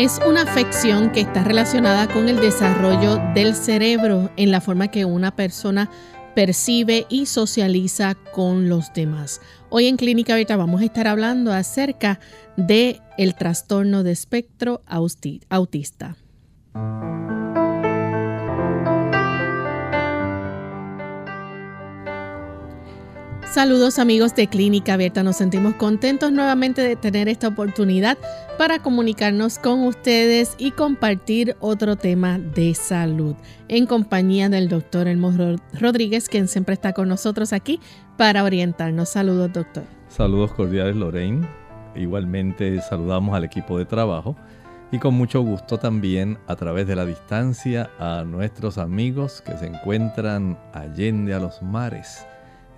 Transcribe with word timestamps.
Es 0.00 0.18
una 0.26 0.44
afección 0.44 1.12
que 1.12 1.20
está 1.20 1.44
relacionada 1.44 2.08
con 2.08 2.30
el 2.30 2.40
desarrollo 2.40 3.18
del 3.34 3.54
cerebro 3.54 4.30
en 4.38 4.50
la 4.50 4.62
forma 4.62 4.88
que 4.88 5.04
una 5.04 5.36
persona 5.36 5.90
percibe 6.34 7.04
y 7.10 7.26
socializa 7.26 8.14
con 8.32 8.70
los 8.70 8.94
demás. 8.94 9.42
Hoy 9.68 9.88
en 9.88 9.98
Clínica 9.98 10.32
Abierta 10.32 10.56
vamos 10.56 10.80
a 10.80 10.86
estar 10.86 11.06
hablando 11.06 11.52
acerca 11.52 12.18
de 12.56 13.02
el 13.18 13.34
trastorno 13.34 14.02
de 14.02 14.12
espectro 14.12 14.80
autista. 14.86 16.16
Saludos 23.50 23.98
amigos 23.98 24.36
de 24.36 24.46
Clínica 24.46 24.94
Abierta, 24.94 25.24
nos 25.24 25.34
sentimos 25.34 25.74
contentos 25.74 26.30
nuevamente 26.30 26.82
de 26.82 26.94
tener 26.94 27.28
esta 27.28 27.48
oportunidad 27.48 28.16
para 28.56 28.78
comunicarnos 28.78 29.58
con 29.58 29.80
ustedes 29.80 30.54
y 30.56 30.70
compartir 30.70 31.56
otro 31.58 31.96
tema 31.96 32.38
de 32.38 32.76
salud 32.76 33.34
en 33.66 33.86
compañía 33.86 34.48
del 34.48 34.68
doctor 34.68 35.08
Elmo 35.08 35.32
Rodríguez, 35.72 36.28
quien 36.28 36.46
siempre 36.46 36.74
está 36.74 36.92
con 36.92 37.08
nosotros 37.08 37.52
aquí 37.52 37.80
para 38.16 38.44
orientarnos. 38.44 39.08
Saludos 39.08 39.52
doctor. 39.52 39.82
Saludos 40.06 40.52
cordiales 40.52 40.94
Lorraine, 40.94 41.44
igualmente 41.96 42.80
saludamos 42.82 43.34
al 43.34 43.42
equipo 43.42 43.76
de 43.78 43.84
trabajo 43.84 44.36
y 44.92 45.00
con 45.00 45.14
mucho 45.14 45.40
gusto 45.40 45.76
también 45.76 46.38
a 46.46 46.54
través 46.54 46.86
de 46.86 46.94
la 46.94 47.04
distancia 47.04 47.90
a 47.98 48.22
nuestros 48.22 48.78
amigos 48.78 49.42
que 49.44 49.58
se 49.58 49.66
encuentran 49.66 50.56
allende 50.72 51.34
a 51.34 51.40
los 51.40 51.60
mares 51.62 52.24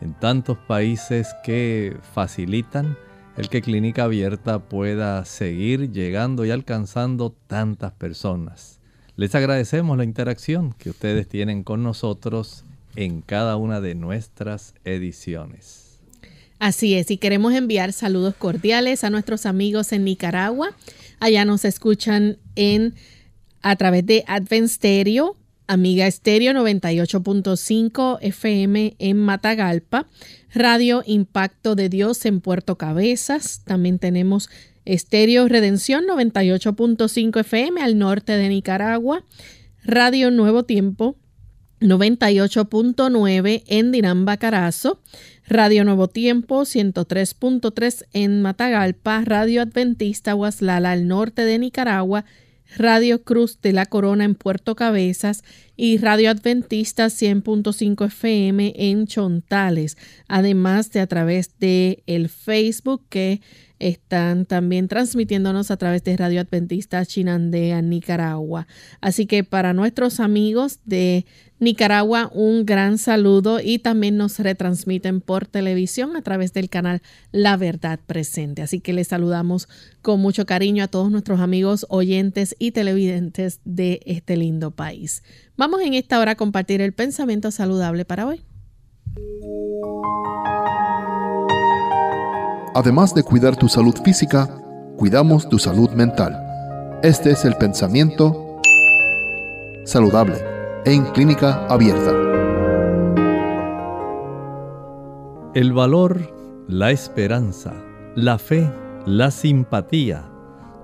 en 0.02 0.14
tantos 0.14 0.58
países 0.58 1.28
que 1.44 1.96
facilitan 2.14 2.96
el 3.36 3.48
que 3.48 3.62
Clínica 3.62 4.04
Abierta 4.04 4.58
pueda 4.58 5.24
seguir 5.24 5.92
llegando 5.92 6.44
y 6.44 6.50
alcanzando 6.50 7.34
tantas 7.46 7.92
personas. 7.92 8.80
Les 9.16 9.34
agradecemos 9.34 9.96
la 9.96 10.04
interacción 10.04 10.74
que 10.76 10.90
ustedes 10.90 11.28
tienen 11.28 11.62
con 11.62 11.82
nosotros 11.82 12.64
en 12.96 13.22
cada 13.22 13.56
una 13.56 13.80
de 13.80 13.94
nuestras 13.94 14.74
ediciones. 14.84 16.00
Así 16.58 16.94
es, 16.94 17.10
y 17.10 17.16
queremos 17.16 17.54
enviar 17.54 17.92
saludos 17.92 18.34
cordiales 18.36 19.04
a 19.04 19.10
nuestros 19.10 19.46
amigos 19.46 19.92
en 19.92 20.04
Nicaragua. 20.04 20.70
Allá 21.20 21.44
nos 21.44 21.64
escuchan 21.64 22.38
en 22.56 22.94
a 23.62 23.76
través 23.76 24.04
de 24.06 24.24
Advent 24.26 24.68
Stereo 24.68 25.36
Amiga 25.66 26.06
Estéreo 26.06 26.52
98.5 26.52 28.18
FM 28.20 28.96
en 28.98 29.16
Matagalpa, 29.16 30.08
Radio 30.52 31.02
Impacto 31.06 31.74
de 31.74 31.88
Dios 31.88 32.26
en 32.26 32.40
Puerto 32.40 32.76
Cabezas, 32.76 33.62
también 33.64 33.98
tenemos 33.98 34.50
Estéreo 34.84 35.48
Redención 35.48 36.04
98.5 36.04 37.40
FM 37.40 37.80
al 37.80 37.98
norte 37.98 38.32
de 38.32 38.48
Nicaragua, 38.48 39.24
Radio 39.84 40.30
Nuevo 40.30 40.64
Tiempo 40.64 41.16
98.9 41.82 43.64
en 43.66 43.92
Dinamba 43.92 44.36
Carazo, 44.36 45.00
Radio 45.46 45.84
Nuevo 45.84 46.08
Tiempo 46.08 46.62
103.3 46.62 48.06
en 48.12 48.42
Matagalpa, 48.42 49.22
Radio 49.24 49.62
Adventista 49.62 50.34
Huaslala 50.34 50.92
al 50.92 51.08
norte 51.08 51.44
de 51.44 51.58
Nicaragua, 51.58 52.24
Radio 52.76 53.22
Cruz 53.22 53.60
de 53.60 53.72
la 53.72 53.86
Corona 53.86 54.24
en 54.24 54.34
Puerto 54.34 54.74
Cabezas 54.74 55.44
y 55.76 55.98
Radio 55.98 56.30
Adventista 56.30 57.06
100.5 57.06 58.06
FM 58.06 58.74
en 58.76 59.06
Chontales, 59.06 59.96
además 60.28 60.90
de 60.92 61.00
a 61.00 61.06
través 61.06 61.58
de 61.58 62.02
el 62.06 62.28
Facebook 62.28 63.02
que 63.08 63.40
están 63.78 64.46
también 64.46 64.86
transmitiéndonos 64.86 65.72
a 65.72 65.76
través 65.76 66.04
de 66.04 66.16
Radio 66.16 66.40
Adventista 66.40 67.04
Chinandea, 67.04 67.82
Nicaragua. 67.82 68.68
Así 69.00 69.26
que 69.26 69.42
para 69.42 69.72
nuestros 69.72 70.20
amigos 70.20 70.78
de 70.84 71.26
Nicaragua, 71.62 72.28
un 72.34 72.66
gran 72.66 72.98
saludo 72.98 73.60
y 73.60 73.78
también 73.78 74.16
nos 74.16 74.40
retransmiten 74.40 75.20
por 75.20 75.46
televisión 75.46 76.16
a 76.16 76.22
través 76.22 76.52
del 76.52 76.68
canal 76.68 77.02
La 77.30 77.56
Verdad 77.56 78.00
Presente. 78.04 78.62
Así 78.62 78.80
que 78.80 78.92
les 78.92 79.06
saludamos 79.06 79.68
con 80.02 80.18
mucho 80.18 80.44
cariño 80.44 80.82
a 80.82 80.88
todos 80.88 81.12
nuestros 81.12 81.38
amigos 81.38 81.86
oyentes 81.88 82.56
y 82.58 82.72
televidentes 82.72 83.60
de 83.64 84.00
este 84.06 84.36
lindo 84.36 84.72
país. 84.72 85.22
Vamos 85.56 85.82
en 85.82 85.94
esta 85.94 86.18
hora 86.18 86.32
a 86.32 86.34
compartir 86.34 86.80
el 86.80 86.94
pensamiento 86.94 87.52
saludable 87.52 88.04
para 88.04 88.26
hoy. 88.26 88.42
Además 92.74 93.14
de 93.14 93.22
cuidar 93.22 93.54
tu 93.54 93.68
salud 93.68 93.94
física, 94.04 94.48
cuidamos 94.96 95.48
tu 95.48 95.60
salud 95.60 95.90
mental. 95.90 96.36
Este 97.04 97.30
es 97.30 97.44
el 97.44 97.54
pensamiento 97.54 98.60
saludable 99.84 100.51
en 100.84 101.04
clínica 101.12 101.64
abierta. 101.68 102.10
El 105.54 105.72
valor, 105.72 106.20
la 106.66 106.90
esperanza, 106.90 107.72
la 108.16 108.36
fe, 108.38 108.68
la 109.06 109.30
simpatía, 109.30 110.28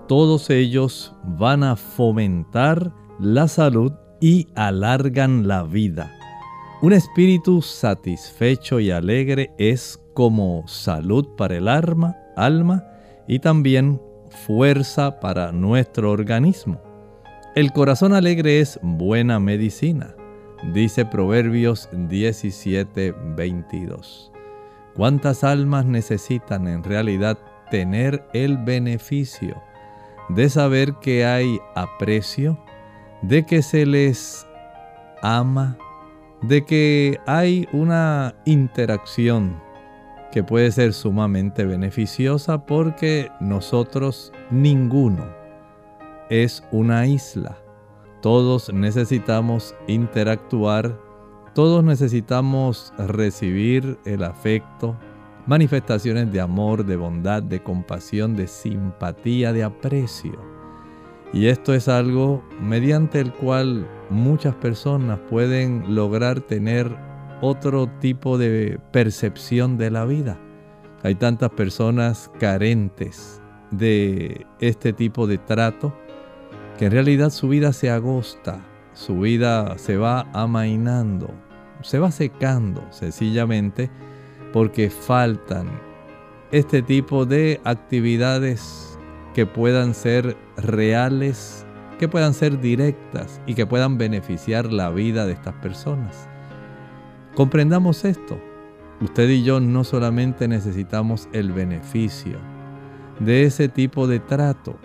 todos 0.07 0.51
ellos 0.51 1.15
van 1.25 1.65
a 1.65 1.75
fomentar 1.75 2.93
la 3.19 3.49
salud 3.49 3.93
y 4.21 4.47
alargan 4.55 5.49
la 5.49 5.65
vida. 5.65 6.13
Un 6.81 6.93
espíritu 6.93 7.61
satisfecho 7.61 8.79
y 8.79 8.93
alegre 8.93 9.51
es 9.59 10.01
como 10.15 10.63
salud 10.69 11.27
para 11.37 11.57
el 11.57 11.67
alma, 11.67 12.17
alma 12.37 12.85
y 13.27 13.41
también 13.41 14.01
fuerza 14.47 15.19
para 15.19 15.51
nuestro 15.51 16.13
organismo. 16.13 16.88
El 17.59 17.73
corazón 17.73 18.15
alegre 18.15 18.61
es 18.61 18.79
buena 18.83 19.41
medicina, 19.41 20.15
dice 20.73 21.05
Proverbios 21.05 21.89
17, 21.93 23.13
22. 23.35 24.31
¿Cuántas 24.95 25.43
almas 25.43 25.85
necesitan 25.85 26.69
en 26.69 26.85
realidad 26.85 27.37
tener 27.69 28.23
el 28.33 28.59
beneficio 28.59 29.61
de 30.29 30.49
saber 30.49 30.95
que 31.01 31.25
hay 31.25 31.59
aprecio, 31.75 32.57
de 33.23 33.45
que 33.45 33.63
se 33.63 33.87
les 33.87 34.47
ama, 35.21 35.77
de 36.43 36.65
que 36.65 37.19
hay 37.27 37.67
una 37.73 38.37
interacción 38.45 39.61
que 40.31 40.45
puede 40.45 40.71
ser 40.71 40.93
sumamente 40.93 41.65
beneficiosa 41.65 42.67
porque 42.67 43.33
nosotros 43.41 44.33
ninguno 44.49 45.38
es 46.31 46.63
una 46.73 47.07
isla. 47.07 47.59
Todos 48.21 48.73
necesitamos 48.73 49.75
interactuar, 49.87 50.99
todos 51.55 51.85
necesitamos 51.85 52.93
recibir 52.99 53.99
el 54.05 54.25
afecto, 54.25 54.97
manifestaciones 55.47 56.31
de 56.33 56.41
amor, 56.41 56.85
de 56.85 56.97
bondad, 56.97 57.43
de 57.43 57.63
compasión, 57.63 58.37
de 58.37 58.47
simpatía, 58.47 59.53
de 59.53 59.65
aprecio. 59.65 60.39
Y 61.33 61.47
esto 61.47 61.75
es 61.75 61.89
algo 61.89 62.43
mediante 62.61 63.21
el 63.21 63.33
cual 63.33 63.87
muchas 64.11 64.55
personas 64.57 65.19
pueden 65.31 65.95
lograr 65.95 66.41
tener 66.41 66.97
otro 67.41 67.89
tipo 68.01 68.39
de 68.39 68.81
percepción 68.93 69.79
de 69.79 69.91
la 69.91 70.05
vida. 70.05 70.39
Hay 71.03 71.15
tantas 71.15 71.51
personas 71.51 72.31
carentes 72.41 73.41
de 73.71 74.47
este 74.59 74.93
tipo 74.93 75.27
de 75.27 75.39
trato 75.39 75.95
que 76.79 76.87
en 76.87 76.93
realidad 76.93 77.31
su 77.31 77.49
vida 77.49 77.73
se 77.73 77.91
agosta, 77.91 78.65
su 78.95 79.21
vida 79.21 79.77
se 79.79 79.97
va 79.97 80.29
amainando, 80.33 81.29
se 81.83 81.99
va 81.99 82.13
secando 82.13 82.87
sencillamente 82.91 83.91
porque 84.53 84.89
faltan 84.89 85.69
este 86.53 86.81
tipo 86.81 87.27
de 87.27 87.61
actividades 87.65 88.97
que 89.35 89.45
puedan 89.45 89.93
ser 89.93 90.37
reales, 90.57 91.67
que 91.99 92.07
puedan 92.09 92.33
ser 92.33 92.61
directas 92.61 93.41
y 93.45 93.55
que 93.55 93.67
puedan 93.67 93.99
beneficiar 93.99 94.73
la 94.73 94.91
vida 94.91 95.27
de 95.27 95.33
estas 95.33 95.55
personas. 95.57 96.29
Comprendamos 97.35 98.05
esto. 98.05 98.41
Usted 99.01 99.29
y 99.29 99.43
yo 99.43 99.59
no 99.59 99.83
solamente 99.83 100.47
necesitamos 100.47 101.29
el 101.33 101.53
beneficio 101.53 102.39
de 103.19 103.45
ese 103.45 103.69
tipo 103.69 104.07
de 104.07 104.21
trato. 104.21 104.79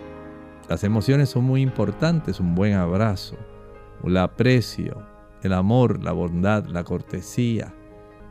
Las 0.68 0.82
emociones 0.82 1.28
son 1.28 1.44
muy 1.44 1.60
importantes, 1.60 2.40
un 2.40 2.54
buen 2.54 2.74
abrazo, 2.74 3.36
el 4.02 4.16
aprecio, 4.16 5.02
el 5.42 5.52
amor, 5.52 6.02
la 6.02 6.12
bondad, 6.12 6.64
la 6.66 6.84
cortesía, 6.84 7.74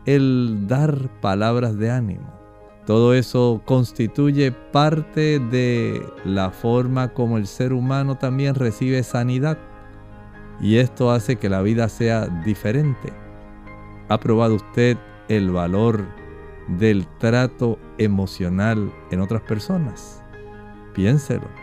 el 0.06 0.68
dar 0.68 1.10
palabras 1.22 1.78
de 1.78 1.92
ánimo. 1.92 2.34
Todo 2.86 3.14
eso 3.14 3.62
constituye 3.66 4.52
parte 4.52 5.40
de 5.40 6.06
la 6.26 6.50
forma 6.50 7.14
como 7.14 7.38
el 7.38 7.48
ser 7.48 7.72
humano 7.72 8.18
también 8.18 8.56
recibe 8.56 9.04
sanidad. 9.04 9.58
Y 10.60 10.78
esto 10.78 11.12
hace 11.12 11.38
que 11.38 11.50
la 11.50 11.62
vida 11.62 11.88
sea 11.88 12.28
diferente. 12.44 13.14
¿Ha 14.10 14.20
probado 14.20 14.56
usted 14.56 14.98
el 15.30 15.52
valor 15.52 16.06
del 16.68 17.08
trato 17.20 17.80
emocional 17.98 18.92
en 19.12 19.22
otras 19.22 19.44
personas? 19.44 20.22
Piénselo. 20.94 21.63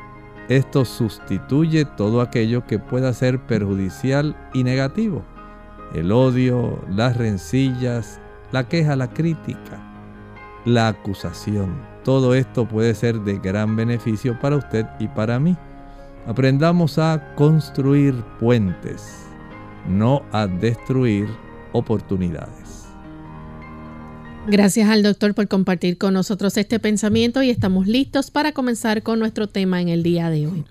Esto 0.50 0.84
sustituye 0.84 1.86
todo 1.86 2.20
aquello 2.20 2.66
que 2.66 2.78
pueda 2.78 3.14
ser 3.14 3.40
perjudicial 3.46 4.36
y 4.52 4.64
negativo. 4.64 5.24
El 5.94 6.12
odio, 6.12 6.84
las 6.90 7.16
rencillas, 7.16 8.20
la 8.52 8.68
queja, 8.68 8.94
la 8.96 9.08
crítica 9.08 9.90
la 10.64 10.88
acusación. 10.88 11.74
Todo 12.04 12.34
esto 12.34 12.66
puede 12.66 12.94
ser 12.94 13.20
de 13.20 13.38
gran 13.38 13.76
beneficio 13.76 14.38
para 14.40 14.56
usted 14.56 14.86
y 14.98 15.08
para 15.08 15.38
mí. 15.38 15.56
Aprendamos 16.26 16.98
a 16.98 17.34
construir 17.34 18.14
puentes, 18.38 19.26
no 19.88 20.22
a 20.32 20.46
destruir 20.46 21.28
oportunidades. 21.72 22.59
Gracias 24.50 24.88
al 24.88 25.04
doctor 25.04 25.32
por 25.32 25.46
compartir 25.46 25.96
con 25.96 26.14
nosotros 26.14 26.56
este 26.56 26.80
pensamiento 26.80 27.40
y 27.40 27.50
estamos 27.50 27.86
listos 27.86 28.32
para 28.32 28.50
comenzar 28.50 29.04
con 29.04 29.20
nuestro 29.20 29.46
tema 29.46 29.80
en 29.80 29.88
el 29.88 30.02
día 30.02 30.28
de 30.28 30.48
hoy. 30.48 30.64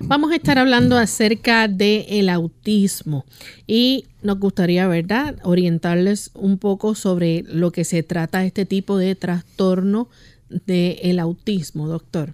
Vamos 0.00 0.32
a 0.32 0.36
estar 0.36 0.56
hablando 0.56 0.96
acerca 0.96 1.68
del 1.68 2.06
el 2.08 2.30
autismo 2.30 3.26
y 3.66 4.06
nos 4.22 4.38
gustaría, 4.38 4.88
¿verdad?, 4.88 5.36
orientarles 5.42 6.30
un 6.32 6.56
poco 6.56 6.94
sobre 6.94 7.44
lo 7.46 7.72
que 7.72 7.84
se 7.84 8.02
trata 8.02 8.42
este 8.42 8.64
tipo 8.64 8.96
de 8.96 9.14
trastorno 9.14 10.08
del 10.48 11.18
autismo, 11.18 11.88
doctor. 11.88 12.32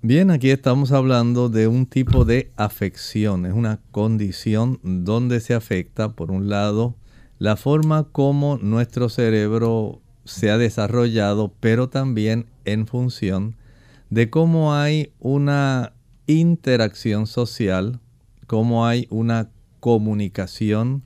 Bien, 0.00 0.30
aquí 0.30 0.48
estamos 0.48 0.90
hablando 0.90 1.50
de 1.50 1.68
un 1.68 1.84
tipo 1.84 2.24
de 2.24 2.50
afección, 2.56 3.44
es 3.44 3.52
una 3.52 3.78
condición 3.90 4.80
donde 4.82 5.40
se 5.40 5.52
afecta, 5.52 6.12
por 6.12 6.30
un 6.30 6.48
lado, 6.48 6.94
la 7.38 7.56
forma 7.56 8.04
como 8.04 8.56
nuestro 8.56 9.10
cerebro 9.10 9.99
se 10.24 10.50
ha 10.50 10.58
desarrollado, 10.58 11.52
pero 11.60 11.88
también 11.88 12.46
en 12.64 12.86
función 12.86 13.56
de 14.10 14.30
cómo 14.30 14.74
hay 14.74 15.12
una 15.18 15.92
interacción 16.26 17.26
social, 17.26 18.00
cómo 18.46 18.86
hay 18.86 19.06
una 19.10 19.50
comunicación, 19.80 21.04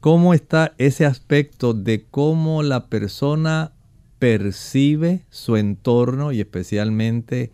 cómo 0.00 0.34
está 0.34 0.74
ese 0.78 1.06
aspecto 1.06 1.74
de 1.74 2.04
cómo 2.04 2.62
la 2.62 2.88
persona 2.88 3.72
percibe 4.18 5.24
su 5.30 5.56
entorno 5.56 6.32
y 6.32 6.40
especialmente 6.40 7.52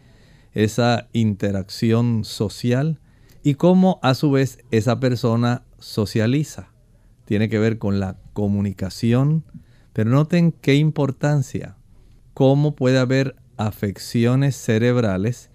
esa 0.52 1.08
interacción 1.12 2.24
social 2.24 3.00
y 3.42 3.54
cómo 3.54 3.98
a 4.02 4.14
su 4.14 4.30
vez 4.30 4.58
esa 4.70 5.00
persona 5.00 5.62
socializa. 5.78 6.68
Tiene 7.24 7.48
que 7.48 7.58
ver 7.58 7.78
con 7.78 8.00
la 8.00 8.18
comunicación, 8.32 9.44
pero 9.92 10.10
noten 10.10 10.52
qué 10.52 10.74
importancia, 10.74 11.76
cómo 12.34 12.74
puede 12.74 12.98
haber 12.98 13.36
afecciones 13.56 14.56
cerebrales 14.56 15.50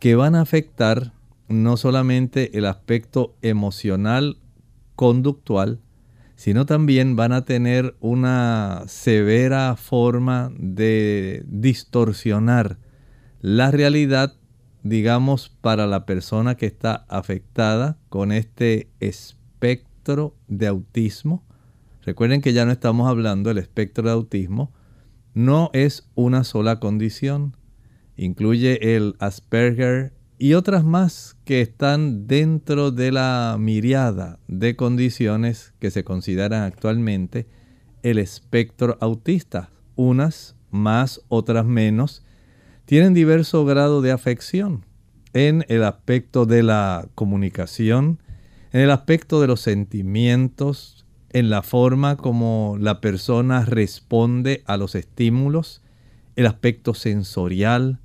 que 0.00 0.14
van 0.14 0.34
a 0.34 0.40
afectar 0.40 1.12
no 1.48 1.76
solamente 1.76 2.56
el 2.58 2.64
aspecto 2.64 3.36
emocional, 3.42 4.38
conductual, 4.96 5.80
sino 6.36 6.66
también 6.66 7.16
van 7.16 7.32
a 7.32 7.44
tener 7.44 7.96
una 8.00 8.82
severa 8.86 9.76
forma 9.76 10.52
de 10.58 11.44
distorsionar 11.46 12.78
la 13.40 13.70
realidad, 13.70 14.34
digamos, 14.82 15.48
para 15.60 15.86
la 15.86 16.06
persona 16.06 16.56
que 16.56 16.66
está 16.66 17.04
afectada 17.08 17.98
con 18.08 18.32
este 18.32 18.88
espectro 19.00 20.34
de 20.48 20.66
autismo. 20.66 21.44
Recuerden 22.04 22.42
que 22.42 22.52
ya 22.52 22.66
no 22.66 22.72
estamos 22.72 23.08
hablando 23.08 23.48
del 23.48 23.58
espectro 23.58 24.04
de 24.04 24.10
autismo, 24.10 24.72
no 25.32 25.70
es 25.72 26.10
una 26.14 26.44
sola 26.44 26.78
condición, 26.78 27.56
incluye 28.16 28.94
el 28.94 29.16
Asperger 29.20 30.12
y 30.38 30.52
otras 30.52 30.84
más 30.84 31.36
que 31.44 31.62
están 31.62 32.26
dentro 32.26 32.90
de 32.90 33.10
la 33.10 33.56
miriada 33.58 34.38
de 34.48 34.76
condiciones 34.76 35.72
que 35.78 35.90
se 35.90 36.04
consideran 36.04 36.62
actualmente 36.62 37.46
el 38.02 38.18
espectro 38.18 38.98
autista. 39.00 39.70
Unas 39.96 40.56
más, 40.70 41.22
otras 41.28 41.64
menos, 41.64 42.22
tienen 42.84 43.14
diverso 43.14 43.64
grado 43.64 44.02
de 44.02 44.12
afección 44.12 44.84
en 45.32 45.64
el 45.68 45.82
aspecto 45.84 46.44
de 46.44 46.62
la 46.62 47.08
comunicación, 47.14 48.20
en 48.72 48.82
el 48.82 48.90
aspecto 48.90 49.40
de 49.40 49.46
los 49.46 49.62
sentimientos, 49.62 50.93
en 51.34 51.50
la 51.50 51.62
forma 51.62 52.16
como 52.16 52.76
la 52.80 53.00
persona 53.00 53.64
responde 53.64 54.62
a 54.66 54.76
los 54.76 54.94
estímulos, 54.94 55.82
el 56.36 56.46
aspecto 56.46 56.94
sensorial, 56.94 57.98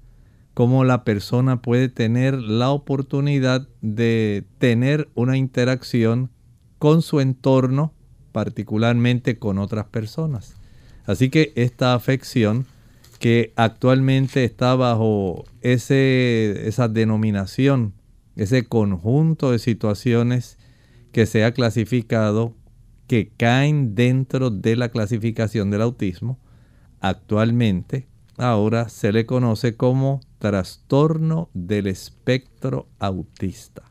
cómo 0.56 0.84
la 0.84 1.04
persona 1.04 1.62
puede 1.62 1.90
tener 1.90 2.34
la 2.34 2.72
oportunidad 2.72 3.68
de 3.81 4.46
tener 4.58 5.10
una 5.14 5.38
interacción 5.38 6.31
con 6.80 7.04
su 7.04 7.20
entorno, 7.20 7.94
particularmente 8.31 9.38
con 9.38 9.60
otras 9.60 9.86
personas. 9.86 10.56
Así 11.06 11.30
que 11.30 11.54
esta 11.56 11.94
afección 11.94 12.66
que 13.20 13.54
actualmente 13.56 14.44
está 14.44 14.74
bajo 14.74 15.46
ese, 15.62 16.68
esa 16.68 16.88
denominación, 16.88 17.94
ese 18.36 18.66
conjunto 18.66 19.52
de 19.52 19.59
situaciones 19.59 20.57
que 21.12 21.26
se 21.26 21.44
ha 21.44 21.54
clasificado, 21.54 22.54
que 23.09 23.31
caen 23.35 23.95
dentro 23.95 24.51
de 24.51 24.75
la 24.75 24.89
clasificación 24.89 25.71
del 25.71 25.81
autismo, 25.81 26.37
actualmente 26.99 28.07
ahora 28.37 28.87
se 28.87 29.11
le 29.11 29.25
conoce 29.25 29.75
como 29.75 30.21
trastorno 30.37 31.49
del 31.56 31.87
espectro 31.87 32.87
autista. 32.99 33.81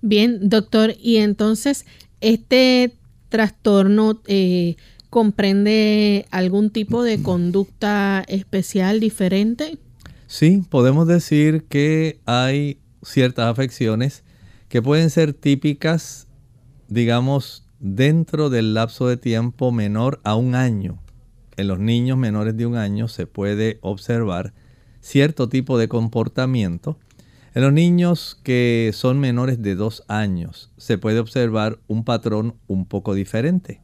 Bien, 0.00 0.48
doctor, 0.48 0.94
y 0.98 1.16
entonces 1.16 1.84
este 2.22 2.96
trastorno 3.28 4.22
eh, 4.26 4.76
comprende 5.10 6.24
algún 6.30 6.70
tipo 6.70 7.02
de 7.02 7.22
conducta 7.22 8.24
especial 8.28 8.98
diferente. 8.98 9.76
Sí, 10.26 10.62
podemos 10.70 11.06
decir 11.06 11.64
que 11.64 12.18
hay 12.24 12.78
ciertas 13.02 13.46
afecciones 13.50 14.24
que 14.70 14.80
pueden 14.80 15.10
ser 15.10 15.34
típicas, 15.34 16.28
digamos, 16.88 17.65
dentro 17.78 18.50
del 18.50 18.74
lapso 18.74 19.08
de 19.08 19.16
tiempo 19.16 19.72
menor 19.72 20.20
a 20.24 20.34
un 20.34 20.54
año. 20.54 20.98
En 21.56 21.68
los 21.68 21.78
niños 21.78 22.18
menores 22.18 22.56
de 22.56 22.66
un 22.66 22.76
año 22.76 23.08
se 23.08 23.26
puede 23.26 23.78
observar 23.80 24.52
cierto 25.00 25.48
tipo 25.48 25.78
de 25.78 25.88
comportamiento. 25.88 26.98
En 27.54 27.62
los 27.62 27.72
niños 27.72 28.38
que 28.42 28.90
son 28.92 29.18
menores 29.18 29.62
de 29.62 29.74
dos 29.74 30.04
años 30.08 30.70
se 30.76 30.98
puede 30.98 31.18
observar 31.18 31.78
un 31.86 32.04
patrón 32.04 32.56
un 32.66 32.86
poco 32.86 33.14
diferente. 33.14 33.80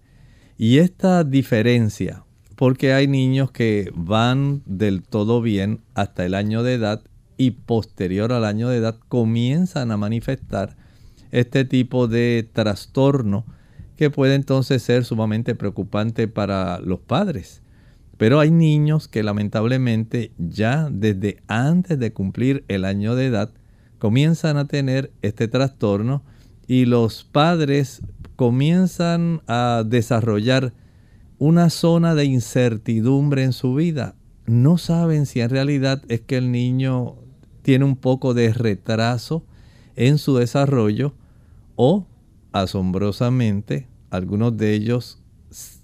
Y 0.58 0.78
esta 0.78 1.24
diferencia, 1.24 2.24
porque 2.56 2.92
hay 2.92 3.08
niños 3.08 3.50
que 3.50 3.90
van 3.94 4.62
del 4.66 5.02
todo 5.02 5.40
bien 5.40 5.80
hasta 5.94 6.26
el 6.26 6.34
año 6.34 6.62
de 6.62 6.74
edad 6.74 7.02
y 7.38 7.52
posterior 7.52 8.32
al 8.32 8.44
año 8.44 8.68
de 8.68 8.76
edad 8.76 8.98
comienzan 9.08 9.90
a 9.90 9.96
manifestar 9.96 10.76
este 11.30 11.64
tipo 11.64 12.06
de 12.06 12.48
trastorno 12.52 13.46
que 14.02 14.10
puede 14.10 14.34
entonces 14.34 14.82
ser 14.82 15.04
sumamente 15.04 15.54
preocupante 15.54 16.26
para 16.26 16.80
los 16.80 16.98
padres. 16.98 17.62
Pero 18.18 18.40
hay 18.40 18.50
niños 18.50 19.06
que 19.06 19.22
lamentablemente 19.22 20.32
ya 20.38 20.88
desde 20.90 21.40
antes 21.46 22.00
de 22.00 22.12
cumplir 22.12 22.64
el 22.66 22.84
año 22.84 23.14
de 23.14 23.26
edad 23.26 23.50
comienzan 24.00 24.56
a 24.56 24.66
tener 24.66 25.12
este 25.22 25.46
trastorno 25.46 26.24
y 26.66 26.86
los 26.86 27.22
padres 27.22 28.02
comienzan 28.34 29.40
a 29.46 29.84
desarrollar 29.86 30.72
una 31.38 31.70
zona 31.70 32.16
de 32.16 32.24
incertidumbre 32.24 33.44
en 33.44 33.52
su 33.52 33.76
vida. 33.76 34.16
No 34.46 34.78
saben 34.78 35.26
si 35.26 35.42
en 35.42 35.50
realidad 35.50 36.02
es 36.08 36.22
que 36.22 36.38
el 36.38 36.50
niño 36.50 37.18
tiene 37.62 37.84
un 37.84 37.94
poco 37.94 38.34
de 38.34 38.52
retraso 38.52 39.44
en 39.94 40.18
su 40.18 40.34
desarrollo 40.34 41.14
o 41.76 42.08
asombrosamente 42.50 43.91
algunos 44.12 44.58
de 44.58 44.74
ellos 44.74 45.18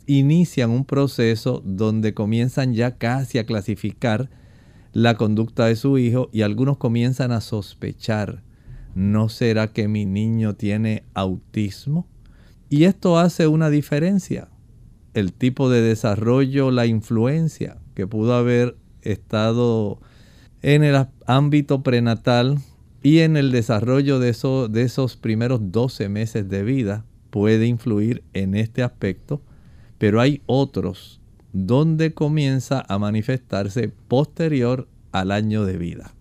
inician 0.06 0.68
un 0.68 0.84
proceso 0.84 1.62
donde 1.64 2.12
comienzan 2.12 2.74
ya 2.74 2.98
casi 2.98 3.38
a 3.38 3.46
clasificar 3.46 4.28
la 4.92 5.16
conducta 5.16 5.64
de 5.64 5.76
su 5.76 5.96
hijo 5.96 6.28
y 6.30 6.42
algunos 6.42 6.76
comienzan 6.76 7.32
a 7.32 7.40
sospechar, 7.40 8.42
¿no 8.94 9.30
será 9.30 9.72
que 9.72 9.88
mi 9.88 10.04
niño 10.04 10.56
tiene 10.56 11.04
autismo? 11.14 12.06
Y 12.68 12.84
esto 12.84 13.18
hace 13.18 13.46
una 13.46 13.70
diferencia. 13.70 14.48
El 15.14 15.32
tipo 15.32 15.70
de 15.70 15.80
desarrollo, 15.80 16.70
la 16.70 16.84
influencia 16.84 17.78
que 17.94 18.06
pudo 18.06 18.34
haber 18.34 18.76
estado 19.00 20.00
en 20.60 20.84
el 20.84 21.06
ámbito 21.26 21.82
prenatal 21.82 22.58
y 23.02 23.20
en 23.20 23.38
el 23.38 23.52
desarrollo 23.52 24.18
de, 24.18 24.28
esos 24.28 25.16
primeros 25.16 25.72
12 25.72 26.10
meses 26.10 26.46
de 26.50 26.62
vida 26.62 27.06
puede 27.38 27.66
influir 27.66 28.24
en 28.32 28.56
este 28.56 28.82
aspecto, 28.82 29.40
pero 29.96 30.20
hay 30.20 30.42
otros 30.46 31.20
donde 31.52 32.12
comienza 32.12 32.84
a 32.88 32.98
manifestarse 32.98 33.92
posterior 34.08 34.88
al 35.12 35.30
año 35.30 35.64
de 35.64 35.78
vida. 35.78 36.12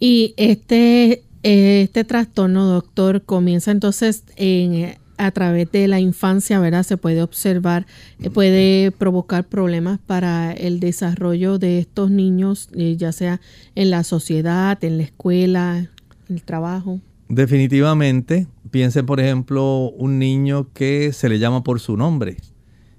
Y 0.00 0.32
este, 0.38 1.22
este 1.42 2.04
trastorno, 2.04 2.64
doctor, 2.64 3.20
comienza 3.24 3.70
entonces 3.70 4.24
en, 4.36 4.96
a 5.18 5.30
través 5.32 5.70
de 5.70 5.86
la 5.86 6.00
infancia, 6.00 6.58
¿verdad? 6.60 6.82
Se 6.82 6.96
puede 6.96 7.20
observar, 7.20 7.84
eh, 8.22 8.30
puede 8.30 8.90
provocar 8.90 9.44
problemas 9.44 9.98
para 9.98 10.50
el 10.54 10.80
desarrollo 10.80 11.58
de 11.58 11.78
estos 11.78 12.10
niños, 12.10 12.70
eh, 12.74 12.96
ya 12.96 13.12
sea 13.12 13.42
en 13.74 13.90
la 13.90 14.02
sociedad, 14.02 14.82
en 14.82 14.96
la 14.96 15.02
escuela, 15.02 15.90
en 16.30 16.36
el 16.36 16.42
trabajo. 16.42 17.00
Definitivamente, 17.28 18.46
piense 18.70 19.02
por 19.02 19.20
ejemplo 19.20 19.90
un 19.90 20.18
niño 20.18 20.72
que 20.72 21.12
se 21.12 21.28
le 21.28 21.38
llama 21.38 21.62
por 21.62 21.80
su 21.80 21.96
nombre 21.96 22.36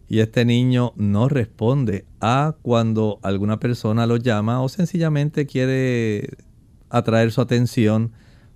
y 0.09 0.19
este 0.19 0.43
niño 0.43 0.93
no 0.95 1.29
responde 1.29 2.05
a 2.19 2.55
cuando 2.63 3.19
alguna 3.21 3.59
persona 3.59 4.07
lo 4.07 4.17
llama 4.17 4.61
o 4.61 4.67
sencillamente 4.67 5.45
quiere 5.45 6.29
atraer 6.89 7.31
su 7.31 7.41
atención 7.41 8.11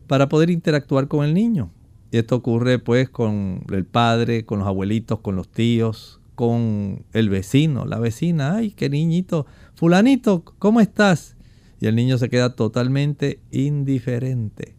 para 0.08 0.30
poder 0.30 0.50
interactuar 0.50 1.08
con 1.08 1.24
el 1.24 1.36
niño. 1.36 1.72
Y 2.12 2.18
esto 2.18 2.36
ocurre 2.36 2.80
pues 2.80 3.08
con 3.10 3.64
el 3.72 3.86
padre, 3.86 4.46
con 4.46 4.60
los 4.60 4.68
abuelitos, 4.68 5.20
con 5.20 5.36
los 5.36 5.48
tíos, 5.48 6.20
con 6.34 7.06
el 7.14 7.30
vecino, 7.30 7.86
la 7.86 8.00
vecina. 8.00 8.56
Ay, 8.56 8.72
qué 8.72 8.90
niñito. 8.90 9.46
Fulanito, 9.76 10.44
¿cómo 10.58 10.82
estás? 10.82 11.36
Y 11.80 11.86
el 11.86 11.96
niño 11.96 12.18
se 12.18 12.30
queda 12.30 12.56
totalmente 12.56 13.40
indiferente. 13.52 14.76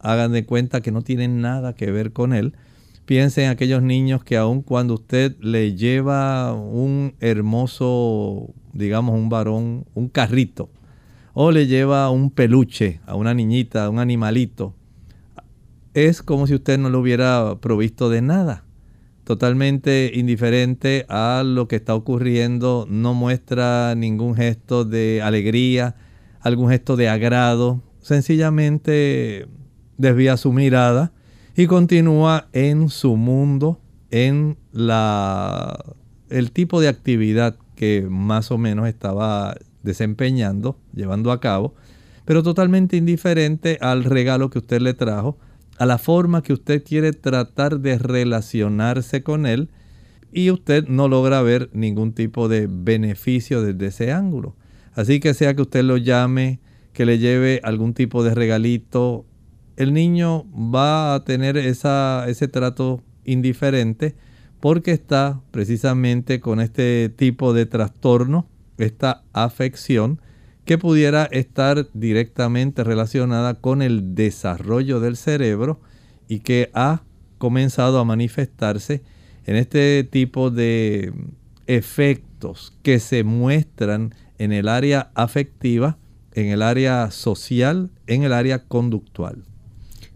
Hagan 0.00 0.32
de 0.32 0.44
cuenta 0.44 0.80
que 0.80 0.92
no 0.92 1.02
tienen 1.02 1.40
nada 1.40 1.74
que 1.74 1.90
ver 1.90 2.12
con 2.12 2.32
él. 2.32 2.54
Piensen 3.04 3.44
en 3.44 3.50
aquellos 3.50 3.82
niños 3.82 4.22
que 4.22 4.36
aun 4.36 4.62
cuando 4.62 4.94
usted 4.94 5.36
le 5.40 5.74
lleva 5.74 6.52
un 6.52 7.14
hermoso, 7.20 8.52
digamos, 8.72 9.14
un 9.14 9.28
varón, 9.28 9.86
un 9.94 10.08
carrito, 10.08 10.68
o 11.32 11.50
le 11.50 11.66
lleva 11.66 12.10
un 12.10 12.30
peluche 12.30 13.00
a 13.06 13.14
una 13.14 13.32
niñita, 13.32 13.86
a 13.86 13.90
un 13.90 13.98
animalito, 13.98 14.74
es 15.94 16.22
como 16.22 16.46
si 16.46 16.54
usted 16.54 16.78
no 16.78 16.90
lo 16.90 17.00
hubiera 17.00 17.56
provisto 17.60 18.10
de 18.10 18.22
nada. 18.22 18.64
Totalmente 19.24 20.12
indiferente 20.14 21.04
a 21.08 21.42
lo 21.44 21.68
que 21.68 21.76
está 21.76 21.94
ocurriendo, 21.94 22.86
no 22.88 23.14
muestra 23.14 23.94
ningún 23.94 24.34
gesto 24.34 24.84
de 24.84 25.20
alegría, 25.22 25.96
algún 26.40 26.70
gesto 26.70 26.96
de 26.96 27.08
agrado, 27.08 27.82
sencillamente 28.00 29.48
desvía 29.98 30.36
su 30.36 30.52
mirada 30.52 31.12
y 31.54 31.66
continúa 31.66 32.48
en 32.52 32.88
su 32.88 33.16
mundo, 33.16 33.80
en 34.10 34.56
la, 34.72 35.84
el 36.30 36.52
tipo 36.52 36.80
de 36.80 36.88
actividad 36.88 37.56
que 37.74 38.06
más 38.08 38.50
o 38.50 38.58
menos 38.58 38.88
estaba 38.88 39.56
desempeñando, 39.82 40.78
llevando 40.94 41.32
a 41.32 41.40
cabo, 41.40 41.74
pero 42.24 42.42
totalmente 42.42 42.96
indiferente 42.96 43.78
al 43.80 44.04
regalo 44.04 44.50
que 44.50 44.58
usted 44.58 44.80
le 44.80 44.94
trajo, 44.94 45.38
a 45.78 45.86
la 45.86 45.98
forma 45.98 46.42
que 46.42 46.52
usted 46.52 46.82
quiere 46.84 47.12
tratar 47.12 47.80
de 47.80 47.98
relacionarse 47.98 49.22
con 49.22 49.46
él 49.46 49.70
y 50.32 50.50
usted 50.50 50.86
no 50.88 51.08
logra 51.08 51.40
ver 51.42 51.70
ningún 51.72 52.12
tipo 52.12 52.48
de 52.48 52.68
beneficio 52.68 53.62
desde 53.62 53.86
ese 53.86 54.12
ángulo. 54.12 54.56
Así 54.94 55.20
que 55.20 55.34
sea 55.34 55.54
que 55.54 55.62
usted 55.62 55.84
lo 55.84 55.96
llame, 55.96 56.60
que 56.92 57.06
le 57.06 57.18
lleve 57.18 57.60
algún 57.62 57.94
tipo 57.94 58.24
de 58.24 58.34
regalito, 58.34 59.24
el 59.78 59.92
niño 59.92 60.44
va 60.52 61.14
a 61.14 61.22
tener 61.22 61.56
ese 61.56 62.48
trato 62.48 63.00
indiferente 63.24 64.16
porque 64.58 64.90
está 64.90 65.40
precisamente 65.52 66.40
con 66.40 66.58
este 66.60 67.08
tipo 67.10 67.52
de 67.52 67.64
trastorno, 67.64 68.48
esta 68.76 69.22
afección 69.32 70.20
que 70.64 70.78
pudiera 70.78 71.26
estar 71.26 71.86
directamente 71.94 72.82
relacionada 72.82 73.54
con 73.54 73.80
el 73.80 74.16
desarrollo 74.16 74.98
del 74.98 75.16
cerebro 75.16 75.80
y 76.26 76.40
que 76.40 76.70
ha 76.74 77.04
comenzado 77.38 78.00
a 78.00 78.04
manifestarse 78.04 79.04
en 79.46 79.54
este 79.54 80.02
tipo 80.02 80.50
de 80.50 81.12
efectos 81.68 82.76
que 82.82 82.98
se 82.98 83.22
muestran 83.22 84.12
en 84.38 84.52
el 84.52 84.66
área 84.66 85.12
afectiva, 85.14 85.98
en 86.32 86.48
el 86.48 86.62
área 86.62 87.12
social, 87.12 87.92
en 88.08 88.24
el 88.24 88.32
área 88.32 88.64
conductual. 88.64 89.44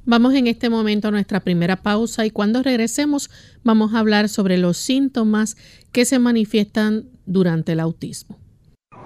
Vamos 0.05 0.35
en 0.35 0.49
este 0.49 0.69
momento 0.69 1.09
a 1.09 1.11
nuestra 1.13 1.41
primera 1.41 1.77
pausa 1.77 2.27
y 2.27 2.31
cuando 2.31 2.63
regresemos 2.63 3.31
vamos 3.63 3.95
a 3.95 4.01
hablar 4.01 4.29
sobre 4.29 4.59
los 4.59 4.77
síntomas 4.77 5.57
que 5.93 6.05
se 6.05 6.19
manifiestan 6.19 7.05
durante 7.25 7.73
el 7.73 7.81
autismo. 7.81 8.39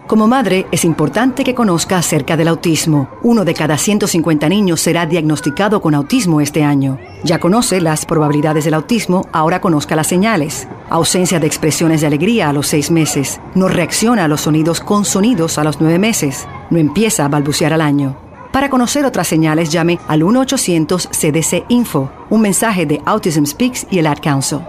Como 0.07 0.29
madre, 0.29 0.67
es 0.71 0.85
importante 0.85 1.43
que 1.43 1.57
conozca 1.57 1.99
acerca 1.99 2.37
del 2.37 2.47
autismo. 2.47 3.11
Uno 3.25 3.45
de 3.45 3.55
cada 3.55 3.77
150 3.77 4.49
niños 4.49 4.81
será 4.81 5.05
diagnosticado 5.05 5.83
con 5.83 5.95
autismo 5.95 6.41
este 6.41 6.63
año. 6.63 6.99
Ya 7.25 7.41
conoce 7.41 7.81
las 7.81 8.07
probabilidades 8.07 8.65
del 8.65 8.75
autismo, 8.75 9.29
ahora 9.33 9.61
conozca 9.61 9.97
las 9.97 10.07
señales. 10.07 10.69
Ausencia 10.91 11.41
de 11.41 11.49
expresiones 11.49 12.03
de 12.03 12.07
alegría 12.07 12.49
a 12.49 12.53
los 12.53 12.69
seis 12.69 12.93
meses. 12.93 13.41
No 13.57 13.67
reacciona 13.67 14.25
a 14.25 14.29
los 14.29 14.43
sonidos 14.43 14.81
con 14.81 15.05
sonidos 15.05 15.59
a 15.59 15.65
los 15.65 15.81
nueve 15.81 15.99
meses. 15.99 16.47
No 16.71 16.79
empieza 16.79 17.25
a 17.25 17.29
balbucear 17.29 17.73
al 17.73 17.81
año. 17.81 18.26
Para 18.57 18.71
conocer 18.71 19.05
otras 19.05 19.29
señales, 19.29 19.69
llame 19.69 19.99
al 20.09 20.23
1-800-CDC-INFO, 20.23 22.11
un 22.31 22.41
mensaje 22.41 22.87
de 22.87 23.03
Autism 23.05 23.45
Speaks 23.45 23.87
y 23.91 23.99
el 23.99 24.07
Ad 24.07 24.17
Council. 24.23 24.61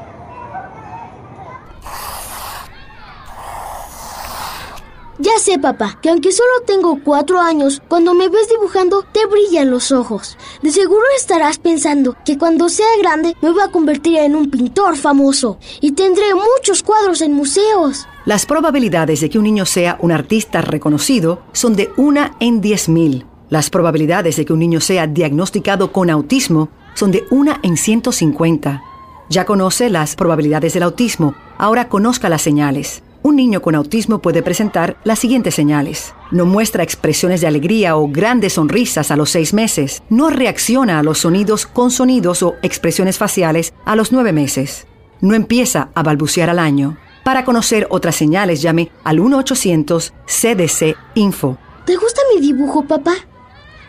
Ya 5.19 5.39
sé, 5.39 5.57
papá, 5.57 5.97
que 6.01 6.09
aunque 6.09 6.33
solo 6.33 6.49
tengo 6.65 6.99
cuatro 7.01 7.39
años, 7.39 7.81
cuando 7.87 8.13
me 8.13 8.27
ves 8.27 8.49
dibujando 8.49 9.03
te 9.03 9.25
brillan 9.25 9.71
los 9.71 9.93
ojos. 9.93 10.37
De 10.61 10.71
seguro 10.71 11.05
estarás 11.15 11.57
pensando 11.57 12.17
que 12.25 12.37
cuando 12.37 12.67
sea 12.67 12.87
grande 12.99 13.37
me 13.41 13.51
voy 13.51 13.61
a 13.61 13.71
convertir 13.71 14.17
en 14.17 14.35
un 14.35 14.51
pintor 14.51 14.97
famoso 14.97 15.59
y 15.79 15.93
tendré 15.93 16.25
muchos 16.35 16.83
cuadros 16.83 17.21
en 17.21 17.31
museos. 17.31 18.05
Las 18.25 18.45
probabilidades 18.45 19.21
de 19.21 19.29
que 19.29 19.37
un 19.37 19.45
niño 19.45 19.65
sea 19.65 19.97
un 20.01 20.11
artista 20.11 20.59
reconocido 20.59 21.43
son 21.53 21.77
de 21.77 21.89
una 21.95 22.35
en 22.41 22.59
diez 22.59 22.89
mil. 22.89 23.25
Las 23.49 23.69
probabilidades 23.69 24.35
de 24.35 24.45
que 24.45 24.53
un 24.53 24.59
niño 24.59 24.81
sea 24.81 25.07
diagnosticado 25.07 25.93
con 25.93 26.09
autismo 26.09 26.69
son 26.95 27.11
de 27.11 27.23
una 27.29 27.59
en 27.63 27.77
150. 27.77 28.83
Ya 29.29 29.45
conoce 29.45 29.89
las 29.89 30.15
probabilidades 30.15 30.73
del 30.73 30.83
autismo, 30.83 31.33
ahora 31.57 31.87
conozca 31.87 32.29
las 32.29 32.41
señales. 32.41 33.03
Un 33.23 33.35
niño 33.35 33.61
con 33.61 33.75
autismo 33.75 34.19
puede 34.19 34.43
presentar 34.43 34.97
las 35.03 35.19
siguientes 35.19 35.55
señales. 35.55 36.13
No 36.31 36.45
muestra 36.45 36.83
expresiones 36.83 37.41
de 37.41 37.47
alegría 37.47 37.97
o 37.97 38.07
grandes 38.07 38.53
sonrisas 38.53 39.11
a 39.11 39.15
los 39.15 39.31
seis 39.31 39.53
meses. 39.53 40.03
No 40.09 40.29
reacciona 40.29 40.99
a 40.99 41.03
los 41.03 41.19
sonidos 41.19 41.65
con 41.65 41.91
sonidos 41.91 42.43
o 42.43 42.55
expresiones 42.63 43.17
faciales 43.17 43.73
a 43.85 43.95
los 43.95 44.11
nueve 44.11 44.33
meses. 44.33 44.87
No 45.19 45.35
empieza 45.35 45.89
a 45.93 46.03
balbucear 46.03 46.49
al 46.49 46.59
año. 46.59 46.97
Para 47.23 47.43
conocer 47.43 47.87
otras 47.89 48.15
señales, 48.15 48.61
llame 48.61 48.91
al 49.03 49.19
1-800-CDC-INFO. 49.19 51.57
¿Te 51.85 51.97
gusta 51.97 52.21
mi 52.33 52.39
dibujo, 52.39 52.85
papá? 52.85 53.15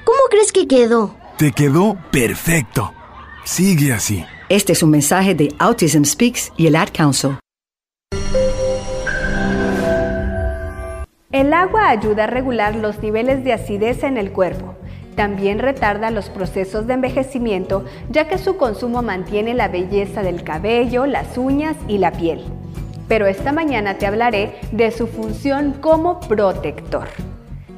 ¿Cómo 0.08 0.22
crees 0.30 0.52
que 0.52 0.66
quedó? 0.66 1.14
Te 1.36 1.52
quedó 1.52 1.98
perfecto. 2.10 2.94
Sigue 3.44 3.92
así. 3.92 4.24
Este 4.48 4.72
es 4.72 4.82
un 4.82 4.88
mensaje 4.88 5.34
de 5.34 5.54
Autism 5.58 6.04
Speaks 6.04 6.50
y 6.56 6.66
el 6.66 6.76
Ad 6.76 6.88
Council. 6.94 7.36
El 11.30 11.52
agua 11.52 11.90
ayuda 11.90 12.24
a 12.24 12.26
regular 12.26 12.74
los 12.74 13.02
niveles 13.02 13.44
de 13.44 13.52
acidez 13.52 14.02
en 14.02 14.16
el 14.16 14.32
cuerpo. 14.32 14.76
También 15.14 15.58
retarda 15.58 16.10
los 16.10 16.30
procesos 16.30 16.86
de 16.86 16.94
envejecimiento 16.94 17.84
ya 18.08 18.28
que 18.28 18.38
su 18.38 18.56
consumo 18.56 19.02
mantiene 19.02 19.52
la 19.52 19.68
belleza 19.68 20.22
del 20.22 20.42
cabello, 20.42 21.04
las 21.04 21.36
uñas 21.36 21.76
y 21.86 21.98
la 21.98 22.12
piel. 22.12 22.42
Pero 23.08 23.26
esta 23.26 23.52
mañana 23.52 23.98
te 23.98 24.06
hablaré 24.06 24.58
de 24.72 24.90
su 24.90 25.06
función 25.06 25.74
como 25.82 26.18
protector. 26.20 27.08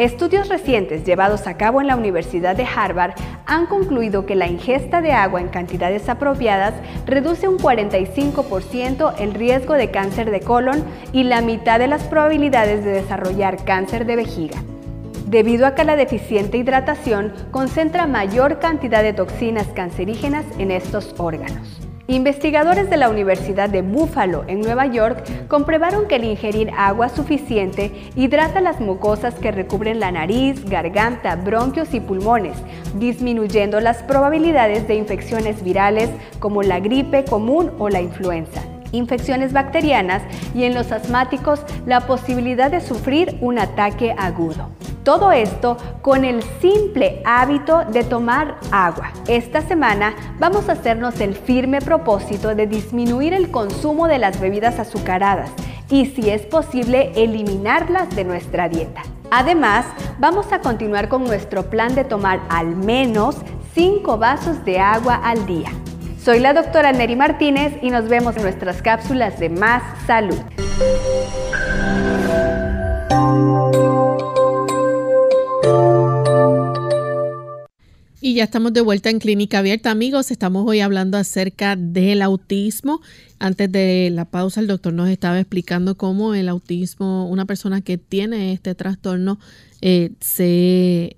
Estudios 0.00 0.48
recientes 0.48 1.04
llevados 1.04 1.46
a 1.46 1.58
cabo 1.58 1.82
en 1.82 1.86
la 1.86 1.94
Universidad 1.94 2.56
de 2.56 2.64
Harvard 2.64 3.12
han 3.44 3.66
concluido 3.66 4.24
que 4.24 4.34
la 4.34 4.46
ingesta 4.46 5.02
de 5.02 5.12
agua 5.12 5.42
en 5.42 5.48
cantidades 5.48 6.08
apropiadas 6.08 6.72
reduce 7.04 7.48
un 7.48 7.58
45% 7.58 9.12
el 9.18 9.34
riesgo 9.34 9.74
de 9.74 9.90
cáncer 9.90 10.30
de 10.30 10.40
colon 10.40 10.82
y 11.12 11.24
la 11.24 11.42
mitad 11.42 11.78
de 11.78 11.86
las 11.86 12.04
probabilidades 12.04 12.82
de 12.82 12.92
desarrollar 12.92 13.62
cáncer 13.66 14.06
de 14.06 14.16
vejiga 14.16 14.62
debido 15.26 15.66
a 15.66 15.74
que 15.74 15.84
la 15.84 15.96
deficiente 15.96 16.56
hidratación 16.56 17.34
concentra 17.50 18.06
mayor 18.06 18.58
cantidad 18.58 19.02
de 19.02 19.12
toxinas 19.12 19.66
cancerígenas 19.66 20.46
en 20.58 20.70
estos 20.70 21.14
órganos. 21.18 21.79
Investigadores 22.10 22.90
de 22.90 22.96
la 22.96 23.08
Universidad 23.08 23.70
de 23.70 23.82
Buffalo 23.82 24.42
en 24.48 24.62
Nueva 24.62 24.86
York 24.86 25.46
comprobaron 25.46 26.08
que 26.08 26.16
el 26.16 26.24
ingerir 26.24 26.72
agua 26.76 27.08
suficiente 27.08 28.10
hidrata 28.16 28.60
las 28.60 28.80
mucosas 28.80 29.36
que 29.36 29.52
recubren 29.52 30.00
la 30.00 30.10
nariz, 30.10 30.64
garganta, 30.64 31.36
bronquios 31.36 31.94
y 31.94 32.00
pulmones, 32.00 32.56
disminuyendo 32.96 33.78
las 33.78 34.02
probabilidades 34.02 34.88
de 34.88 34.96
infecciones 34.96 35.62
virales 35.62 36.10
como 36.40 36.64
la 36.64 36.80
gripe 36.80 37.24
común 37.24 37.70
o 37.78 37.88
la 37.88 38.00
influenza 38.00 38.60
infecciones 38.92 39.52
bacterianas 39.52 40.22
y 40.54 40.64
en 40.64 40.74
los 40.74 40.92
asmáticos 40.92 41.60
la 41.86 42.00
posibilidad 42.06 42.70
de 42.70 42.80
sufrir 42.80 43.38
un 43.40 43.58
ataque 43.58 44.14
agudo. 44.18 44.68
Todo 45.04 45.32
esto 45.32 45.78
con 46.02 46.24
el 46.24 46.42
simple 46.60 47.22
hábito 47.24 47.84
de 47.86 48.04
tomar 48.04 48.58
agua. 48.70 49.12
Esta 49.26 49.62
semana 49.62 50.14
vamos 50.38 50.68
a 50.68 50.72
hacernos 50.72 51.20
el 51.20 51.34
firme 51.34 51.80
propósito 51.80 52.54
de 52.54 52.66
disminuir 52.66 53.32
el 53.32 53.50
consumo 53.50 54.08
de 54.08 54.18
las 54.18 54.38
bebidas 54.38 54.78
azucaradas 54.78 55.50
y 55.88 56.06
si 56.06 56.28
es 56.28 56.42
posible 56.42 57.12
eliminarlas 57.16 58.14
de 58.14 58.24
nuestra 58.24 58.68
dieta. 58.68 59.02
Además, 59.30 59.86
vamos 60.18 60.52
a 60.52 60.60
continuar 60.60 61.08
con 61.08 61.24
nuestro 61.24 61.70
plan 61.70 61.94
de 61.94 62.04
tomar 62.04 62.40
al 62.50 62.76
menos 62.76 63.36
5 63.74 64.18
vasos 64.18 64.64
de 64.64 64.80
agua 64.80 65.14
al 65.14 65.46
día. 65.46 65.70
Soy 66.22 66.38
la 66.38 66.52
doctora 66.52 66.92
Neri 66.92 67.16
Martínez 67.16 67.72
y 67.80 67.88
nos 67.88 68.06
vemos 68.10 68.36
en 68.36 68.42
nuestras 68.42 68.82
cápsulas 68.82 69.40
de 69.40 69.48
Más 69.48 69.82
Salud. 70.06 70.36
Y 78.20 78.34
ya 78.34 78.44
estamos 78.44 78.74
de 78.74 78.82
vuelta 78.82 79.08
en 79.08 79.18
Clínica 79.18 79.60
Abierta, 79.60 79.90
amigos. 79.90 80.30
Estamos 80.30 80.68
hoy 80.68 80.80
hablando 80.80 81.16
acerca 81.16 81.74
del 81.74 82.20
autismo. 82.20 83.00
Antes 83.38 83.72
de 83.72 84.10
la 84.12 84.26
pausa, 84.26 84.60
el 84.60 84.66
doctor 84.66 84.92
nos 84.92 85.08
estaba 85.08 85.40
explicando 85.40 85.96
cómo 85.96 86.34
el 86.34 86.50
autismo, 86.50 87.30
una 87.30 87.46
persona 87.46 87.80
que 87.80 87.96
tiene 87.96 88.52
este 88.52 88.74
trastorno, 88.74 89.38
eh, 89.80 90.10
se 90.20 91.16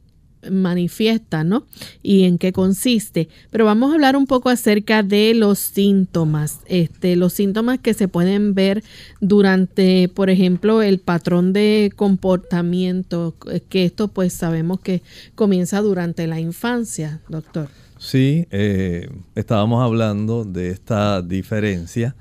manifiesta, 0.51 1.45
¿no? 1.45 1.67
Y 2.03 2.25
en 2.25 2.39
qué 2.39 2.53
consiste. 2.53 3.29
Pero 3.51 3.65
vamos 3.65 3.91
a 3.91 3.95
hablar 3.95 4.17
un 4.17 4.27
poco 4.27 4.49
acerca 4.49 5.03
de 5.03 5.35
los 5.35 5.59
síntomas, 5.59 6.61
este, 6.67 7.17
los 7.17 7.33
síntomas 7.33 7.79
que 7.79 7.95
se 7.95 8.09
pueden 8.09 8.55
ver 8.55 8.83
durante, 9.21 10.09
por 10.09 10.31
ejemplo, 10.31 10.83
el 10.83 10.99
patrón 10.99 11.53
de 11.53 11.93
comportamiento, 11.95 13.35
que 13.69 13.85
esto 13.85 14.09
pues 14.09 14.33
sabemos 14.33 14.81
que 14.81 15.03
comienza 15.35 15.81
durante 15.81 16.27
la 16.27 16.41
infancia, 16.41 17.21
doctor. 17.29 17.69
Sí, 17.99 18.47
eh, 18.51 19.09
estábamos 19.37 19.83
hablando 19.83 20.45
de 20.45 20.71
esta 20.71 21.23
diferencia 21.23 22.17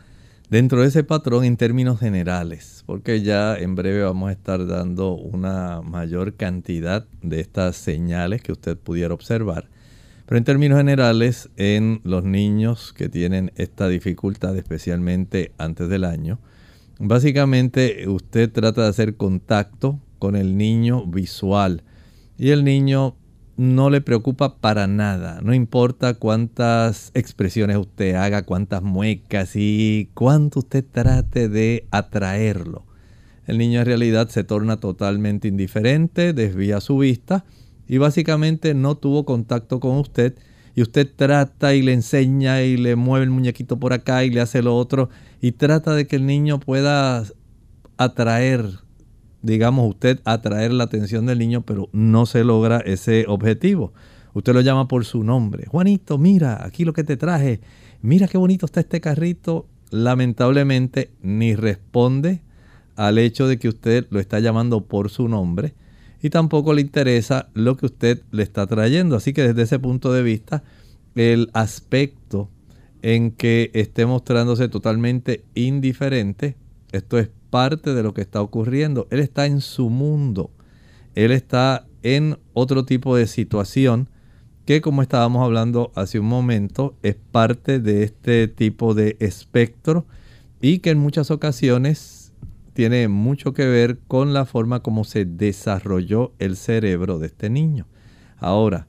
dentro 0.52 0.82
de 0.82 0.90
ese 0.90 1.06
patrón 1.06 1.46
en 1.46 1.56
términos 1.56 2.02
generales, 2.02 2.84
porque 2.86 3.22
ya 3.22 3.56
en 3.56 3.74
breve 3.74 4.04
vamos 4.04 4.30
a 4.30 4.34
estar 4.34 4.68
dando 4.68 5.14
una 5.14 5.82
mayor 5.82 6.36
cantidad 6.36 7.08
de 7.22 7.40
estas 7.40 7.78
señales 7.78 8.44
que 8.44 8.52
usted 8.52 8.78
pudiera 8.78 9.14
observar. 9.14 9.70
Pero 10.26 10.38
en 10.38 10.44
términos 10.44 10.78
generales, 10.78 11.50
en 11.56 12.02
los 12.04 12.26
niños 12.26 12.92
que 12.92 13.08
tienen 13.08 13.54
esta 13.56 13.88
dificultad, 13.88 14.58
especialmente 14.58 15.54
antes 15.58 15.88
del 15.88 16.04
año, 16.04 16.38
básicamente 17.00 18.10
usted 18.10 18.52
trata 18.52 18.84
de 18.84 18.90
hacer 18.90 19.16
contacto 19.16 20.02
con 20.20 20.36
el 20.36 20.58
niño 20.58 21.06
visual 21.06 21.84
y 22.38 22.50
el 22.50 22.66
niño 22.66 23.16
no 23.62 23.92
le 23.92 24.02
preocupa 24.02 24.56
para 24.58 24.88
nada. 24.88 25.40
No 25.44 25.54
importa 25.54 26.16
cuántas 26.16 27.12
expresiones 27.14 27.78
usted 27.78 28.16
haga, 28.16 28.42
cuántas 28.42 28.82
muecas 28.82 29.52
y 29.54 30.10
cuánto 30.16 30.62
usted 30.62 30.84
trate 30.92 31.48
de 31.48 31.86
atraerlo. 31.92 32.88
El 33.46 33.60
niño 33.60 33.82
en 33.82 33.86
realidad 33.86 34.30
se 34.30 34.44
torna 34.44 34.80
totalmente 34.80 35.48
indiferente, 35.48 36.34
desvía 36.34 36.82
su 36.82 36.98
vista 36.98 37.46
y 37.88 38.00
básicamente 38.00 38.74
no 38.74 38.96
tuvo 38.96 39.26
contacto 39.26 39.80
con 39.80 39.98
usted. 39.98 40.34
Y 40.74 40.82
usted 40.82 41.08
trata 41.16 41.76
y 41.76 41.84
le 41.84 41.94
enseña 41.94 42.64
y 42.64 42.78
le 42.78 42.96
mueve 42.96 43.26
el 43.26 43.30
muñequito 43.30 43.78
por 43.78 43.94
acá 43.94 44.24
y 44.24 44.32
le 44.32 44.42
hace 44.42 44.64
lo 44.64 44.76
otro 44.76 45.10
y 45.40 45.52
trata 45.52 45.94
de 45.94 46.08
que 46.08 46.16
el 46.16 46.26
niño 46.26 46.60
pueda 46.60 47.26
atraer 47.98 48.80
digamos, 49.42 49.90
usted 49.90 50.20
atraer 50.26 50.72
la 50.72 50.86
atención 50.86 51.26
del 51.26 51.40
niño, 51.40 51.62
pero 51.62 51.90
no 51.92 52.26
se 52.26 52.44
logra 52.44 52.80
ese 52.80 53.26
objetivo. 53.28 53.94
Usted 54.34 54.54
lo 54.54 54.62
llama 54.62 54.88
por 54.88 55.06
su 55.06 55.24
nombre. 55.24 55.66
Juanito, 55.68 56.18
mira, 56.18 56.66
aquí 56.66 56.86
lo 56.86 56.94
que 56.94 57.04
te 57.04 57.18
traje. 57.18 57.60
Mira 58.02 58.28
qué 58.28 58.38
bonito 58.38 58.66
está 58.66 58.80
este 58.80 59.02
carrito. 59.02 59.68
Lamentablemente 59.90 61.12
ni 61.22 61.56
responde 61.56 62.42
al 62.96 63.18
hecho 63.18 63.48
de 63.48 63.58
que 63.58 63.68
usted 63.68 64.08
lo 64.10 64.20
está 64.20 64.40
llamando 64.40 64.86
por 64.86 65.10
su 65.10 65.28
nombre 65.28 65.74
y 66.22 66.30
tampoco 66.30 66.74
le 66.74 66.82
interesa 66.82 67.50
lo 67.54 67.76
que 67.76 67.88
usted 67.88 68.22
le 68.32 68.44
está 68.44 68.68
trayendo. 68.68 69.16
Así 69.16 69.34
que 69.34 69.44
desde 69.44 69.64
ese 69.64 69.80
punto 69.80 70.14
de 70.14 70.24
vista, 70.24 70.64
el 71.16 71.50
aspecto 71.54 72.50
en 73.02 73.32
que 73.32 73.72
esté 73.74 74.06
mostrándose 74.06 74.70
totalmente 74.70 75.44
indiferente, 75.56 76.56
esto 76.92 77.18
es 77.18 77.30
parte 77.52 77.94
de 77.94 78.02
lo 78.02 78.16
que 78.16 78.22
está 78.22 78.42
ocurriendo. 78.42 79.08
Él 79.12 79.20
está 79.20 79.46
en 79.46 79.62
su 79.62 79.92
mundo. 79.92 80.50
Él 81.14 81.32
está 81.32 81.86
en 82.02 82.40
otro 82.54 82.86
tipo 82.86 83.16
de 83.16 83.28
situación 83.28 84.10
que 84.66 84.82
como 84.82 85.02
estábamos 85.02 85.44
hablando 85.44 85.92
hace 85.96 86.20
un 86.20 86.28
momento 86.28 86.96
es 87.04 87.16
parte 87.16 87.80
de 87.80 88.04
este 88.04 88.48
tipo 88.48 88.94
de 88.94 89.18
espectro 89.20 90.06
y 90.62 90.80
que 90.80 90.92
en 90.92 91.00
muchas 91.00 91.32
ocasiones 91.32 92.32
tiene 92.74 93.08
mucho 93.08 93.54
que 93.54 93.66
ver 93.66 94.00
con 94.08 94.34
la 94.34 94.46
forma 94.46 94.82
como 94.82 95.04
se 95.04 95.26
desarrolló 95.26 96.32
el 96.40 96.56
cerebro 96.56 97.20
de 97.20 97.28
este 97.28 97.50
niño. 97.50 97.88
Ahora, 98.38 98.88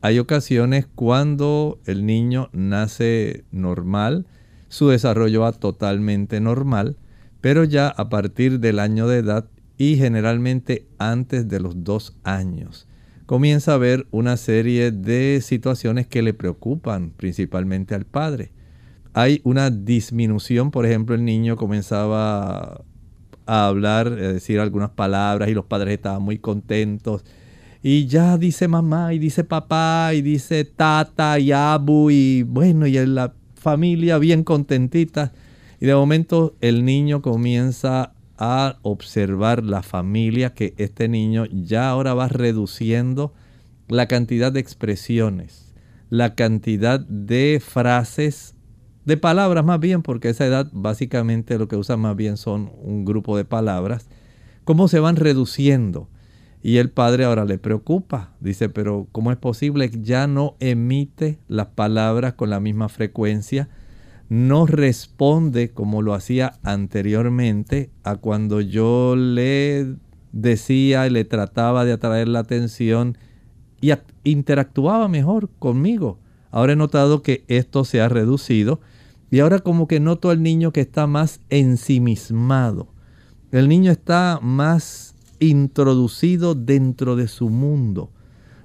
hay 0.00 0.18
ocasiones 0.18 0.86
cuando 0.94 1.80
el 1.86 2.06
niño 2.06 2.48
nace 2.52 3.44
normal, 3.50 4.26
su 4.68 4.88
desarrollo 4.88 5.40
va 5.40 5.52
totalmente 5.52 6.40
normal, 6.40 6.96
pero 7.46 7.62
ya 7.62 7.86
a 7.86 8.08
partir 8.08 8.58
del 8.58 8.80
año 8.80 9.06
de 9.06 9.18
edad 9.18 9.48
y 9.78 9.94
generalmente 9.94 10.88
antes 10.98 11.46
de 11.48 11.60
los 11.60 11.84
dos 11.84 12.16
años 12.24 12.88
comienza 13.24 13.70
a 13.70 13.74
haber 13.76 14.08
una 14.10 14.36
serie 14.36 14.90
de 14.90 15.40
situaciones 15.40 16.08
que 16.08 16.22
le 16.22 16.34
preocupan 16.34 17.12
principalmente 17.16 17.94
al 17.94 18.04
padre. 18.04 18.50
Hay 19.14 19.42
una 19.44 19.70
disminución, 19.70 20.72
por 20.72 20.86
ejemplo, 20.86 21.14
el 21.14 21.24
niño 21.24 21.54
comenzaba 21.54 22.82
a 23.46 23.66
hablar, 23.68 24.08
a 24.08 24.32
decir 24.32 24.58
algunas 24.58 24.90
palabras 24.90 25.48
y 25.48 25.54
los 25.54 25.66
padres 25.66 25.94
estaban 25.94 26.22
muy 26.22 26.38
contentos. 26.38 27.24
Y 27.80 28.06
ya 28.06 28.38
dice 28.38 28.66
mamá 28.66 29.14
y 29.14 29.20
dice 29.20 29.44
papá 29.44 30.10
y 30.14 30.20
dice 30.20 30.64
tata 30.64 31.38
y 31.38 31.52
abu 31.52 32.10
y 32.10 32.42
bueno, 32.42 32.88
y 32.88 33.06
la 33.06 33.34
familia 33.54 34.18
bien 34.18 34.42
contentita. 34.42 35.32
Y 35.80 35.86
de 35.86 35.94
momento 35.94 36.56
el 36.60 36.84
niño 36.84 37.22
comienza 37.22 38.14
a 38.38 38.78
observar 38.82 39.62
la 39.62 39.82
familia 39.82 40.54
que 40.54 40.74
este 40.76 41.08
niño 41.08 41.46
ya 41.46 41.88
ahora 41.88 42.14
va 42.14 42.28
reduciendo 42.28 43.32
la 43.88 44.06
cantidad 44.06 44.52
de 44.52 44.60
expresiones, 44.60 45.72
la 46.10 46.34
cantidad 46.34 47.00
de 47.00 47.60
frases, 47.64 48.54
de 49.04 49.16
palabras 49.16 49.64
más 49.64 49.78
bien, 49.78 50.02
porque 50.02 50.28
a 50.28 50.30
esa 50.32 50.46
edad 50.46 50.68
básicamente 50.72 51.58
lo 51.58 51.68
que 51.68 51.76
usa 51.76 51.96
más 51.96 52.16
bien 52.16 52.36
son 52.36 52.72
un 52.82 53.04
grupo 53.04 53.36
de 53.36 53.44
palabras, 53.44 54.08
cómo 54.64 54.88
se 54.88 54.98
van 54.98 55.16
reduciendo. 55.16 56.08
Y 56.62 56.78
el 56.78 56.90
padre 56.90 57.24
ahora 57.24 57.44
le 57.44 57.58
preocupa, 57.58 58.32
dice, 58.40 58.68
pero 58.68 59.06
¿cómo 59.12 59.30
es 59.30 59.36
posible 59.36 59.88
que 59.88 60.02
ya 60.02 60.26
no 60.26 60.56
emite 60.58 61.38
las 61.46 61.68
palabras 61.68 62.32
con 62.32 62.50
la 62.50 62.58
misma 62.58 62.88
frecuencia? 62.88 63.68
No 64.28 64.66
responde 64.66 65.70
como 65.70 66.02
lo 66.02 66.14
hacía 66.14 66.58
anteriormente 66.62 67.90
a 68.02 68.16
cuando 68.16 68.60
yo 68.60 69.14
le 69.16 69.94
decía 70.32 71.06
y 71.06 71.10
le 71.10 71.24
trataba 71.24 71.84
de 71.84 71.92
atraer 71.92 72.28
la 72.28 72.40
atención 72.40 73.16
y 73.80 73.92
interactuaba 74.24 75.08
mejor 75.08 75.48
conmigo. 75.58 76.18
Ahora 76.50 76.72
he 76.72 76.76
notado 76.76 77.22
que 77.22 77.44
esto 77.48 77.84
se 77.84 78.00
ha 78.00 78.08
reducido 78.08 78.80
y 79.30 79.40
ahora 79.40 79.60
como 79.60 79.86
que 79.86 80.00
noto 80.00 80.30
al 80.30 80.42
niño 80.42 80.72
que 80.72 80.80
está 80.80 81.06
más 81.06 81.40
ensimismado. 81.50 82.88
El 83.52 83.68
niño 83.68 83.92
está 83.92 84.40
más 84.42 85.14
introducido 85.38 86.54
dentro 86.54 87.16
de 87.16 87.28
su 87.28 87.48
mundo. 87.48 88.10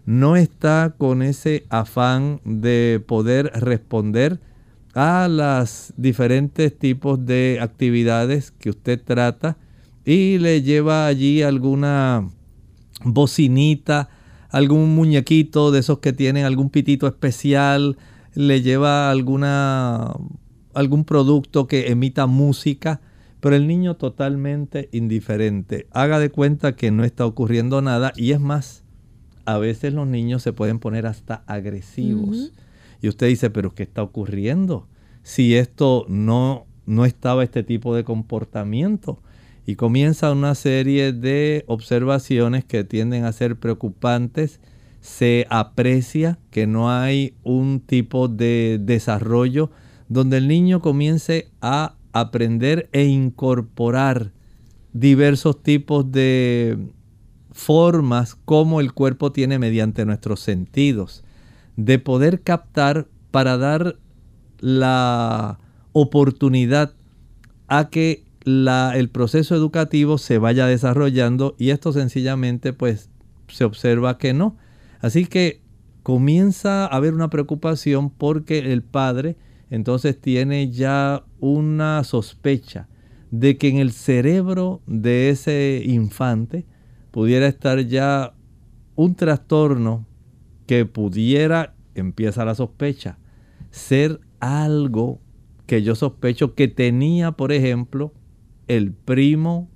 no 0.03 0.35
está 0.35 0.95
con 0.97 1.21
ese 1.21 1.65
afán 1.69 2.41
de 2.43 3.03
poder 3.07 3.51
responder 3.53 4.39
a 4.93 5.27
las 5.29 5.93
diferentes 5.97 6.77
tipos 6.77 7.25
de 7.25 7.59
actividades 7.61 8.51
que 8.51 8.69
usted 8.69 9.01
trata 9.03 9.57
y 10.05 10.37
le 10.37 10.61
lleva 10.61 11.07
allí 11.07 11.41
alguna 11.41 12.27
bocinita, 13.03 14.09
algún 14.49 14.95
muñequito 14.95 15.71
de 15.71 15.79
esos 15.79 15.99
que 15.99 16.13
tienen 16.13 16.45
algún 16.45 16.69
pitito 16.69 17.07
especial, 17.07 17.97
le 18.33 18.61
lleva 18.61 19.11
alguna 19.11 20.13
algún 20.73 21.03
producto 21.03 21.67
que 21.67 21.91
emita 21.91 22.27
música, 22.27 23.01
pero 23.39 23.55
el 23.55 23.67
niño 23.67 23.95
totalmente 23.95 24.89
indiferente. 24.91 25.87
Haga 25.91 26.19
de 26.19 26.29
cuenta 26.29 26.75
que 26.75 26.91
no 26.91 27.03
está 27.03 27.25
ocurriendo 27.25 27.81
nada 27.81 28.13
y 28.15 28.31
es 28.31 28.39
más, 28.39 28.83
a 29.45 29.57
veces 29.57 29.93
los 29.93 30.07
niños 30.07 30.43
se 30.43 30.53
pueden 30.53 30.79
poner 30.79 31.07
hasta 31.07 31.43
agresivos. 31.47 32.53
Y 33.01 33.07
usted 33.07 33.27
dice, 33.27 33.49
pero 33.49 33.73
¿qué 33.73 33.83
está 33.83 34.03
ocurriendo? 34.03 34.87
Si 35.23 35.55
esto 35.55 36.05
no, 36.07 36.65
no 36.85 37.05
estaba 37.05 37.43
este 37.43 37.63
tipo 37.63 37.95
de 37.95 38.03
comportamiento. 38.03 39.21
Y 39.65 39.75
comienza 39.75 40.31
una 40.31 40.55
serie 40.55 41.13
de 41.13 41.63
observaciones 41.67 42.65
que 42.65 42.83
tienden 42.83 43.25
a 43.25 43.31
ser 43.31 43.57
preocupantes. 43.57 44.59
Se 45.01 45.47
aprecia 45.49 46.39
que 46.51 46.67
no 46.67 46.91
hay 46.91 47.35
un 47.43 47.79
tipo 47.79 48.27
de 48.27 48.79
desarrollo 48.81 49.71
donde 50.09 50.37
el 50.37 50.47
niño 50.47 50.81
comience 50.81 51.49
a 51.61 51.95
aprender 52.11 52.89
e 52.91 53.05
incorporar 53.05 54.31
diversos 54.93 55.63
tipos 55.63 56.11
de 56.11 56.77
formas 57.51 58.35
como 58.45 58.81
el 58.81 58.93
cuerpo 58.93 59.31
tiene 59.31 59.59
mediante 59.59 60.05
nuestros 60.05 60.39
sentidos, 60.39 61.23
de 61.75 61.99
poder 61.99 62.41
captar 62.41 63.07
para 63.31 63.57
dar 63.57 63.97
la 64.59 65.59
oportunidad 65.93 66.93
a 67.67 67.89
que 67.89 68.25
el 68.45 69.09
proceso 69.09 69.55
educativo 69.55 70.17
se 70.17 70.37
vaya 70.37 70.65
desarrollando 70.65 71.55
y 71.57 71.69
esto 71.69 71.91
sencillamente 71.91 72.73
pues 72.73 73.09
se 73.47 73.63
observa 73.63 74.17
que 74.17 74.33
no. 74.33 74.57
Así 74.99 75.25
que 75.25 75.61
comienza 76.03 76.85
a 76.85 76.95
haber 76.95 77.13
una 77.13 77.29
preocupación 77.29 78.09
porque 78.09 78.59
el 78.59 78.81
padre 78.83 79.37
entonces 79.69 80.19
tiene 80.19 80.71
ya 80.71 81.23
una 81.39 82.03
sospecha 82.03 82.87
de 83.31 83.57
que 83.57 83.69
en 83.69 83.77
el 83.77 83.91
cerebro 83.91 84.81
de 84.85 85.29
ese 85.29 85.81
infante 85.85 86.65
pudiera 87.11 87.47
estar 87.47 87.79
ya 87.79 88.33
un 88.95 89.15
trastorno 89.15 90.05
que 90.71 90.85
pudiera, 90.85 91.75
empieza 91.95 92.45
la 92.45 92.55
sospecha, 92.55 93.17
ser 93.71 94.21
algo 94.39 95.19
que 95.65 95.83
yo 95.83 95.95
sospecho 95.95 96.55
que 96.55 96.69
tenía, 96.69 97.33
por 97.33 97.51
ejemplo, 97.51 98.13
el 98.69 98.93
primo 98.93 99.69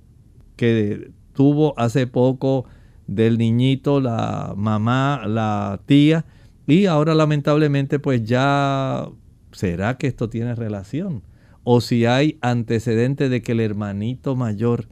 que 0.56 1.10
tuvo 1.34 1.78
hace 1.78 2.06
poco 2.06 2.64
del 3.06 3.36
niñito, 3.36 4.00
la 4.00 4.54
mamá, 4.56 5.26
la 5.26 5.82
tía, 5.84 6.24
y 6.66 6.86
ahora 6.86 7.14
lamentablemente 7.14 7.98
pues 7.98 8.24
ya 8.24 9.06
¿será 9.52 9.98
que 9.98 10.06
esto 10.06 10.30
tiene 10.30 10.54
relación? 10.54 11.24
O 11.62 11.82
si 11.82 12.06
hay 12.06 12.38
antecedente 12.40 13.28
de 13.28 13.42
que 13.42 13.52
el 13.52 13.60
hermanito 13.60 14.34
mayor 14.34 14.88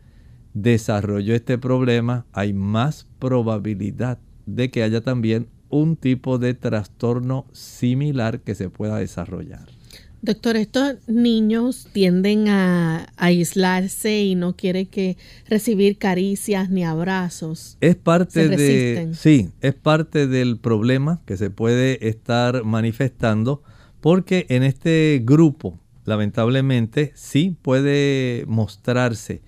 desarrolló 0.52 1.34
este 1.34 1.56
problema, 1.56 2.26
hay 2.34 2.52
más 2.52 3.08
probabilidad 3.18 4.18
de 4.44 4.70
que 4.70 4.82
haya 4.82 5.00
también 5.00 5.48
un 5.74 5.96
tipo 5.96 6.38
de 6.38 6.54
trastorno 6.54 7.46
similar 7.52 8.40
que 8.40 8.54
se 8.54 8.70
pueda 8.70 8.98
desarrollar. 8.98 9.66
Doctor, 10.22 10.56
estos 10.56 10.94
niños 11.08 11.88
tienden 11.92 12.48
a, 12.48 13.12
aislarse 13.16 14.22
y 14.22 14.37
no 14.37 14.56
quieren 14.56 14.87
que 14.87 15.18
recibir 15.48 15.98
caricias 15.98 16.70
ni 16.70 16.84
abrazos. 16.84 17.76
Es 17.80 17.96
parte 17.96 18.48
de 18.48 19.10
sí, 19.14 19.50
es 19.60 19.74
parte 19.74 20.26
del 20.26 20.58
problema 20.58 21.20
que 21.26 21.37
se 21.37 21.50
puede 21.50 22.08
estar 22.08 22.64
manifestando 22.64 23.62
porque 24.00 24.46
en 24.48 24.62
este 24.62 25.20
grupo, 25.24 25.78
lamentablemente, 26.04 27.12
sí 27.16 27.56
puede 27.60 28.44
mostrarse 28.46 29.42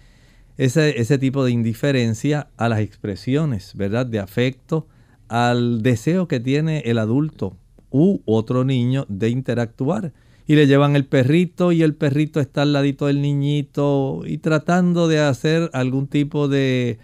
ese, 0.59 1.01
ese 1.01 1.19
tipo 1.19 1.45
de 1.45 1.53
indiferencia 1.53 2.49
a 2.57 2.69
las 2.69 2.81
expresiones, 2.81 3.73
¿verdad? 3.77 4.05
De 4.07 4.19
afecto, 4.19 4.89
al 5.29 5.83
deseo 5.83 6.29
que 6.29 6.41
tiene 6.41 6.81
el 6.87 6.99
adulto 6.99 7.57
u 7.91 8.21
otro 8.25 8.65
niño 8.65 9.07
de 9.09 9.31
interactuar. 9.31 10.13
Y 10.47 10.55
le 10.55 10.67
llevan 10.67 10.95
el 10.95 11.07
perrito 11.07 11.73
y 11.73 11.83
el 11.83 11.95
perrito 11.95 12.41
está 12.41 12.63
al 12.63 12.73
ladito 12.73 13.07
del 13.07 13.21
niñito 13.21 14.23
y 14.25 14.39
tratando 14.39 15.09
de 15.09 15.19
hacer 15.19 15.71
algún 15.73 16.07
tipo 16.07 16.47
de 16.47 16.99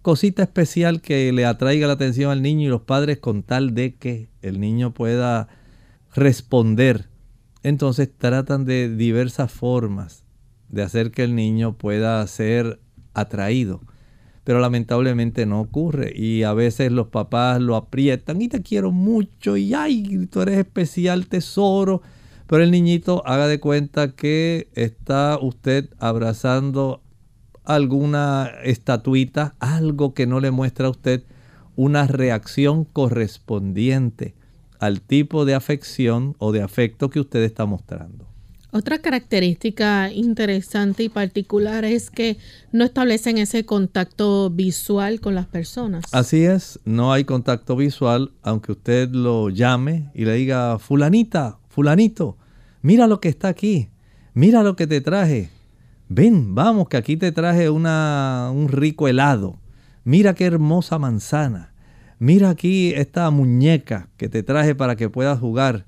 cosita 0.00 0.42
especial 0.42 1.02
que 1.02 1.30
le 1.32 1.44
atraiga 1.44 1.86
la 1.86 1.92
atención 1.94 2.30
al 2.30 2.40
niño 2.40 2.66
y 2.66 2.70
los 2.70 2.82
padres 2.82 3.18
con 3.18 3.42
tal 3.42 3.74
de 3.74 3.96
que 3.96 4.30
el 4.40 4.60
niño 4.60 4.94
pueda 4.94 5.48
responder. 6.14 7.08
Entonces 7.62 8.08
tratan 8.16 8.64
de 8.64 8.94
diversas 8.94 9.52
formas 9.52 10.24
de 10.68 10.82
hacer 10.82 11.10
que 11.10 11.24
el 11.24 11.34
niño 11.34 11.76
pueda 11.76 12.26
ser 12.26 12.80
atraído. 13.14 13.82
Pero 14.48 14.60
lamentablemente 14.60 15.44
no 15.44 15.60
ocurre 15.60 16.10
y 16.16 16.42
a 16.42 16.54
veces 16.54 16.90
los 16.90 17.08
papás 17.08 17.60
lo 17.60 17.76
aprietan 17.76 18.40
y 18.40 18.48
te 18.48 18.62
quiero 18.62 18.92
mucho 18.92 19.58
y 19.58 19.74
ay, 19.74 20.26
tú 20.30 20.40
eres 20.40 20.56
especial 20.56 21.26
tesoro. 21.26 22.00
Pero 22.46 22.62
el 22.62 22.70
niñito 22.70 23.22
haga 23.26 23.46
de 23.46 23.60
cuenta 23.60 24.12
que 24.12 24.68
está 24.72 25.38
usted 25.38 25.90
abrazando 25.98 27.02
alguna 27.62 28.50
estatuita, 28.64 29.54
algo 29.58 30.14
que 30.14 30.26
no 30.26 30.40
le 30.40 30.50
muestra 30.50 30.86
a 30.86 30.92
usted 30.92 31.24
una 31.76 32.06
reacción 32.06 32.86
correspondiente 32.86 34.34
al 34.80 35.02
tipo 35.02 35.44
de 35.44 35.56
afección 35.56 36.36
o 36.38 36.52
de 36.52 36.62
afecto 36.62 37.10
que 37.10 37.20
usted 37.20 37.42
está 37.42 37.66
mostrando. 37.66 38.27
Otra 38.70 38.98
característica 38.98 40.12
interesante 40.12 41.02
y 41.02 41.08
particular 41.08 41.86
es 41.86 42.10
que 42.10 42.36
no 42.70 42.84
establecen 42.84 43.38
ese 43.38 43.64
contacto 43.64 44.50
visual 44.50 45.22
con 45.22 45.34
las 45.34 45.46
personas. 45.46 46.04
Así 46.12 46.44
es, 46.44 46.78
no 46.84 47.14
hay 47.14 47.24
contacto 47.24 47.76
visual, 47.76 48.32
aunque 48.42 48.72
usted 48.72 49.08
lo 49.10 49.48
llame 49.48 50.10
y 50.14 50.26
le 50.26 50.34
diga, 50.34 50.78
fulanita, 50.78 51.58
fulanito, 51.70 52.36
mira 52.82 53.06
lo 53.06 53.20
que 53.20 53.30
está 53.30 53.48
aquí, 53.48 53.88
mira 54.34 54.62
lo 54.62 54.76
que 54.76 54.86
te 54.86 55.00
traje, 55.00 55.48
ven, 56.10 56.54
vamos, 56.54 56.90
que 56.90 56.98
aquí 56.98 57.16
te 57.16 57.32
traje 57.32 57.70
una, 57.70 58.50
un 58.52 58.68
rico 58.68 59.08
helado, 59.08 59.58
mira 60.04 60.34
qué 60.34 60.44
hermosa 60.44 60.98
manzana, 60.98 61.72
mira 62.18 62.50
aquí 62.50 62.92
esta 62.94 63.30
muñeca 63.30 64.10
que 64.18 64.28
te 64.28 64.42
traje 64.42 64.74
para 64.74 64.94
que 64.94 65.08
puedas 65.08 65.40
jugar. 65.40 65.86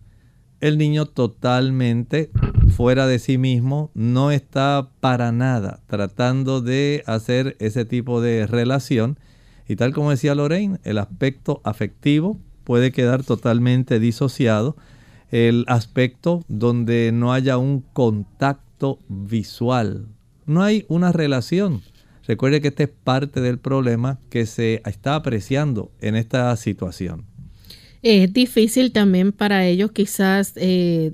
El 0.60 0.76
niño 0.76 1.06
totalmente 1.06 2.30
fuera 2.70 3.06
de 3.06 3.18
sí 3.18 3.38
mismo, 3.38 3.90
no 3.94 4.30
está 4.30 4.88
para 5.00 5.32
nada 5.32 5.80
tratando 5.86 6.60
de 6.60 7.02
hacer 7.06 7.56
ese 7.58 7.84
tipo 7.84 8.20
de 8.20 8.46
relación. 8.46 9.18
Y 9.68 9.76
tal 9.76 9.92
como 9.92 10.10
decía 10.10 10.34
Lorraine, 10.34 10.78
el 10.84 10.98
aspecto 10.98 11.60
afectivo 11.64 12.38
puede 12.64 12.92
quedar 12.92 13.24
totalmente 13.24 14.00
disociado. 14.00 14.76
El 15.30 15.64
aspecto 15.68 16.44
donde 16.48 17.12
no 17.12 17.32
haya 17.32 17.58
un 17.58 17.80
contacto 17.92 18.98
visual. 19.08 20.06
No 20.46 20.62
hay 20.62 20.86
una 20.88 21.12
relación. 21.12 21.82
Recuerde 22.26 22.60
que 22.60 22.68
este 22.68 22.84
es 22.84 22.90
parte 22.90 23.40
del 23.40 23.58
problema 23.58 24.18
que 24.30 24.46
se 24.46 24.82
está 24.84 25.14
apreciando 25.14 25.90
en 26.00 26.16
esta 26.16 26.54
situación. 26.56 27.24
Es 28.02 28.32
difícil 28.32 28.92
también 28.92 29.32
para 29.32 29.66
ellos 29.66 29.92
quizás 29.92 30.52
eh, 30.56 31.12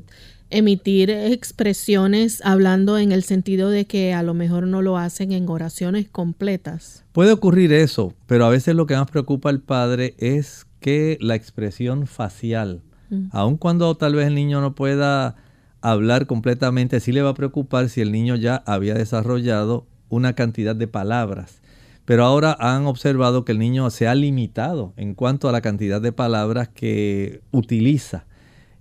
emitir 0.51 1.11
expresiones 1.11 2.41
hablando 2.45 2.99
en 2.99 3.13
el 3.13 3.23
sentido 3.23 3.71
de 3.71 3.87
que 3.87 4.15
a 4.15 4.23
lo 4.23 4.35
mejor 4.35 4.67
no 4.67 4.83
lo 4.83 4.97
hacen 4.97 5.33
en 5.33 5.49
oraciones 5.49 6.09
completas. 6.09 7.05
Puede 7.13 7.33
ocurrir 7.33 7.73
eso, 7.73 8.15
pero 8.27 8.45
a 8.47 8.51
veces 8.51 8.75
lo 8.75 8.87
que 8.87 8.95
más 8.95 9.11
preocupa 9.11 9.49
al 9.49 9.61
padre 9.61 10.15
es 10.19 10.67
que 10.81 11.19
la 11.21 11.35
expresión 11.35 12.07
facial, 12.07 12.83
mm. 13.11 13.29
aun 13.33 13.57
cuando 13.57 13.95
tal 13.97 14.15
vez 14.15 14.29
el 14.29 14.35
niño 14.35 14.61
no 14.61 14.75
pueda 14.75 15.37
hablar 15.81 16.27
completamente, 16.27 17.01
sí 17.01 17.13
le 17.13 17.23
va 17.23 17.31
a 17.31 17.35
preocupar 17.35 17.89
si 17.89 18.01
el 18.01 18.13
niño 18.13 18.37
ya 18.37 18.63
había 18.67 18.95
desarrollado 18.95 19.87
una 20.09 20.35
cantidad 20.35 20.77
de 20.77 20.87
palabras. 20.87 21.61
Pero 22.05 22.25
ahora 22.25 22.57
han 22.61 22.87
observado 22.87 23.45
que 23.45 23.53
el 23.53 23.59
niño 23.59 23.91
se 23.91 24.07
ha 24.07 24.15
limitado 24.15 24.93
en 24.97 25.15
cuanto 25.15 25.49
a 25.49 25.53
la 25.53 25.61
cantidad 25.61 26.01
de 26.01 26.13
palabras 26.13 26.69
que 26.69 27.41
utiliza. 27.51 28.27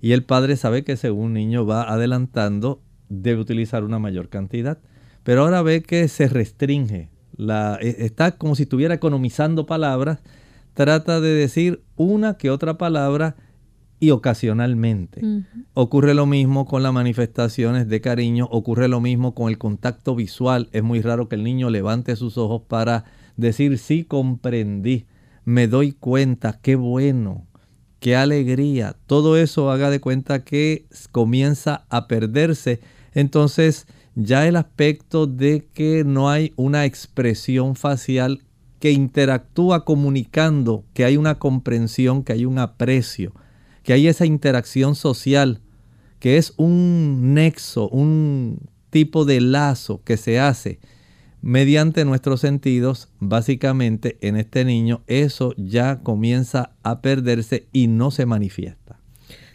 Y 0.02 0.12
el 0.12 0.24
padre 0.24 0.56
sabe 0.56 0.84
que 0.84 0.98
según 0.98 1.26
un 1.26 1.34
niño 1.34 1.66
va 1.66 1.92
adelantando, 1.92 2.82
debe 3.10 3.42
utilizar 3.42 3.84
una 3.84 4.00
mayor 4.00 4.30
cantidad. 4.30 4.78
Pero 5.24 5.42
ahora 5.42 5.62
ve 5.62 5.82
que 5.82 6.08
se 6.08 6.28
restringe. 6.28 7.10
La, 7.36 7.78
e, 7.82 8.06
está 8.06 8.32
como 8.32 8.56
si 8.56 8.64
estuviera 8.64 8.94
economizando 8.94 9.66
palabras, 9.66 10.20
trata 10.74 11.20
de 11.20 11.30
decir 11.30 11.84
una 11.96 12.38
que 12.38 12.50
otra 12.50 12.78
palabra 12.78 13.36
y 14.00 14.12
ocasionalmente. 14.12 15.22
Ocurre 15.74 16.14
lo 16.14 16.26
mismo 16.26 16.66
con 16.66 16.84
las 16.84 16.94
manifestaciones 16.94 17.88
de 17.88 18.02
cariño, 18.02 18.48
ocurre 18.52 18.88
lo 18.88 19.02
mismo 19.02 19.34
con 19.34 19.50
el 19.50 19.58
contacto 19.58 20.16
visual. 20.16 20.70
Es 20.74 20.84
muy 20.84 21.02
raro 21.02 21.28
que 21.28 21.36
el 21.36 21.44
niño 21.44 21.70
levante 21.70 22.16
sus 22.16 22.38
ojos 22.38 22.64
para 22.68 23.06
decir, 23.38 23.78
sí, 23.78 24.04
comprendí, 24.04 25.06
me 25.46 25.68
doy 25.68 25.94
cuenta, 25.94 26.60
qué 26.62 26.76
bueno, 26.76 27.48
qué 28.06 28.16
alegría. 28.16 28.96
Todo 29.08 29.36
eso 29.36 29.72
haga 29.72 29.90
de 29.90 30.00
cuenta 30.00 30.44
que 30.44 30.86
comienza 31.12 31.86
a 31.90 32.08
perderse. 32.08 32.80
Entonces, 33.16 33.88
ya 34.14 34.48
el 34.48 34.58
aspecto 34.58 35.26
de 35.26 35.68
que 35.74 36.04
no 36.04 36.30
hay 36.30 36.54
una 36.56 36.86
expresión 36.86 37.76
facial 37.76 38.44
que 38.80 38.92
interactúa 38.92 39.86
comunicando, 39.86 40.86
que 40.94 41.04
hay 41.04 41.18
una 41.18 41.40
comprensión, 41.40 42.22
que 42.22 42.34
hay 42.34 42.46
un 42.46 42.60
aprecio 42.60 43.34
que 43.82 43.94
hay 43.94 44.08
esa 44.08 44.28
interacción 44.28 44.94
social, 44.94 45.62
que 46.20 46.38
es 46.38 46.54
un 46.58 47.34
nexo, 47.34 47.90
un 47.90 48.70
tipo 48.92 49.26
de 49.26 49.42
lazo 49.42 50.02
que 50.04 50.18
se 50.18 50.40
hace 50.40 50.80
mediante 51.46 52.06
nuestros 52.06 52.42
sentidos, 52.42 53.08
básicamente 53.20 54.18
en 54.22 54.36
este 54.36 54.66
niño 54.66 55.04
eso 55.06 55.54
ya 55.58 56.00
comienza 56.02 56.72
a 56.82 57.02
perderse 57.02 57.68
y 57.72 57.86
no 57.86 58.10
se 58.10 58.26
manifiesta. 58.26 59.00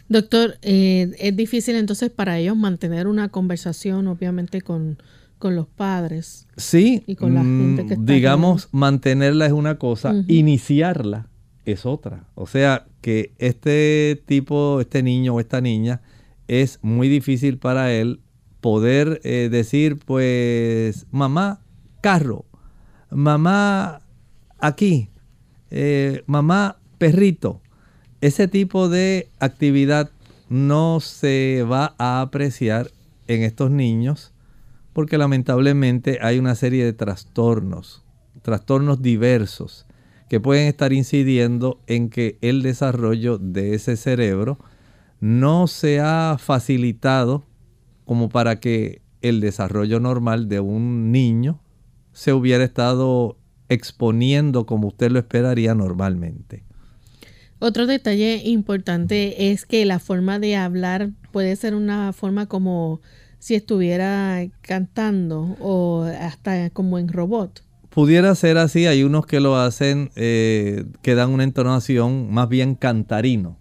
Doctor, 0.07 0.57
eh, 0.61 1.11
es 1.19 1.35
difícil 1.35 1.75
entonces 1.75 2.09
para 2.09 2.39
ellos 2.39 2.55
mantener 2.55 3.07
una 3.07 3.27
conversación, 3.27 4.07
obviamente, 4.07 4.61
con, 4.61 4.97
los 5.43 5.67
padres. 5.67 6.47
Sí, 6.55 7.03
y 7.07 7.15
con 7.15 7.33
la 7.33 7.41
gente 7.41 7.85
que 7.85 7.97
mm, 7.97 8.05
digamos, 8.05 8.69
mantenerla 8.71 9.47
es 9.47 9.51
una 9.51 9.77
cosa, 9.77 10.13
iniciarla 10.27 11.27
es 11.65 11.85
otra. 11.85 12.25
O 12.35 12.47
sea 12.47 12.85
que 13.01 13.33
este 13.37 14.21
tipo, 14.25 14.79
este 14.79 15.03
niño 15.03 15.35
o 15.35 15.39
esta 15.41 15.59
niña, 15.59 16.01
es 16.47 16.79
muy 16.83 17.09
difícil 17.09 17.57
para 17.57 17.91
él 17.91 18.21
poder 18.61 19.19
eh, 19.25 19.49
decir, 19.51 19.97
pues, 20.05 21.07
mamá, 21.11 21.61
carro, 22.01 22.45
mamá, 23.09 24.01
aquí, 24.59 25.09
eh, 25.69 26.23
mamá, 26.25 26.77
perrito. 26.97 27.61
Ese 28.19 28.47
tipo 28.47 28.89
de 28.89 29.29
actividad 29.39 30.11
no 30.49 30.99
se 30.99 31.65
va 31.69 31.95
a 31.97 32.21
apreciar 32.21 32.91
en 33.27 33.43
estos 33.43 33.71
niños 33.71 34.33
porque 34.93 35.17
lamentablemente 35.17 36.19
hay 36.21 36.37
una 36.37 36.55
serie 36.55 36.83
de 36.83 36.93
trastornos, 36.93 38.03
trastornos 38.41 39.01
diversos 39.01 39.85
que 40.27 40.39
pueden 40.39 40.67
estar 40.67 40.93
incidiendo 40.93 41.79
en 41.87 42.09
que 42.09 42.37
el 42.41 42.61
desarrollo 42.61 43.37
de 43.37 43.73
ese 43.73 43.95
cerebro 43.95 44.59
no 45.19 45.67
se 45.67 45.99
ha 45.99 46.37
facilitado 46.39 47.45
como 48.05 48.29
para 48.29 48.59
que 48.59 49.01
el 49.21 49.39
desarrollo 49.39 49.99
normal 49.99 50.49
de 50.49 50.59
un 50.59 51.11
niño 51.11 51.59
se 52.13 52.33
hubiera 52.33 52.63
estado 52.63 53.37
exponiendo 53.69 54.65
como 54.65 54.87
usted 54.87 55.11
lo 55.11 55.19
esperaría 55.19 55.75
normalmente. 55.75 56.63
Otro 57.59 57.85
detalle 57.85 58.41
importante 58.43 59.51
es 59.51 59.65
que 59.65 59.85
la 59.85 59.99
forma 59.99 60.39
de 60.39 60.55
hablar 60.55 61.11
puede 61.31 61.55
ser 61.55 61.75
una 61.75 62.11
forma 62.11 62.47
como 62.47 63.01
si 63.39 63.55
estuviera 63.55 64.43
cantando 64.61 65.57
o 65.59 66.03
hasta 66.03 66.69
como 66.71 66.99
en 66.99 67.07
robot 67.07 67.63
pudiera 67.91 68.33
ser 68.35 68.57
así, 68.57 68.87
hay 68.87 69.03
unos 69.03 69.27
que 69.27 69.39
lo 69.39 69.57
hacen, 69.57 70.09
eh, 70.15 70.85
que 71.03 71.13
dan 71.13 71.29
una 71.29 71.43
entonación 71.43 72.31
más 72.33 72.49
bien 72.49 72.73
cantarino. 72.75 73.59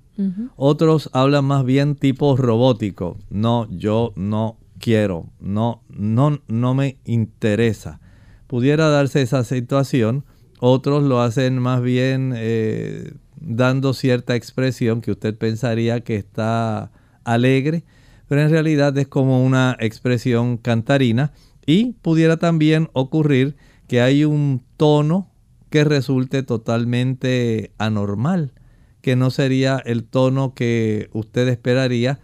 Otros 0.57 1.09
hablan 1.15 1.47
más 1.47 1.65
bien 1.65 1.97
tipo 1.97 2.37
robótico. 2.37 3.17
No, 3.31 3.67
yo 3.71 4.13
no 4.17 4.59
quiero, 4.79 5.31
no, 5.41 5.83
no, 5.89 6.43
no 6.47 6.75
me 6.75 6.99
interesa. 7.07 8.03
Pudiera 8.51 8.89
darse 8.89 9.23
esa 9.23 9.45
situación. 9.45 10.25
Otros 10.59 11.05
lo 11.05 11.21
hacen 11.21 11.61
más 11.61 11.81
bien 11.83 12.33
eh, 12.35 13.13
dando 13.37 13.95
cierta 13.95 14.35
expresión 14.35 15.03
que 15.03 15.13
usted 15.13 15.39
pensaría 15.39 16.01
que 16.01 16.17
está 16.17 16.91
alegre, 17.23 17.85
pero 18.27 18.43
en 18.43 18.51
realidad 18.51 18.99
es 18.99 19.07
como 19.07 19.45
una 19.47 19.77
expresión 19.79 20.57
cantarina. 20.57 21.33
Y 21.65 21.93
pudiera 22.03 22.39
también 22.39 22.91
ocurrir 22.93 23.55
que 23.87 24.01
hay 24.01 24.25
un 24.25 24.65
tono 24.77 25.31
que 25.71 25.85
resulte 25.85 26.43
totalmente 26.43 27.71
anormal, 27.79 28.53
que 29.01 29.15
no 29.15 29.31
sería 29.31 29.79
el 29.79 30.03
tono 30.03 30.55
que 30.55 31.09
usted 31.13 31.47
esperaría 31.47 32.19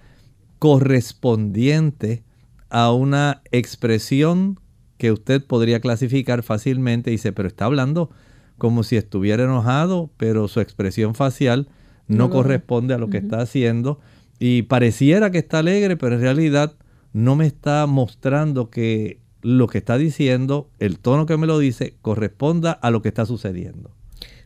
correspondiente 0.59 2.25
a 2.69 2.91
una 2.91 3.43
expresión 3.53 4.59
que 4.99 5.13
usted 5.13 5.45
podría 5.45 5.81
clasificar 5.81 6.43
fácilmente. 6.43 7.11
Dice, 7.11 7.33
pero 7.33 7.49
está 7.49 7.67
hablando 7.67 8.11
como 8.59 8.83
si 8.83 8.97
estuviera 8.97 9.45
enojado, 9.45 10.11
pero 10.17 10.49
su 10.49 10.61
expresión 10.61 11.15
facial 11.15 11.69
no, 12.09 12.31
corresponde 12.31 12.95
a 12.95 12.99
lo 12.99 13.11
que 13.11 13.19
está 13.19 13.41
haciendo. 13.41 14.01
Y 14.39 14.63
pareciera 14.63 15.31
que 15.31 15.39
está 15.39 15.59
alegre, 15.61 15.97
pero 15.97 16.17
en 16.17 16.21
realidad 16.21 16.75
no 17.13 17.37
me 17.37 17.47
está 17.47 17.87
mostrando 17.87 18.71
que 18.71 19.21
lo 19.43 19.67
que 19.67 19.79
está 19.79 19.97
diciendo, 19.99 20.71
el 20.79 20.99
tono 20.99 21.27
que 21.27 21.37
me 21.37 21.47
lo 21.47 21.59
dice, 21.59 21.95
corresponda 22.03 22.73
a 22.73 22.91
lo 22.91 23.03
que 23.03 23.09
está 23.09 23.27
sucediendo. 23.27 23.91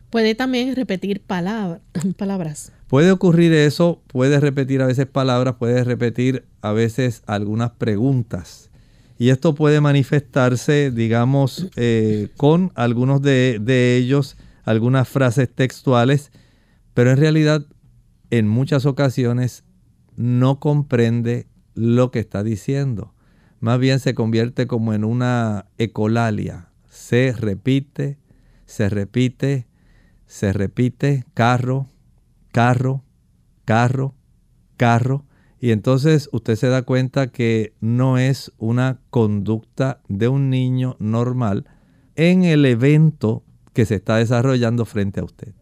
Puede 0.09 0.35
también 0.35 0.75
repetir 0.75 1.21
palabras. 1.21 2.73
Puede 2.87 3.11
ocurrir 3.11 3.53
eso, 3.53 4.01
puede 4.07 4.39
repetir 4.39 4.81
a 4.81 4.85
veces 4.85 5.05
palabras, 5.05 5.55
puede 5.55 5.83
repetir 5.83 6.45
a 6.61 6.73
veces 6.73 7.23
algunas 7.27 7.71
preguntas. 7.71 8.70
Y 9.21 9.29
esto 9.29 9.53
puede 9.53 9.81
manifestarse, 9.81 10.89
digamos, 10.89 11.67
eh, 11.75 12.29
con 12.37 12.71
algunos 12.75 13.21
de, 13.21 13.59
de 13.61 13.97
ellos, 13.97 14.37
algunas 14.63 15.07
frases 15.07 15.53
textuales, 15.53 16.31
pero 16.93 17.11
en 17.11 17.17
realidad 17.17 17.65
en 18.29 18.47
muchas 18.47 18.85
ocasiones 18.85 19.63
no 20.15 20.59
comprende 20.59 21.47
lo 21.75 22.09
que 22.11 22.19
está 22.19 22.43
diciendo 22.43 23.13
más 23.61 23.79
bien 23.79 23.99
se 23.99 24.15
convierte 24.15 24.67
como 24.67 24.93
en 24.93 25.05
una 25.05 25.67
ecolalia. 25.77 26.69
Se 26.89 27.31
repite, 27.31 28.17
se 28.65 28.89
repite, 28.89 29.67
se 30.25 30.51
repite, 30.51 31.25
carro, 31.35 31.87
carro, 32.51 33.03
carro, 33.63 34.15
carro. 34.77 35.25
Y 35.63 35.69
entonces 35.69 36.27
usted 36.31 36.55
se 36.55 36.67
da 36.67 36.81
cuenta 36.81 37.27
que 37.27 37.75
no 37.81 38.17
es 38.17 38.51
una 38.57 38.99
conducta 39.11 40.01
de 40.09 40.27
un 40.27 40.49
niño 40.49 40.97
normal 40.97 41.65
en 42.15 42.43
el 42.43 42.65
evento 42.65 43.43
que 43.71 43.85
se 43.85 43.95
está 43.95 44.17
desarrollando 44.17 44.85
frente 44.85 45.19
a 45.19 45.23
usted. 45.23 45.53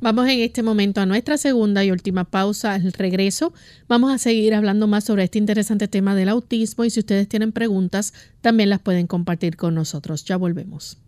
Vamos 0.00 0.26
en 0.28 0.40
este 0.40 0.62
momento 0.62 1.02
a 1.02 1.06
nuestra 1.06 1.36
segunda 1.36 1.84
y 1.84 1.90
última 1.90 2.24
pausa. 2.24 2.72
Al 2.72 2.94
regreso 2.94 3.52
vamos 3.88 4.10
a 4.10 4.16
seguir 4.16 4.54
hablando 4.54 4.86
más 4.86 5.04
sobre 5.04 5.24
este 5.24 5.38
interesante 5.38 5.86
tema 5.86 6.14
del 6.14 6.30
autismo 6.30 6.86
y 6.86 6.90
si 6.90 7.00
ustedes 7.00 7.28
tienen 7.28 7.52
preguntas 7.52 8.14
también 8.40 8.70
las 8.70 8.80
pueden 8.80 9.06
compartir 9.06 9.56
con 9.56 9.74
nosotros. 9.74 10.24
Ya 10.24 10.38
volvemos. 10.38 10.98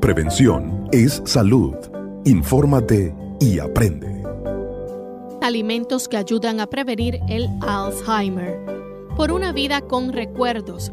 Prevención 0.00 0.75
es 0.92 1.22
salud. 1.24 1.74
Infórmate 2.24 3.14
y 3.40 3.58
aprende. 3.58 4.22
Alimentos 5.42 6.08
que 6.08 6.16
ayudan 6.16 6.60
a 6.60 6.66
prevenir 6.66 7.20
el 7.28 7.48
Alzheimer. 7.60 8.58
Por 9.16 9.32
una 9.32 9.52
vida 9.52 9.80
con 9.80 10.12
recuerdos 10.12 10.92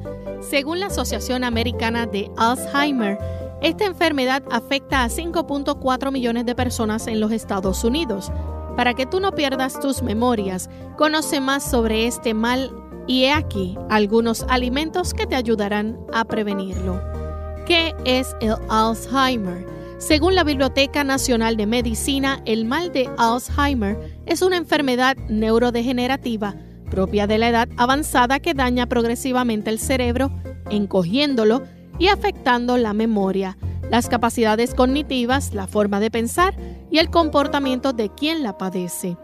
según 0.50 0.80
la 0.82 0.88
Asociación 0.88 1.44
Americana 1.44 2.06
de 2.06 2.30
Alzheimer, 2.38 3.18
esta 3.62 3.86
enfermedad 3.86 4.44
afecta 4.52 5.04
a 5.04 5.08
5.4 5.08 6.12
millones 6.12 6.46
de 6.46 6.54
personas 6.54 7.08
en 7.08 7.22
los 7.22 7.32
Estados 7.32 7.84
Unidos. 7.84 8.32
Para 8.76 8.94
que 8.94 9.06
tú 9.06 9.20
no 9.22 9.32
pierdas 9.32 9.80
tus 9.80 10.04
memorias, 10.04 10.70
conoce 10.98 11.40
más 11.40 11.64
sobre 11.64 12.08
este 12.08 12.34
mal 12.34 12.72
y 13.08 13.24
he 13.24 13.32
aquí 13.32 13.78
algunos 13.90 14.44
alimentos 14.50 15.14
que 15.14 15.26
te 15.26 15.36
ayudarán 15.36 15.98
a 16.12 16.26
prevenirlo. 16.26 17.02
¿Qué 17.66 17.96
es 18.04 18.36
el 18.42 18.56
Alzheimer? 18.70 19.66
Según 20.06 20.36
la 20.36 20.44
Biblioteca 20.44 21.06
Nacional 21.06 21.56
de 21.56 21.66
Medicina, 21.66 22.42
el 22.44 22.66
mal 22.66 22.92
de 22.92 23.10
Alzheimer 23.18 24.20
es 24.26 24.42
una 24.42 24.58
enfermedad 24.58 25.16
neurodegenerativa 25.30 26.56
propia 26.92 27.26
de 27.26 27.38
la 27.38 27.48
edad 27.48 27.70
avanzada 27.78 28.42
que 28.42 28.54
daña 28.54 28.86
progresivamente 28.88 29.70
el 29.70 29.80
cerebro, 29.80 30.30
encogiéndolo 30.70 31.64
y 32.00 32.10
afectando 32.10 32.76
la 32.76 32.92
memoria, 32.92 33.58
las 33.90 34.10
capacidades 34.10 34.76
cognitivas, 34.76 35.54
la 35.54 35.68
forma 35.68 36.02
de 36.02 36.12
pensar 36.12 36.54
y 36.92 36.98
el 36.98 37.10
comportamiento 37.10 37.94
de 37.94 38.10
quien 38.10 38.44
la 38.44 38.58
padece. 38.58 39.16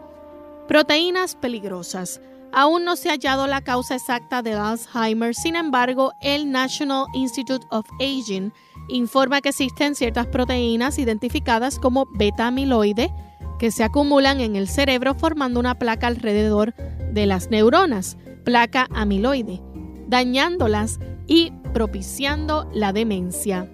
Proteínas 0.66 1.36
peligrosas. 1.36 2.22
Aún 2.54 2.86
no 2.86 2.96
se 2.96 3.10
ha 3.10 3.12
hallado 3.12 3.46
la 3.46 3.60
causa 3.60 3.96
exacta 3.96 4.40
del 4.40 4.56
Alzheimer, 4.56 5.34
sin 5.34 5.56
embargo, 5.56 6.12
el 6.22 6.50
National 6.50 7.04
Institute 7.12 7.66
of 7.70 7.84
Aging 8.00 8.50
informa 8.90 9.40
que 9.40 9.50
existen 9.50 9.94
ciertas 9.94 10.26
proteínas 10.26 10.98
identificadas 10.98 11.78
como 11.78 12.06
beta-amiloide 12.14 13.12
que 13.58 13.70
se 13.70 13.84
acumulan 13.84 14.40
en 14.40 14.56
el 14.56 14.68
cerebro 14.68 15.14
formando 15.14 15.60
una 15.60 15.78
placa 15.78 16.06
alrededor 16.06 16.74
de 17.12 17.26
las 17.26 17.50
neuronas, 17.50 18.16
placa 18.44 18.88
amiloide, 18.94 19.60
dañándolas 20.08 20.98
y 21.26 21.52
propiciando 21.74 22.68
la 22.72 22.92
demencia. 22.92 23.70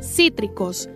Cítricos. 0.00 0.88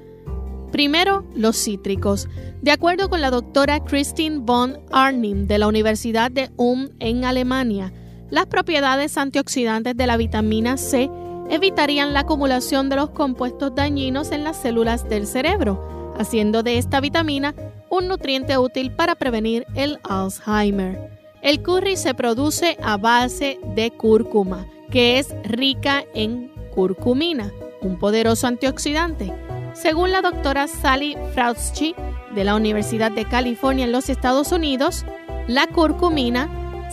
Primero, 0.71 1.25
los 1.35 1.57
cítricos. 1.57 2.29
De 2.63 2.71
acuerdo 2.71 3.09
con 3.09 3.21
la 3.21 3.31
doctora 3.31 3.83
Christine 3.85 4.41
von 4.41 4.79
Arnim 4.93 5.47
de 5.47 5.59
la 5.59 5.67
Universidad 5.67 6.31
de 6.31 6.51
Ulm 6.57 6.91
en 7.01 7.25
Alemania, 7.25 7.93
las 8.31 8.47
propiedades 8.47 9.17
antioxidantes 9.17 9.97
de 9.97 10.07
la 10.07 10.17
vitamina 10.17 10.77
C 10.77 11.11
evitarían 11.51 12.15
la 12.15 12.21
acumulación 12.21 12.89
de 12.89 12.97
los 12.97 13.11
compuestos 13.11 13.75
dañinos 13.75 14.31
en 14.31 14.45
las 14.45 14.57
células 14.57 15.09
del 15.09 15.27
cerebro, 15.27 16.15
haciendo 16.17 16.63
de 16.63 16.79
esta 16.79 17.01
vitamina 17.01 17.55
un 17.91 18.07
nutriente 18.07 18.57
útil 18.57 18.93
para 18.93 19.17
prevenir 19.17 19.67
el 19.75 19.99
Alzheimer. 20.05 21.11
El 21.43 21.63
curry 21.63 21.97
se 21.97 22.15
produce 22.15 22.79
a 22.83 22.97
base 22.97 23.59
de 23.75 23.91
cúrcuma, 23.91 24.67
que 24.91 25.19
es 25.19 25.35
rica 25.43 26.05
en 26.15 26.53
curcumina, 26.73 27.53
un 27.81 27.99
poderoso 27.99 28.47
antioxidante. 28.47 29.33
Según 29.73 30.13
la 30.13 30.23
doctora 30.23 30.69
Sally 30.69 31.17
Frautschi 31.35 31.95
de 32.35 32.45
la 32.45 32.55
Universidad 32.55 33.11
de 33.11 33.25
California 33.25 33.87
en 33.87 33.93
los 33.93 34.09
Estados 34.09 34.53
Unidos, 34.53 35.05
la 35.49 35.67
curcumina 35.67 36.49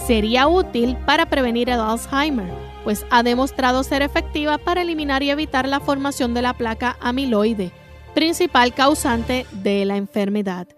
sería 0.08 0.48
útil 0.48 0.98
para 1.06 1.28
prevenir 1.28 1.70
el 1.70 1.80
Alzheimer 1.80 2.67
pues 2.88 3.06
ha 3.10 3.22
demostrado 3.22 3.84
ser 3.84 4.02
efectiva 4.02 4.58
para 4.58 4.82
eliminar 4.82 5.22
y 5.22 5.30
evitar 5.30 5.68
la 5.68 5.82
formación 5.82 6.34
de 6.34 6.42
la 6.42 6.54
placa 6.54 6.96
amiloide, 7.02 7.74
principal 8.16 8.74
causante 8.74 9.46
de 9.52 9.84
la 9.84 9.98
enfermedad. 9.98 10.70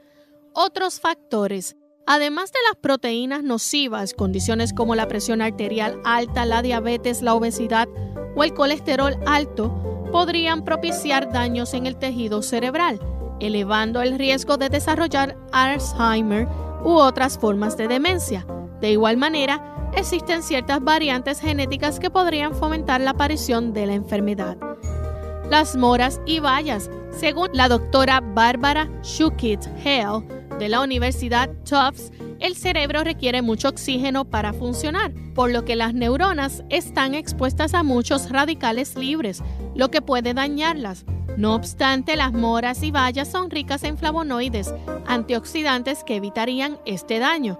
Otros 0.51 0.99
factores, 0.99 1.77
además 2.07 2.51
de 2.51 2.57
las 2.67 2.77
proteínas 2.81 3.43
nocivas, 3.43 4.15
condiciones 4.15 4.73
como 4.73 4.95
la 4.95 5.07
presión 5.07 5.39
arterial 5.39 6.01
alta, 6.03 6.47
la 6.47 6.63
diabetes, 6.63 7.21
la 7.21 7.35
obesidad 7.35 7.87
o 8.35 8.43
el 8.43 8.55
colesterol 8.55 9.15
alto, 9.27 10.09
podrían 10.11 10.65
propiciar 10.65 11.31
daños 11.31 11.75
en 11.75 11.85
el 11.85 11.95
tejido 11.95 12.41
cerebral, 12.41 12.99
elevando 13.39 14.01
el 14.01 14.17
riesgo 14.17 14.57
de 14.57 14.69
desarrollar 14.69 15.37
Alzheimer 15.51 16.47
u 16.83 16.93
otras 16.93 17.37
formas 17.37 17.77
de 17.77 17.87
demencia. 17.87 18.47
De 18.81 18.89
igual 18.89 19.17
manera, 19.17 19.68
existen 19.99 20.43
ciertas 20.43 20.81
variantes 20.81 21.41
genéticas 21.41 21.99
que 21.99 22.09
podrían 22.09 22.55
fomentar 22.55 23.01
la 23.01 23.12
aparición 23.12 23.73
de 23.73 23.85
la 23.85 23.93
enfermedad. 23.93 24.57
Las 25.49 25.75
moras 25.75 26.21
y 26.25 26.39
bayas, 26.39 26.89
según 27.12 27.49
la 27.51 27.67
doctora 27.67 28.21
Bárbara 28.21 28.89
Shukit 29.03 29.59
Hale 29.83 30.25
de 30.57 30.69
la 30.69 30.81
Universidad 30.81 31.49
Tufts, 31.69 32.13
el 32.39 32.55
cerebro 32.55 33.03
requiere 33.03 33.41
mucho 33.41 33.67
oxígeno 33.67 34.23
para 34.23 34.53
funcionar, 34.53 35.12
por 35.35 35.51
lo 35.51 35.65
que 35.65 35.75
las 35.75 35.93
neuronas 35.93 36.63
están 36.69 37.13
expuestas 37.13 37.73
a 37.73 37.83
muchos 37.83 38.29
radicales 38.29 38.95
libres, 38.95 39.43
lo 39.75 39.91
que 39.91 40.01
puede 40.01 40.33
dañarlas. 40.33 41.03
No 41.35 41.55
obstante, 41.55 42.15
las 42.15 42.31
moras 42.31 42.83
y 42.83 42.91
bayas 42.91 43.29
son 43.29 43.49
ricas 43.49 43.83
en 43.83 43.97
flavonoides, 43.97 44.73
antioxidantes 45.05 46.05
que 46.05 46.15
evitarían 46.15 46.79
este 46.85 47.19
daño 47.19 47.59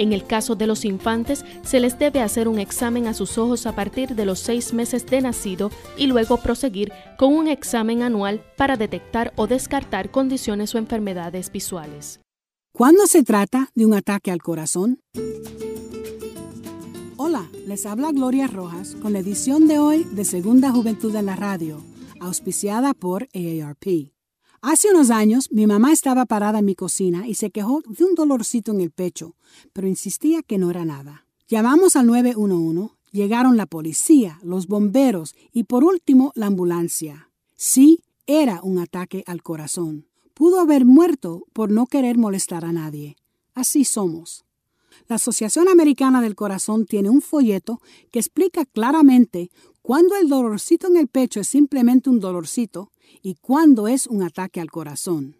En 0.00 0.14
el 0.14 0.24
caso 0.26 0.56
de 0.56 0.66
los 0.66 0.86
infantes, 0.86 1.44
se 1.62 1.78
les 1.78 1.98
debe 1.98 2.22
hacer 2.22 2.48
un 2.48 2.58
examen 2.58 3.06
a 3.06 3.12
sus 3.12 3.36
ojos 3.36 3.66
a 3.66 3.76
partir 3.76 4.14
de 4.14 4.24
los 4.24 4.38
seis 4.38 4.72
meses 4.72 5.04
de 5.04 5.20
nacido 5.20 5.70
y 5.98 6.06
luego 6.06 6.38
proseguir 6.38 6.90
con 7.18 7.34
un 7.34 7.48
examen 7.48 8.02
anual 8.02 8.42
para 8.56 8.78
detectar 8.78 9.34
o 9.36 9.46
descartar 9.46 10.10
condiciones 10.10 10.74
o 10.74 10.78
enfermedades 10.78 11.52
visuales. 11.52 12.20
¿Cuándo 12.72 13.06
se 13.06 13.24
trata 13.24 13.68
de 13.74 13.84
un 13.84 13.92
ataque 13.92 14.30
al 14.30 14.40
corazón? 14.40 15.02
Hola, 17.18 17.50
les 17.66 17.84
habla 17.84 18.10
Gloria 18.10 18.46
Rojas 18.46 18.96
con 19.02 19.12
la 19.12 19.18
edición 19.18 19.68
de 19.68 19.80
hoy 19.80 20.04
de 20.04 20.24
Segunda 20.24 20.70
Juventud 20.70 21.14
en 21.14 21.26
la 21.26 21.36
Radio, 21.36 21.84
auspiciada 22.20 22.94
por 22.94 23.28
AARP. 23.34 24.14
Hace 24.62 24.90
unos 24.90 25.10
años 25.10 25.50
mi 25.50 25.66
mamá 25.66 25.90
estaba 25.90 26.26
parada 26.26 26.58
en 26.58 26.66
mi 26.66 26.74
cocina 26.74 27.26
y 27.26 27.34
se 27.34 27.50
quejó 27.50 27.82
de 27.86 28.04
un 28.04 28.14
dolorcito 28.14 28.72
en 28.72 28.80
el 28.80 28.90
pecho, 28.90 29.34
pero 29.72 29.88
insistía 29.88 30.42
que 30.42 30.58
no 30.58 30.70
era 30.70 30.84
nada. 30.84 31.26
Llamamos 31.48 31.96
al 31.96 32.06
911, 32.06 32.94
llegaron 33.10 33.56
la 33.56 33.66
policía, 33.66 34.38
los 34.42 34.66
bomberos 34.66 35.34
y 35.52 35.64
por 35.64 35.84
último 35.84 36.32
la 36.34 36.46
ambulancia. 36.46 37.30
Sí, 37.56 38.00
era 38.26 38.60
un 38.62 38.78
ataque 38.78 39.24
al 39.26 39.42
corazón. 39.42 40.06
Pudo 40.34 40.60
haber 40.60 40.84
muerto 40.84 41.44
por 41.52 41.70
no 41.70 41.86
querer 41.86 42.16
molestar 42.16 42.64
a 42.64 42.72
nadie. 42.72 43.16
Así 43.54 43.84
somos. 43.84 44.44
La 45.08 45.16
Asociación 45.16 45.68
Americana 45.68 46.22
del 46.22 46.36
Corazón 46.36 46.86
tiene 46.86 47.10
un 47.10 47.20
folleto 47.20 47.80
que 48.10 48.20
explica 48.20 48.64
claramente 48.64 49.50
cuándo 49.82 50.16
el 50.16 50.28
dolorcito 50.28 50.86
en 50.86 50.96
el 50.96 51.08
pecho 51.08 51.40
es 51.40 51.48
simplemente 51.48 52.10
un 52.10 52.20
dolorcito 52.20 52.92
y 53.22 53.34
cuándo 53.34 53.88
es 53.88 54.06
un 54.06 54.22
ataque 54.22 54.60
al 54.60 54.70
corazón. 54.70 55.39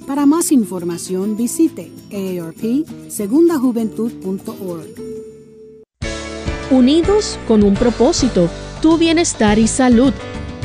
Para 0.07 0.25
más 0.25 0.51
información 0.51 1.37
visite 1.37 1.91
aarpsegundajuventud.org. 2.11 4.87
Unidos 6.71 7.37
con 7.47 7.61
un 7.63 7.75
propósito, 7.75 8.49
tu 8.81 8.97
bienestar 8.97 9.59
y 9.59 9.67
salud. 9.67 10.11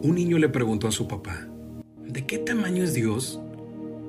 Un 0.00 0.14
niño 0.14 0.38
le 0.38 0.48
preguntó 0.48 0.88
a 0.88 0.92
su 0.92 1.08
papá, 1.08 1.47
¿de 2.08 2.24
qué 2.24 2.38
tamaño 2.38 2.82
es 2.82 2.94
Dios? 2.94 3.38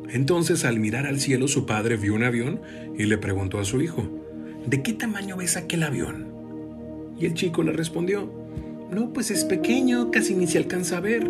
Entonces 0.09 0.65
al 0.65 0.79
mirar 0.79 1.05
al 1.05 1.19
cielo 1.19 1.47
su 1.47 1.65
padre 1.65 1.97
vio 1.97 2.15
un 2.15 2.23
avión 2.23 2.61
y 2.97 3.03
le 3.03 3.17
preguntó 3.17 3.59
a 3.59 3.65
su 3.65 3.81
hijo, 3.81 4.03
¿de 4.65 4.81
qué 4.81 4.93
tamaño 4.93 5.37
ves 5.37 5.57
aquel 5.57 5.83
avión? 5.83 6.27
Y 7.19 7.25
el 7.25 7.33
chico 7.33 7.61
le 7.61 7.73
respondió, 7.73 8.31
no, 8.89 9.11
pues 9.11 9.29
es 9.29 9.43
pequeño, 9.43 10.09
casi 10.11 10.33
ni 10.33 10.47
se 10.47 10.57
alcanza 10.57 10.97
a 10.97 11.01
ver. 11.01 11.29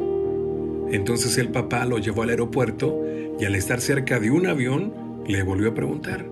Entonces 0.92 1.38
el 1.38 1.50
papá 1.50 1.86
lo 1.86 1.98
llevó 1.98 2.22
al 2.24 2.30
aeropuerto 2.30 3.04
y 3.40 3.46
al 3.46 3.56
estar 3.56 3.82
cerca 3.82 4.20
de 4.20 4.32
un 4.32 4.46
avión 4.46 4.94
le 5.28 5.44
volvió 5.44 5.70
a 5.70 5.74
preguntar, 5.74 6.26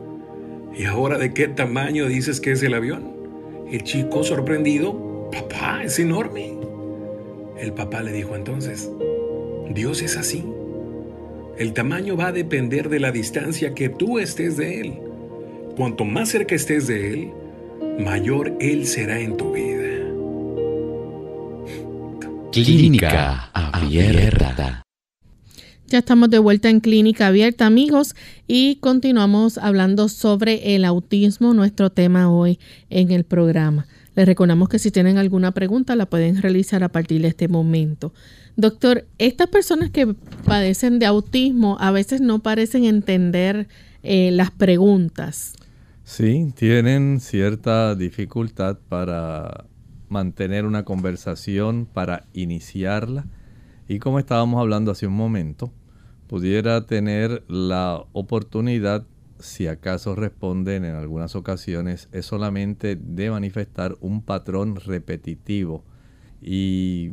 ¿y 0.75 0.85
ahora 0.85 1.17
de 1.17 1.33
qué 1.33 1.47
tamaño 1.47 2.07
dices 2.07 2.39
que 2.39 2.51
es 2.51 2.63
el 2.63 2.75
avión? 2.75 3.11
El 3.71 3.83
chico 3.83 4.23
sorprendido, 4.23 5.29
papá, 5.31 5.83
es 5.83 5.99
enorme. 5.99 6.53
El 7.59 7.73
papá 7.73 8.03
le 8.03 8.13
dijo 8.13 8.35
entonces, 8.35 8.89
Dios 9.73 10.01
es 10.01 10.17
así. 10.17 10.43
El 11.57 11.73
tamaño 11.73 12.15
va 12.15 12.27
a 12.27 12.31
depender 12.31 12.89
de 12.89 12.99
la 12.99 13.11
distancia 13.11 13.73
que 13.73 13.89
tú 13.89 14.19
estés 14.19 14.57
de 14.57 14.81
Él. 14.81 14.93
Cuanto 15.75 16.05
más 16.05 16.29
cerca 16.29 16.55
estés 16.55 16.87
de 16.87 17.13
Él, 17.13 17.31
mayor 17.99 18.55
Él 18.59 18.85
será 18.85 19.19
en 19.19 19.37
tu 19.37 19.53
vida. 19.53 19.87
Clínica 22.51 23.49
Abierta. 23.53 24.83
Ya 25.87 25.99
estamos 25.99 26.29
de 26.29 26.39
vuelta 26.39 26.69
en 26.69 26.79
Clínica 26.79 27.27
Abierta, 27.27 27.65
amigos, 27.65 28.15
y 28.47 28.75
continuamos 28.77 29.57
hablando 29.57 30.09
sobre 30.09 30.75
el 30.75 30.83
autismo, 30.83 31.53
nuestro 31.53 31.91
tema 31.91 32.29
hoy 32.29 32.59
en 32.89 33.11
el 33.11 33.23
programa. 33.23 33.87
Les 34.17 34.25
recordamos 34.25 34.67
que 34.67 34.79
si 34.79 34.89
tienen 34.89 35.19
alguna 35.19 35.51
pregunta 35.51 35.95
la 35.95 36.07
pueden 36.07 36.41
realizar 36.41 36.83
a 36.83 36.89
partir 36.89 37.21
de 37.21 37.27
este 37.27 37.47
momento. 37.47 38.13
Doctor, 38.55 39.05
estas 39.19 39.47
personas 39.47 39.91
que 39.91 40.15
padecen 40.43 40.97
de 40.97 41.05
autismo 41.05 41.77
a 41.79 41.91
veces 41.91 42.19
no 42.19 42.39
parecen 42.39 42.85
entender 42.85 43.67
eh, 44.01 44.31
las 44.31 44.49
preguntas. 44.49 45.53
Sí, 46.03 46.51
tienen 46.55 47.19
cierta 47.19 47.93
dificultad 47.93 48.79
para 48.89 49.65
mantener 50.09 50.65
una 50.65 50.83
conversación, 50.83 51.85
para 51.85 52.25
iniciarla. 52.33 53.27
Y 53.87 53.99
como 53.99 54.17
estábamos 54.17 54.59
hablando 54.59 54.89
hace 54.89 55.05
un 55.05 55.13
momento, 55.13 55.71
pudiera 56.25 56.87
tener 56.87 57.43
la 57.47 58.03
oportunidad, 58.13 59.05
si 59.39 59.67
acaso 59.67 60.15
responden 60.15 60.85
en 60.85 60.95
algunas 60.95 61.35
ocasiones, 61.35 62.09
es 62.11 62.25
solamente 62.25 62.95
de 62.95 63.29
manifestar 63.29 63.97
un 64.01 64.21
patrón 64.21 64.75
repetitivo. 64.75 65.83
Y 66.41 67.11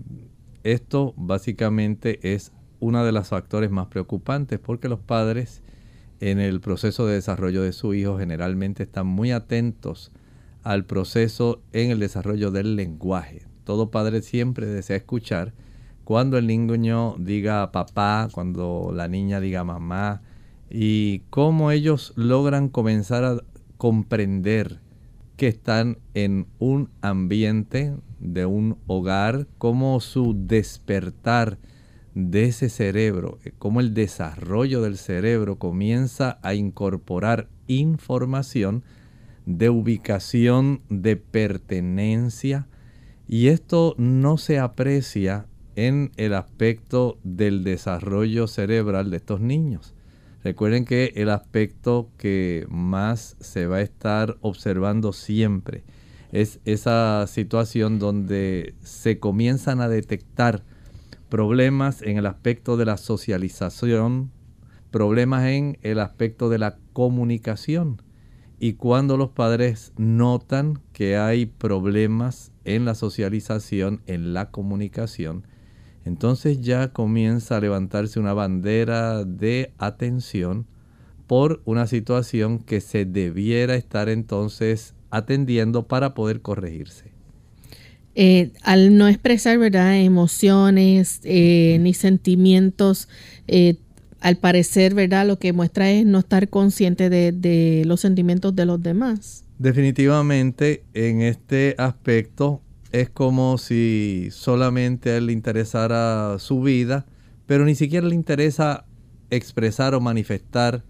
esto 0.63 1.15
básicamente 1.17 2.35
es 2.35 2.53
uno 2.81 3.05
de 3.05 3.13
los 3.13 3.29
factores 3.29 3.71
más 3.71 3.87
preocupantes 3.87 4.59
porque 4.59 4.89
los 4.89 5.01
padres 5.01 5.63
en 6.21 6.39
el 6.39 6.61
proceso 6.61 7.07
de 7.07 7.15
desarrollo 7.15 7.63
de 7.63 7.73
su 7.73 7.95
hijo 7.95 8.19
generalmente 8.19 8.83
están 8.83 9.07
muy 9.07 9.33
atentos 9.33 10.13
al 10.63 10.85
proceso 10.85 11.63
en 11.73 11.91
el 11.91 11.99
desarrollo 11.99 12.51
del 12.51 12.77
lenguaje. 12.77 13.43
Todo 13.65 13.91
padre 13.91 14.23
siempre 14.23 14.67
desea 14.67 14.97
escuchar 14.97 15.53
cuando 16.05 16.37
el 16.37 16.47
niño 16.47 17.17
diga 17.19 17.73
papá, 17.73 18.29
cuando 18.33 18.93
la 18.95 19.09
niña 19.09 19.41
diga 19.41 19.65
mamá, 19.65 20.23
y 20.71 21.21
cómo 21.31 21.71
ellos 21.71 22.13
logran 22.17 22.69
comenzar 22.69 23.25
a 23.25 23.43
comprender 23.77 24.81
que 25.37 25.49
están 25.49 25.99
en 26.15 26.47
un 26.59 26.91
ambiente 27.01 27.95
de 28.21 28.47
un 28.47 28.79
hogar, 28.87 29.47
cómo 29.59 30.01
su 30.01 30.35
despertar 30.47 31.59
de 32.15 32.45
ese 32.45 32.69
cerebro, 32.69 33.39
cómo 33.59 33.81
el 33.81 33.93
desarrollo 33.93 34.81
del 34.83 34.97
cerebro 34.97 35.59
comienza 35.59 36.39
a 36.43 36.55
incorporar 36.55 37.49
información 37.67 38.85
de 39.47 39.69
ubicación, 39.69 40.81
de 40.89 41.17
pertenencia, 41.17 42.69
y 43.27 43.49
esto 43.49 43.95
no 43.99 44.39
se 44.39 44.59
aprecia 44.59 45.47
en 45.77 46.13
el 46.17 46.35
aspecto 46.35 47.19
del 47.25 47.65
desarrollo 47.65 48.47
cerebral 48.47 49.11
de 49.11 49.17
estos 49.17 49.41
niños. 49.41 49.94
Recuerden 50.45 50.85
que 50.85 51.15
el 51.17 51.31
aspecto 51.31 52.11
que 52.19 52.67
más 52.69 53.37
se 53.41 53.67
va 53.67 53.77
a 53.77 53.81
estar 53.81 54.37
observando 54.43 55.15
siempre 55.15 55.85
es 56.33 56.61
esa 56.67 57.27
situación 57.27 57.99
donde 57.99 58.75
se 58.83 59.19
comienzan 59.19 59.81
a 59.81 59.89
detectar 59.89 60.63
problemas 61.31 62.03
en 62.03 62.19
el 62.19 62.27
aspecto 62.27 62.77
de 62.77 62.85
la 62.85 62.99
socialización, 62.99 64.33
problemas 64.91 65.47
en 65.47 65.79
el 65.81 65.99
aspecto 65.99 66.51
de 66.51 66.59
la 66.59 66.77
comunicación. 66.93 68.03
Y 68.59 68.75
cuando 68.75 69.17
los 69.17 69.31
padres 69.31 69.95
notan 69.97 70.79
que 70.93 71.17
hay 71.17 71.47
problemas 71.47 72.53
en 72.65 72.85
la 72.85 72.95
socialización, 72.95 74.03
en 74.07 74.35
la 74.35 74.51
comunicación, 74.51 75.47
entonces 76.05 76.61
ya 76.61 76.93
comienza 76.93 77.57
a 77.57 77.61
levantarse 77.61 78.21
una 78.21 78.35
bandera 78.35 79.25
de 79.25 79.73
atención 79.79 80.67
por 81.27 81.63
una 81.65 81.87
situación 81.87 82.59
que 82.59 82.81
se 82.81 83.05
debiera 83.05 83.75
estar 83.75 84.09
entonces 84.09 84.95
atendiendo 85.11 85.87
para 85.87 86.15
poder 86.15 86.43
corregirse. 86.43 87.15
Eh, 88.17 88.53
al 88.63 88.97
no 88.97 89.09
expresar 89.09 89.59
¿verdad? 89.59 89.97
emociones 89.97 91.21
eh, 91.25 91.79
ni 91.81 91.95
sentimientos, 91.95 93.09
eh, 93.49 93.77
al 94.21 94.37
parecer, 94.37 94.95
¿verdad? 94.95 95.27
Lo 95.27 95.39
que 95.39 95.53
muestra 95.53 95.91
es 95.91 96.07
no 96.07 96.21
estar 96.21 96.49
consciente 96.49 97.11
de, 97.11 97.83
los 97.85 98.01
sentimientos 98.01 98.55
de 98.55 98.67
los 98.67 98.83
demás. 98.83 99.45
Definitivamente, 99.59 100.85
en 100.95 101.21
este 101.21 101.75
aspecto 101.77 102.63
es 102.95 103.11
como 103.11 103.59
si 103.59 104.29
solamente 104.31 105.11
a 105.11 105.17
él 105.17 105.27
le 105.27 105.33
interesara 105.33 106.39
su 106.39 106.63
vida, 106.63 107.07
pero 107.45 107.65
ni 107.65 107.75
siquiera 107.75 108.07
le 108.07 108.15
interesa 108.15 108.85
expresar 109.31 109.97
o 109.97 110.01
manifestar 110.01 110.85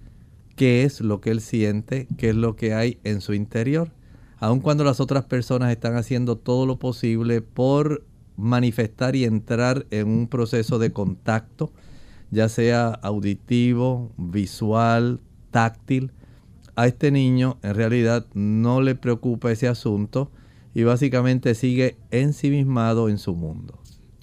qué 0.54 0.82
es 0.82 1.00
lo 1.00 1.22
que 1.22 1.30
él 1.30 1.40
siente, 1.40 2.06
qué 2.18 2.28
es 2.28 2.36
lo 2.36 2.56
que 2.56 2.74
hay 2.74 2.98
en 3.04 3.22
su 3.22 3.32
interior, 3.32 3.90
aun 4.36 4.60
cuando 4.60 4.84
las 4.84 5.00
otras 5.00 5.24
personas 5.24 5.72
están 5.72 5.96
haciendo 5.96 6.36
todo 6.36 6.66
lo 6.66 6.78
posible 6.78 7.40
por 7.40 8.04
manifestar 8.36 9.16
y 9.16 9.24
entrar 9.24 9.86
en 9.90 10.08
un 10.08 10.28
proceso 10.28 10.78
de 10.78 10.92
contacto 10.92 11.72
ya 12.30 12.50
sea 12.50 12.88
auditivo, 12.88 14.12
visual, 14.18 15.20
táctil. 15.50 16.12
A 16.76 16.86
este 16.86 17.10
niño 17.10 17.56
en 17.62 17.74
realidad 17.76 18.26
no 18.34 18.82
le 18.82 18.94
preocupa 18.94 19.52
ese 19.52 19.68
asunto 19.68 20.30
y 20.74 20.82
básicamente 20.82 21.54
sigue 21.54 21.96
ensimismado 22.10 23.08
en 23.08 23.18
su 23.18 23.34
mundo. 23.34 23.78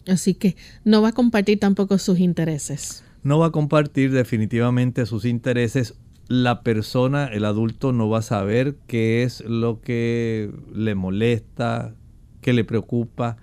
Así 0.08 0.34
que 0.34 0.56
no 0.84 1.02
va 1.02 1.10
a 1.10 1.14
compartir 1.14 1.60
tampoco 1.60 1.98
sus 1.98 2.20
intereses. 2.20 3.04
No 3.24 3.40
va 3.40 3.48
a 3.48 3.52
compartir 3.52 4.12
definitivamente 4.12 5.06
sus 5.06 5.26
intereses. 5.26 5.96
La 6.28 6.64
persona, 6.64 7.28
el 7.28 7.46
adulto, 7.46 7.92
no 7.94 8.10
va 8.10 8.20
a 8.20 8.24
saber 8.24 8.76
qué 8.88 9.24
es 9.24 9.42
lo 9.42 9.82
que 9.82 10.52
le 10.74 10.96
molesta, 10.96 11.94
qué 12.42 12.54
le 12.54 12.64
preocupa, 12.64 13.38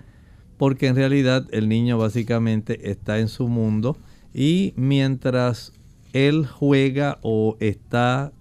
porque 0.56 0.88
en 0.88 0.96
realidad 0.96 1.46
el 1.52 1.68
niño 1.68 1.96
básicamente 1.98 2.90
está 2.90 3.20
en 3.20 3.28
su 3.28 3.48
mundo 3.48 3.96
y 4.34 4.74
mientras 4.76 5.72
él 6.12 6.46
juega 6.46 7.18
o 7.22 7.56
está 7.60 8.32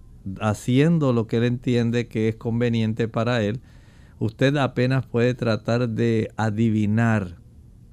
haciendo 0.42 1.14
lo 1.14 1.28
que 1.28 1.38
él 1.38 1.44
entiende 1.44 2.08
que 2.08 2.30
es 2.30 2.36
conveniente 2.36 3.08
para 3.08 3.44
él, 3.44 3.62
usted 4.20 4.56
apenas 4.58 5.06
puede 5.06 5.34
tratar 5.34 5.90
de 5.90 6.32
adivinar 6.38 7.38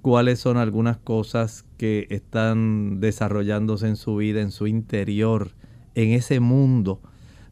cuáles 0.02 0.38
son 0.38 0.56
algunas 0.56 0.98
cosas 0.98 1.64
que 1.78 2.06
están 2.10 3.00
desarrollándose 3.00 3.88
en 3.88 3.96
su 3.96 4.16
vida, 4.16 4.40
en 4.40 4.50
su 4.50 4.66
interior, 4.66 5.52
en 5.94 6.10
ese 6.10 6.40
mundo. 6.40 7.00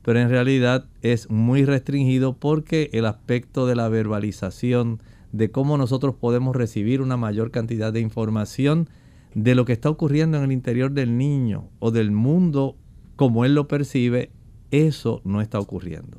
Pero 0.02 0.18
en 0.18 0.28
realidad 0.28 0.86
es 1.00 1.30
muy 1.30 1.64
restringido 1.64 2.34
porque 2.36 2.90
el 2.92 3.06
aspecto 3.06 3.66
de 3.66 3.76
la 3.76 3.88
verbalización, 3.88 5.00
de 5.32 5.50
cómo 5.50 5.78
nosotros 5.78 6.14
podemos 6.14 6.54
recibir 6.54 7.00
una 7.00 7.16
mayor 7.16 7.50
cantidad 7.50 7.92
de 7.92 8.00
información, 8.00 8.88
de 9.34 9.54
lo 9.54 9.64
que 9.64 9.72
está 9.72 9.88
ocurriendo 9.88 10.36
en 10.36 10.44
el 10.44 10.52
interior 10.52 10.92
del 10.92 11.16
niño 11.16 11.70
o 11.78 11.90
del 11.90 12.10
mundo 12.10 12.76
como 13.16 13.44
él 13.44 13.54
lo 13.54 13.66
percibe, 13.66 14.30
eso 14.70 15.22
no 15.24 15.40
está 15.40 15.58
ocurriendo. 15.58 16.18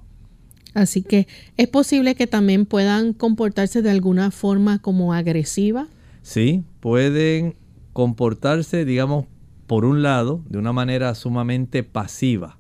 Así 0.74 1.04
que 1.04 1.28
es 1.58 1.68
posible 1.68 2.16
que 2.16 2.28
también 2.28 2.66
puedan 2.66 3.14
comportarse 3.14 3.82
de 3.82 3.92
alguna 3.92 4.32
forma 4.32 4.80
como 4.80 5.14
agresiva. 5.14 5.88
Sí, 6.22 6.64
pueden 6.80 7.56
comportarse, 7.94 8.86
digamos, 8.86 9.26
por 9.68 9.86
un 9.86 10.02
lado, 10.02 10.44
de 10.50 10.58
una 10.58 10.74
manera 10.74 11.14
sumamente 11.16 11.84
pasiva, 11.84 12.58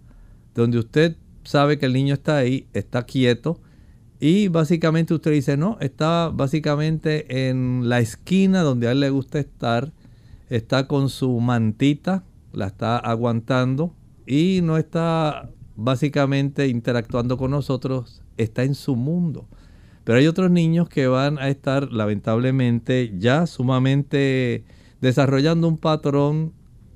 donde 0.53 0.80
usted 0.80 1.18
sabe 1.43 1.78
que 1.78 1.86
el 1.86 1.93
niño 1.93 2.14
está 2.14 2.38
ahí, 2.38 2.68
está 2.74 3.03
quieto, 3.03 3.59
y 4.20 4.47
básicamente 4.47 5.14
usted 5.14 5.32
dice, 5.32 5.57
no, 5.57 5.78
está 5.82 6.30
básicamente 6.34 7.49
en 7.49 7.89
la 7.89 7.99
esquina 7.99 8.61
donde 8.61 8.88
a 8.88 8.91
él 8.93 9.01
le 9.01 9.09
gusta 9.09 9.39
estar, 9.39 9.91
está 10.49 10.88
con 10.88 11.09
su 11.09 11.39
mantita, 11.41 12.24
la 12.53 12.68
está 12.68 12.97
aguantando 12.97 13.93
y 14.26 14.61
no 14.64 14.78
está 14.78 15.49
básicamente 15.76 16.67
interactuando 16.67 17.38
con 17.38 17.51
nosotros, 17.51 18.21
está 18.38 18.63
en 18.63 18.76
su 18.76 18.95
mundo. 18.95 19.47
Pero 20.03 20.19
hay 20.19 20.28
otros 20.28 20.51
niños 20.51 20.89
que 20.89 21.07
van 21.07 21.39
a 21.39 21.49
estar 21.49 21.91
lamentablemente 21.91 23.13
ya 23.17 23.47
sumamente 23.47 24.65
desarrollando 25.01 25.67
un 25.67 25.78
patrón, 25.78 26.53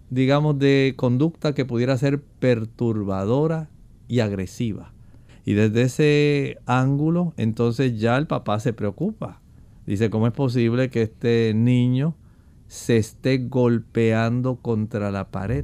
digamos, 0.10 0.60
de 0.60 0.94
conducta 0.98 1.54
que 1.54 1.66
pudiera 1.66 1.98
ser 1.98 2.22
perturbadora 2.22 3.70
y 4.08 4.20
agresiva. 4.20 4.94
Y 5.46 5.54
desde 5.54 5.84
ese 5.84 6.58
ángulo, 6.66 7.34
entonces 7.38 8.00
ya 8.00 8.18
el 8.18 8.28
papá 8.28 8.60
se 8.60 8.74
preocupa. 8.74 9.42
Dice, 9.86 10.10
¿cómo 10.10 10.28
es 10.28 10.34
posible 10.34 10.90
que 10.90 11.04
este 11.04 11.54
niño 11.56 12.16
se 12.68 12.98
esté 12.98 13.38
golpeando 13.38 14.58
contra 14.58 15.12
la 15.12 15.32
pared? 15.32 15.64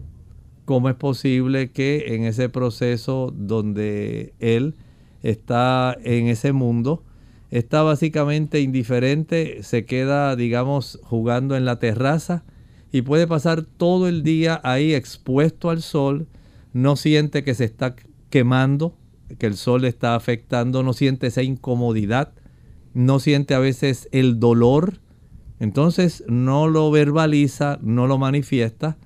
¿Cómo 0.65 0.89
es 0.89 0.95
posible 0.95 1.71
que 1.71 2.15
en 2.15 2.23
ese 2.23 2.47
proceso 2.47 3.33
donde 3.35 4.33
él 4.39 4.75
está 5.21 5.97
en 6.03 6.27
ese 6.27 6.53
mundo, 6.53 7.03
está 7.51 7.83
básicamente 7.83 8.61
indiferente, 8.61 9.61
se 9.63 9.85
queda, 9.85 10.35
digamos, 10.35 10.99
jugando 11.03 11.57
en 11.57 11.65
la 11.65 11.79
terraza 11.79 12.43
y 12.91 13.01
puede 13.01 13.27
pasar 13.27 13.63
todo 13.63 14.07
el 14.07 14.23
día 14.23 14.61
ahí 14.63 14.93
expuesto 14.93 15.69
al 15.69 15.81
sol, 15.81 16.27
no 16.71 16.95
siente 16.95 17.43
que 17.43 17.55
se 17.55 17.65
está 17.65 17.95
quemando, 18.29 18.95
que 19.37 19.47
el 19.47 19.55
sol 19.55 19.81
le 19.81 19.89
está 19.89 20.15
afectando, 20.15 20.81
no 20.81 20.93
siente 20.93 21.27
esa 21.27 21.43
incomodidad, 21.43 22.33
no 22.93 23.19
siente 23.19 23.53
a 23.53 23.59
veces 23.59 24.07
el 24.11 24.39
dolor, 24.39 24.99
entonces 25.59 26.23
no 26.27 26.67
lo 26.67 26.89
verbaliza, 26.91 27.79
no 27.81 28.07
lo 28.07 28.17
manifiesta 28.17 28.97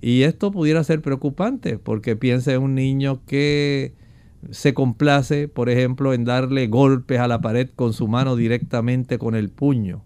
y 0.00 0.22
esto 0.22 0.50
pudiera 0.50 0.84
ser 0.84 1.02
preocupante 1.02 1.78
porque 1.78 2.16
piensa 2.16 2.52
en 2.52 2.62
un 2.62 2.74
niño 2.74 3.22
que 3.26 3.94
se 4.50 4.74
complace, 4.74 5.48
por 5.48 5.68
ejemplo, 5.70 6.12
en 6.12 6.24
darle 6.24 6.66
golpes 6.66 7.18
a 7.18 7.28
la 7.28 7.40
pared 7.40 7.70
con 7.74 7.92
su 7.92 8.06
mano 8.06 8.36
directamente 8.36 9.18
con 9.18 9.34
el 9.34 9.48
puño. 9.48 10.04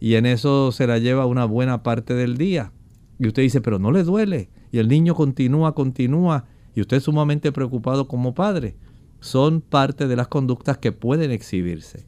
Y 0.00 0.14
en 0.14 0.26
eso 0.26 0.72
se 0.72 0.86
la 0.86 0.98
lleva 0.98 1.26
una 1.26 1.44
buena 1.44 1.82
parte 1.82 2.14
del 2.14 2.36
día. 2.36 2.72
Y 3.18 3.28
usted 3.28 3.42
dice, 3.42 3.60
pero 3.60 3.78
no 3.78 3.92
le 3.92 4.02
duele. 4.02 4.50
Y 4.70 4.78
el 4.78 4.88
niño 4.88 5.14
continúa, 5.14 5.74
continúa. 5.74 6.46
Y 6.74 6.80
usted 6.80 6.98
es 6.98 7.04
sumamente 7.04 7.52
preocupado 7.52 8.08
como 8.08 8.34
padre. 8.34 8.74
Son 9.20 9.60
parte 9.60 10.08
de 10.08 10.16
las 10.16 10.28
conductas 10.28 10.78
que 10.78 10.92
pueden 10.92 11.30
exhibirse. 11.30 12.06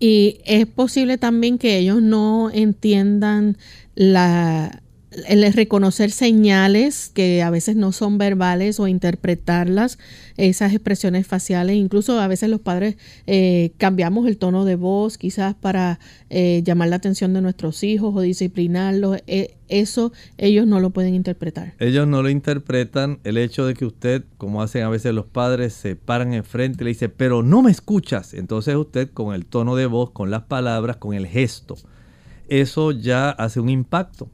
Y 0.00 0.40
es 0.44 0.66
posible 0.66 1.18
también 1.18 1.58
que 1.58 1.76
ellos 1.78 2.00
no 2.00 2.50
entiendan 2.50 3.58
la, 3.94 4.82
el 5.10 5.52
reconocer 5.52 6.10
señales 6.10 7.10
que 7.12 7.42
a 7.42 7.50
veces 7.50 7.76
no 7.76 7.92
son 7.92 8.18
verbales 8.18 8.78
o 8.78 8.88
interpretarlas, 8.88 9.98
esas 10.36 10.72
expresiones 10.72 11.26
faciales, 11.26 11.76
incluso 11.76 12.20
a 12.20 12.28
veces 12.28 12.50
los 12.50 12.60
padres 12.60 12.96
eh, 13.26 13.72
cambiamos 13.78 14.26
el 14.28 14.36
tono 14.36 14.64
de 14.64 14.76
voz 14.76 15.16
quizás 15.16 15.54
para 15.54 15.98
eh, 16.28 16.62
llamar 16.64 16.88
la 16.88 16.96
atención 16.96 17.32
de 17.32 17.40
nuestros 17.40 17.82
hijos 17.82 18.14
o 18.14 18.20
disciplinarlos, 18.20 19.18
eh, 19.26 19.54
eso 19.68 20.12
ellos 20.36 20.66
no 20.66 20.80
lo 20.80 20.90
pueden 20.90 21.14
interpretar. 21.14 21.74
Ellos 21.78 22.06
no 22.06 22.22
lo 22.22 22.28
interpretan, 22.28 23.18
el 23.24 23.38
hecho 23.38 23.66
de 23.66 23.74
que 23.74 23.86
usted, 23.86 24.24
como 24.36 24.62
hacen 24.62 24.82
a 24.82 24.90
veces 24.90 25.14
los 25.14 25.26
padres, 25.26 25.72
se 25.72 25.96
paran 25.96 26.34
enfrente 26.34 26.82
y 26.82 26.84
le 26.84 26.90
dice, 26.90 27.08
pero 27.08 27.42
no 27.42 27.62
me 27.62 27.70
escuchas, 27.70 28.34
entonces 28.34 28.76
usted 28.76 29.10
con 29.10 29.34
el 29.34 29.46
tono 29.46 29.74
de 29.74 29.86
voz, 29.86 30.10
con 30.10 30.30
las 30.30 30.42
palabras, 30.42 30.96
con 30.98 31.14
el 31.14 31.26
gesto, 31.26 31.76
eso 32.48 32.92
ya 32.92 33.30
hace 33.30 33.60
un 33.60 33.68
impacto 33.68 34.28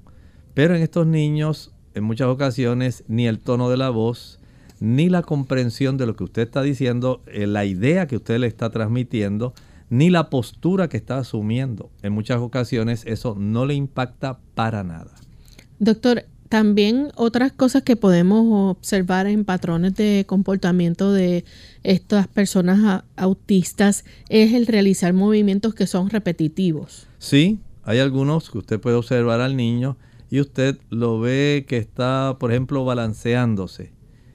pero 0.54 0.76
en 0.76 0.82
estos 0.82 1.06
niños, 1.06 1.72
en 1.94 2.04
muchas 2.04 2.28
ocasiones, 2.28 3.04
ni 3.08 3.26
el 3.26 3.40
tono 3.40 3.68
de 3.68 3.76
la 3.76 3.90
voz, 3.90 4.38
ni 4.80 5.08
la 5.08 5.22
comprensión 5.22 5.96
de 5.96 6.06
lo 6.06 6.16
que 6.16 6.24
usted 6.24 6.42
está 6.42 6.62
diciendo, 6.62 7.22
eh, 7.26 7.46
la 7.46 7.64
idea 7.64 8.06
que 8.06 8.16
usted 8.16 8.38
le 8.38 8.46
está 8.46 8.70
transmitiendo, 8.70 9.54
ni 9.90 10.10
la 10.10 10.30
postura 10.30 10.88
que 10.88 10.96
está 10.96 11.18
asumiendo. 11.18 11.90
En 12.02 12.12
muchas 12.12 12.38
ocasiones 12.38 13.04
eso 13.06 13.36
no 13.38 13.66
le 13.66 13.74
impacta 13.74 14.38
para 14.54 14.82
nada. 14.82 15.12
Doctor, 15.78 16.24
también 16.48 17.08
otras 17.16 17.52
cosas 17.52 17.82
que 17.82 17.96
podemos 17.96 18.76
observar 18.76 19.26
en 19.26 19.44
patrones 19.44 19.94
de 19.94 20.24
comportamiento 20.26 21.12
de 21.12 21.44
estas 21.82 22.28
personas 22.28 23.02
autistas 23.16 24.04
es 24.28 24.52
el 24.52 24.66
realizar 24.66 25.12
movimientos 25.12 25.74
que 25.74 25.86
son 25.86 26.10
repetitivos. 26.10 27.06
Sí, 27.18 27.58
hay 27.82 27.98
algunos 27.98 28.50
que 28.50 28.58
usted 28.58 28.80
puede 28.80 28.96
observar 28.96 29.40
al 29.40 29.56
niño 29.56 29.96
y 30.30 30.40
usted 30.40 30.78
lo 30.90 31.20
ve 31.20 31.64
que 31.68 31.78
está, 31.78 32.36
por 32.38 32.50
ejemplo, 32.50 32.84
balanceándose 32.84 33.92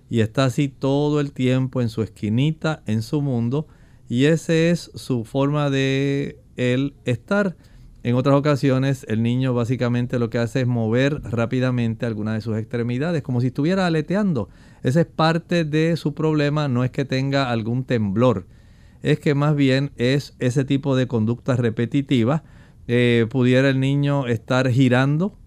y 0.10 0.22
está 0.22 0.46
así 0.46 0.68
todo 0.68 1.20
el 1.20 1.32
tiempo 1.32 1.82
en 1.82 1.90
su 1.90 2.02
esquinita, 2.02 2.82
en 2.88 3.02
su 3.02 3.22
mundo, 3.22 3.68
y 4.10 4.26
esa 4.26 4.54
es 4.54 4.92
su 4.96 5.24
forma 5.24 5.70
de 5.70 6.40
él 6.58 6.96
estar. 7.06 7.56
En 8.02 8.16
otras 8.16 8.36
ocasiones 8.36 9.06
el 9.08 9.22
niño 9.22 9.54
básicamente 9.54 10.18
lo 10.18 10.30
que 10.30 10.40
hace 10.40 10.62
es 10.62 10.68
mover 10.68 11.22
rápidamente 11.24 12.06
alguna 12.06 12.34
de 12.34 12.42
sus 12.42 12.58
extremidades, 12.58 13.22
como 13.22 13.40
si 13.40 13.48
estuviera 13.48 13.86
aleteando. 13.86 14.50
Esa 14.82 15.02
es 15.02 15.06
parte 15.06 15.64
de 15.64 15.96
su 15.96 16.16
problema, 16.16 16.68
no 16.68 16.84
es 16.84 16.92
que 16.92 17.06
tenga 17.06 17.52
algún 17.52 17.84
temblor, 17.84 18.48
es 19.04 19.20
que 19.20 19.36
más 19.36 19.56
bien 19.56 19.92
es 19.98 20.36
ese 20.40 20.66
tipo 20.66 20.96
de 20.96 21.08
conducta 21.08 21.56
repetitiva. 21.56 22.44
Eh, 22.88 23.28
pudiera 23.30 23.70
el 23.70 23.80
niño 23.80 24.26
estar 24.26 24.68
girando 24.72 25.38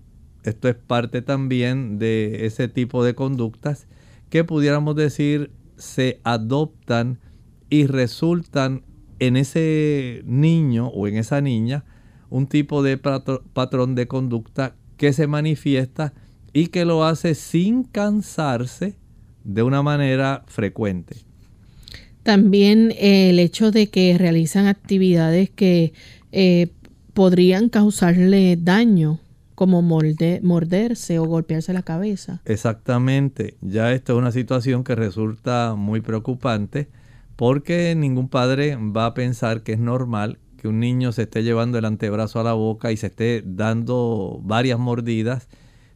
esto 0.44 0.68
es 0.68 0.74
parte 0.74 1.22
también 1.22 1.98
de 1.98 2.46
ese 2.46 2.68
tipo 2.68 3.04
de 3.04 3.14
conductas 3.14 3.86
que 4.28 4.44
pudiéramos 4.44 4.96
decir 4.96 5.52
se 5.76 6.20
adoptan 6.24 7.18
y 7.70 7.86
resultan 7.86 8.84
en 9.18 9.36
ese 9.36 10.22
niño 10.24 10.88
o 10.88 11.06
en 11.06 11.16
esa 11.16 11.40
niña 11.40 11.84
un 12.28 12.46
tipo 12.46 12.82
de 12.82 12.96
patrón 12.98 13.94
de 13.94 14.08
conducta 14.08 14.74
que 14.96 15.12
se 15.12 15.26
manifiesta 15.26 16.12
y 16.52 16.68
que 16.68 16.84
lo 16.84 17.04
hace 17.04 17.34
sin 17.34 17.84
cansarse 17.84 18.96
de 19.44 19.62
una 19.62 19.82
manera 19.82 20.44
frecuente. 20.46 21.16
También 22.22 22.92
eh, 22.92 23.30
el 23.30 23.38
hecho 23.38 23.70
de 23.70 23.88
que 23.88 24.16
realizan 24.16 24.66
actividades 24.66 25.50
que 25.50 25.92
eh, 26.30 26.68
podrían 27.14 27.68
causarle 27.68 28.56
daño 28.56 29.20
como 29.54 29.82
morderse 29.82 31.18
o 31.18 31.24
golpearse 31.24 31.72
la 31.72 31.82
cabeza. 31.82 32.40
Exactamente, 32.44 33.56
ya 33.60 33.92
esto 33.92 34.14
es 34.14 34.18
una 34.18 34.32
situación 34.32 34.84
que 34.84 34.94
resulta 34.94 35.74
muy 35.76 36.00
preocupante 36.00 36.88
porque 37.36 37.94
ningún 37.96 38.28
padre 38.28 38.76
va 38.76 39.06
a 39.06 39.14
pensar 39.14 39.62
que 39.62 39.72
es 39.72 39.78
normal 39.78 40.38
que 40.56 40.68
un 40.68 40.78
niño 40.78 41.10
se 41.10 41.22
esté 41.22 41.42
llevando 41.42 41.76
el 41.78 41.84
antebrazo 41.84 42.38
a 42.38 42.44
la 42.44 42.52
boca 42.52 42.92
y 42.92 42.96
se 42.96 43.08
esté 43.08 43.42
dando 43.44 44.38
varias 44.44 44.78
mordidas, 44.78 45.48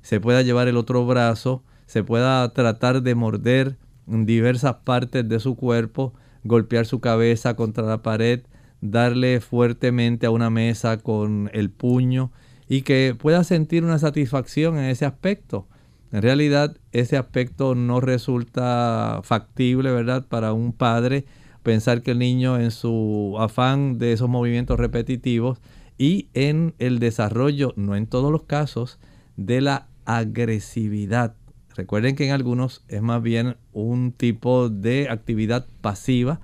se 0.02 0.18
pueda 0.18 0.42
llevar 0.42 0.66
el 0.66 0.76
otro 0.76 1.06
brazo, 1.06 1.62
se 1.86 2.02
pueda 2.02 2.52
tratar 2.52 3.02
de 3.02 3.14
morder 3.14 3.78
diversas 4.06 4.78
partes 4.84 5.28
de 5.28 5.38
su 5.38 5.54
cuerpo, 5.54 6.14
golpear 6.42 6.84
su 6.84 7.00
cabeza 7.00 7.54
contra 7.54 7.84
la 7.84 8.02
pared, 8.02 8.40
darle 8.80 9.40
fuertemente 9.40 10.26
a 10.26 10.30
una 10.30 10.50
mesa 10.50 10.98
con 10.98 11.48
el 11.52 11.70
puño 11.70 12.32
y 12.68 12.82
que 12.82 13.16
pueda 13.18 13.44
sentir 13.44 13.84
una 13.84 13.98
satisfacción 13.98 14.78
en 14.78 14.84
ese 14.84 15.04
aspecto. 15.04 15.66
En 16.12 16.22
realidad 16.22 16.76
ese 16.92 17.16
aspecto 17.16 17.74
no 17.74 18.00
resulta 18.00 19.20
factible, 19.22 19.90
¿verdad? 19.92 20.26
Para 20.26 20.52
un 20.52 20.72
padre 20.72 21.26
pensar 21.62 22.02
que 22.02 22.12
el 22.12 22.20
niño 22.20 22.58
en 22.58 22.70
su 22.70 23.36
afán 23.38 23.98
de 23.98 24.12
esos 24.12 24.28
movimientos 24.28 24.78
repetitivos 24.78 25.58
y 25.98 26.28
en 26.34 26.74
el 26.78 26.98
desarrollo, 26.98 27.72
no 27.76 27.96
en 27.96 28.06
todos 28.06 28.30
los 28.30 28.42
casos, 28.44 28.98
de 29.36 29.60
la 29.60 29.88
agresividad. 30.04 31.34
Recuerden 31.74 32.16
que 32.16 32.26
en 32.26 32.32
algunos 32.32 32.84
es 32.88 33.02
más 33.02 33.22
bien 33.22 33.56
un 33.72 34.12
tipo 34.12 34.68
de 34.68 35.08
actividad 35.10 35.66
pasiva, 35.80 36.40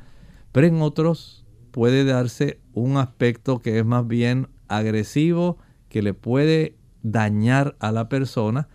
pero 0.51 0.67
en 0.67 0.83
otros 0.83 1.47
puede 1.71 2.05
darse 2.05 2.61
un 2.75 2.97
aspecto 2.97 3.61
que 3.61 3.79
es 3.79 3.85
más 3.85 4.07
bien 4.07 4.49
agresivo, 4.69 5.59
que 5.93 6.01
le 6.01 6.15
puede 6.15 6.75
dañar 7.03 7.77
a 7.79 7.93
la 7.93 8.09
persona. 8.09 8.67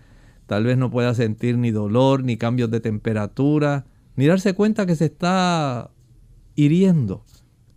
Tal 0.46 0.66
vez 0.66 0.78
no 0.78 0.92
pueda 0.92 1.16
sentir 1.16 1.58
ni 1.58 1.72
dolor, 1.72 2.24
ni 2.24 2.38
cambios 2.38 2.70
de 2.70 2.80
temperatura, 2.80 3.88
ni 4.16 4.28
darse 4.28 4.54
cuenta 4.54 4.86
que 4.86 4.96
se 4.96 5.06
está 5.06 5.90
hiriendo. 6.56 7.26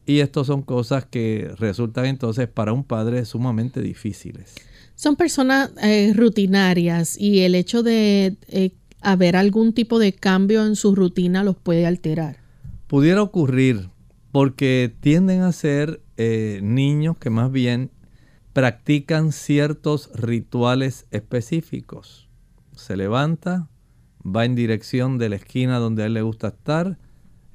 Y 0.05 0.21
estas 0.21 0.47
son 0.47 0.61
cosas 0.61 1.07
que 1.07 1.51
resultan 1.57 2.05
entonces 2.05 2.49
para 2.49 2.75
un 2.75 2.85
padre 2.85 3.25
sumamente 3.25 3.81
difíciles. 3.81 4.57
Son 4.95 5.17
personas 5.17 5.71
eh, 5.83 6.13
rutinarias 6.15 7.19
y 7.19 7.41
el 7.41 7.55
hecho 7.55 7.83
de 7.83 8.37
eh, 8.49 8.73
haber 9.01 9.37
algún 9.37 9.73
tipo 9.73 9.99
de 9.99 10.13
cambio 10.13 10.67
en 10.67 10.77
su 10.77 10.95
rutina 10.95 11.45
los 11.45 11.57
puede 11.57 11.87
alterar. 11.87 12.37
Pudiera 12.89 13.23
ocurrir 13.23 13.89
porque 14.33 14.95
tienden 15.01 15.41
a 15.41 15.53
ser 15.53 16.03
eh, 16.19 16.61
niños 16.63 17.17
que 17.17 17.31
más 17.31 17.51
bien 17.51 17.91
practican 18.61 19.33
ciertos 19.33 20.11
rituales 20.13 21.07
específicos. 21.13 22.29
Se 22.77 22.95
levanta, 22.95 23.71
va 24.23 24.45
en 24.45 24.55
dirección 24.55 25.17
de 25.17 25.31
la 25.31 25.37
esquina 25.37 25.79
donde 25.79 26.03
a 26.03 26.07
él 26.07 26.13
le 26.13 26.21
gusta 26.21 26.49
estar, 26.49 26.99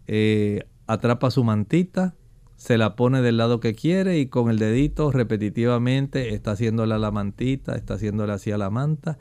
eh, 0.07 0.63
atrapa 0.87 1.29
su 1.29 1.43
mantita, 1.43 2.15
se 2.55 2.79
la 2.79 2.95
pone 2.95 3.21
del 3.21 3.37
lado 3.37 3.59
que 3.59 3.75
quiere 3.75 4.17
y 4.17 4.29
con 4.29 4.49
el 4.49 4.57
dedito 4.57 5.11
repetitivamente 5.11 6.33
está 6.33 6.53
haciéndole 6.53 6.95
a 6.95 6.97
la 6.97 7.11
mantita, 7.11 7.75
está 7.75 7.93
haciéndole 7.93 8.33
así 8.33 8.49
a 8.49 8.57
la 8.57 8.71
manta. 8.71 9.19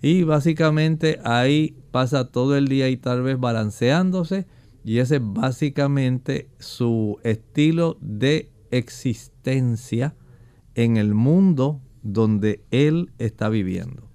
Y 0.00 0.22
básicamente 0.22 1.18
ahí 1.24 1.76
pasa 1.90 2.30
todo 2.30 2.56
el 2.56 2.68
día 2.68 2.88
y 2.90 2.96
tal 2.96 3.24
vez 3.24 3.40
balanceándose. 3.40 4.46
Y 4.84 4.98
ese 4.98 5.16
es 5.16 5.22
básicamente 5.24 6.48
su 6.60 7.18
estilo 7.24 7.98
de 8.00 8.52
existencia 8.70 10.14
en 10.74 10.96
el 10.96 11.14
mundo 11.14 11.80
donde 12.02 12.62
él 12.70 13.10
está 13.18 13.48
viviendo. 13.48 14.08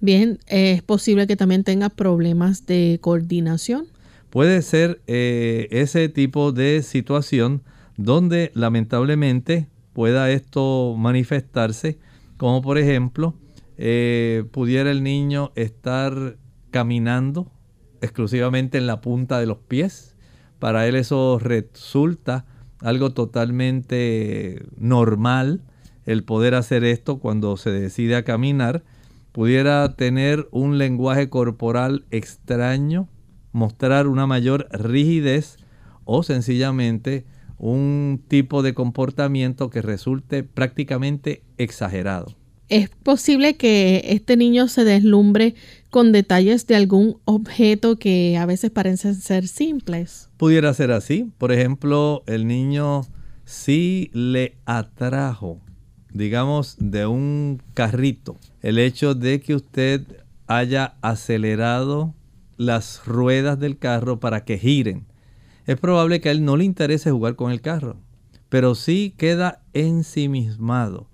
Bien, 0.00 0.38
es 0.46 0.82
posible 0.82 1.26
que 1.26 1.36
también 1.36 1.64
tenga 1.64 1.88
problemas 1.88 2.66
de 2.66 2.98
coordinación. 3.00 3.86
Puede 4.30 4.62
ser 4.62 5.00
eh, 5.06 5.68
ese 5.70 6.08
tipo 6.08 6.52
de 6.52 6.82
situación 6.82 7.62
donde 7.96 8.50
lamentablemente 8.54 9.68
pueda 9.92 10.30
esto 10.30 10.96
manifestarse, 10.98 11.98
como 12.36 12.60
por 12.60 12.78
ejemplo, 12.78 13.34
eh, 13.78 14.44
pudiera 14.50 14.90
el 14.90 15.02
niño 15.02 15.52
estar 15.54 16.36
caminando 16.70 17.50
exclusivamente 18.00 18.76
en 18.78 18.86
la 18.86 19.00
punta 19.00 19.38
de 19.38 19.46
los 19.46 19.58
pies. 19.58 20.14
Para 20.58 20.86
él 20.86 20.96
eso 20.96 21.38
resulta 21.38 22.44
algo 22.80 23.12
totalmente 23.12 24.66
normal, 24.76 25.62
el 26.06 26.24
poder 26.24 26.54
hacer 26.54 26.84
esto 26.84 27.18
cuando 27.18 27.56
se 27.56 27.70
decide 27.70 28.16
a 28.16 28.24
caminar. 28.24 28.82
Pudiera 29.32 29.94
tener 29.96 30.48
un 30.50 30.78
lenguaje 30.78 31.28
corporal 31.28 32.04
extraño, 32.10 33.08
mostrar 33.52 34.06
una 34.06 34.26
mayor 34.26 34.68
rigidez 34.70 35.56
o 36.04 36.22
sencillamente 36.22 37.24
un 37.58 38.22
tipo 38.28 38.62
de 38.62 38.74
comportamiento 38.74 39.70
que 39.70 39.82
resulte 39.82 40.42
prácticamente 40.42 41.42
exagerado. 41.58 42.36
Es 42.68 42.88
posible 42.88 43.56
que 43.56 44.02
este 44.06 44.36
niño 44.36 44.68
se 44.68 44.84
deslumbre 44.84 45.54
con 45.90 46.12
detalles 46.12 46.66
de 46.66 46.76
algún 46.76 47.18
objeto 47.24 47.98
que 47.98 48.38
a 48.38 48.46
veces 48.46 48.70
parecen 48.70 49.14
ser 49.14 49.48
simples. 49.48 50.30
Pudiera 50.38 50.72
ser 50.72 50.90
así. 50.90 51.30
Por 51.38 51.52
ejemplo, 51.52 52.22
el 52.26 52.46
niño 52.46 53.02
sí 53.44 54.10
le 54.12 54.56
atrajo, 54.64 55.60
digamos, 56.14 56.76
de 56.78 57.06
un 57.06 57.60
carrito, 57.74 58.38
el 58.62 58.78
hecho 58.78 59.14
de 59.14 59.40
que 59.40 59.54
usted 59.54 60.02
haya 60.46 60.94
acelerado 61.02 62.14
las 62.56 63.04
ruedas 63.04 63.58
del 63.58 63.76
carro 63.76 64.20
para 64.20 64.44
que 64.44 64.56
giren 64.56 65.06
es 65.66 65.78
probable 65.78 66.20
que 66.20 66.28
a 66.28 66.32
él 66.32 66.44
no 66.44 66.56
le 66.56 66.64
interese 66.64 67.10
jugar 67.10 67.36
con 67.36 67.50
el 67.50 67.60
carro, 67.60 67.96
pero 68.48 68.74
sí 68.74 69.14
queda 69.16 69.62
ensimismado 69.72 71.08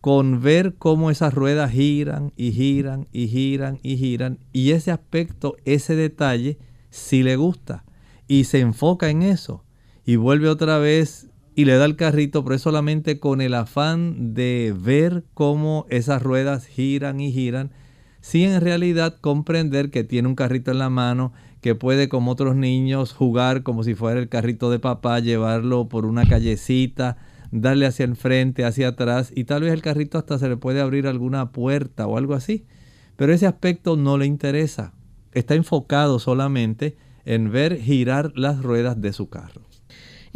con 0.00 0.40
ver 0.40 0.76
cómo 0.76 1.10
esas 1.10 1.34
ruedas 1.34 1.72
giran 1.72 2.32
y 2.36 2.52
giran 2.52 3.08
y 3.12 3.26
giran 3.28 3.80
y 3.82 3.96
giran 3.96 4.38
y 4.52 4.70
ese 4.70 4.92
aspecto, 4.92 5.56
ese 5.64 5.96
detalle, 5.96 6.58
sí 6.90 7.22
le 7.22 7.36
gusta 7.36 7.84
y 8.28 8.44
se 8.44 8.60
enfoca 8.60 9.10
en 9.10 9.22
eso 9.22 9.64
y 10.06 10.16
vuelve 10.16 10.48
otra 10.48 10.78
vez 10.78 11.27
y 11.58 11.64
le 11.64 11.76
da 11.76 11.86
el 11.86 11.96
carrito, 11.96 12.44
pero 12.44 12.54
es 12.54 12.62
solamente 12.62 13.18
con 13.18 13.40
el 13.40 13.52
afán 13.52 14.32
de 14.32 14.72
ver 14.80 15.24
cómo 15.34 15.86
esas 15.88 16.22
ruedas 16.22 16.66
giran 16.66 17.18
y 17.18 17.32
giran, 17.32 17.72
sin 18.20 18.50
en 18.50 18.60
realidad 18.60 19.16
comprender 19.20 19.90
que 19.90 20.04
tiene 20.04 20.28
un 20.28 20.36
carrito 20.36 20.70
en 20.70 20.78
la 20.78 20.88
mano 20.88 21.32
que 21.60 21.74
puede 21.74 22.08
como 22.08 22.30
otros 22.30 22.54
niños 22.54 23.12
jugar 23.12 23.64
como 23.64 23.82
si 23.82 23.96
fuera 23.96 24.20
el 24.20 24.28
carrito 24.28 24.70
de 24.70 24.78
papá, 24.78 25.18
llevarlo 25.18 25.88
por 25.88 26.06
una 26.06 26.24
callecita, 26.28 27.16
darle 27.50 27.86
hacia 27.86 28.04
el 28.04 28.14
frente, 28.14 28.64
hacia 28.64 28.86
atrás 28.86 29.32
y 29.34 29.42
tal 29.42 29.62
vez 29.62 29.72
el 29.72 29.82
carrito 29.82 30.16
hasta 30.16 30.38
se 30.38 30.48
le 30.48 30.56
puede 30.56 30.80
abrir 30.80 31.08
alguna 31.08 31.50
puerta 31.50 32.06
o 32.06 32.18
algo 32.18 32.34
así. 32.34 32.66
Pero 33.16 33.32
ese 33.32 33.48
aspecto 33.48 33.96
no 33.96 34.16
le 34.16 34.26
interesa. 34.26 34.92
Está 35.32 35.56
enfocado 35.56 36.20
solamente 36.20 36.96
en 37.24 37.50
ver 37.50 37.80
girar 37.80 38.30
las 38.36 38.62
ruedas 38.62 39.00
de 39.00 39.12
su 39.12 39.28
carro. 39.28 39.67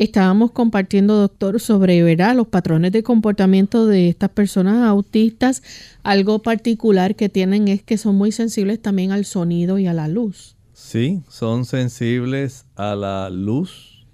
Estábamos 0.02 0.50
compartiendo, 0.50 1.14
doctor, 1.14 1.60
sobre 1.60 2.02
¿verdad? 2.02 2.34
los 2.34 2.48
patrones 2.48 2.90
de 2.90 3.04
comportamiento 3.04 3.86
de 3.86 4.08
estas 4.08 4.30
personas 4.30 4.84
autistas. 4.84 5.62
Algo 6.02 6.42
particular 6.42 7.14
que 7.14 7.28
tienen 7.28 7.68
es 7.68 7.84
que 7.84 7.96
son 7.96 8.16
muy 8.16 8.32
sensibles 8.32 8.82
también 8.82 9.12
al 9.12 9.24
sonido 9.24 9.78
y 9.78 9.86
a 9.86 9.92
la 9.92 10.08
luz. 10.08 10.56
Sí, 10.72 11.22
son 11.28 11.66
sensibles 11.66 12.66
a 12.74 12.96
la 12.96 13.30
luz, 13.30 14.04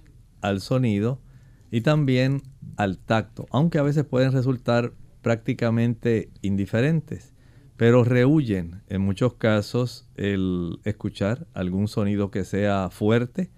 al 0.42 0.60
sonido 0.60 1.22
y 1.70 1.80
también 1.80 2.42
al 2.76 2.98
tacto, 2.98 3.46
aunque 3.50 3.78
a 3.78 3.82
veces 3.82 4.04
pueden 4.04 4.32
resultar 4.32 4.92
prácticamente 5.22 6.28
indiferentes, 6.42 7.32
pero 7.78 8.04
rehuyen 8.04 8.82
en 8.88 9.00
muchos 9.00 9.32
casos 9.36 10.06
el 10.16 10.80
escuchar 10.84 11.46
algún 11.54 11.88
sonido 11.88 12.30
que 12.30 12.44
sea 12.44 12.90
fuerte. 12.90 13.50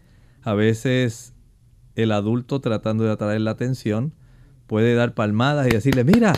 A 0.42 0.54
veces 0.54 1.34
el 1.94 2.12
adulto 2.12 2.60
tratando 2.60 3.04
de 3.04 3.12
atraer 3.12 3.40
la 3.40 3.52
atención 3.52 4.14
puede 4.66 4.94
dar 4.94 5.14
palmadas 5.14 5.66
y 5.66 5.70
decirle, 5.70 6.04
mira, 6.04 6.32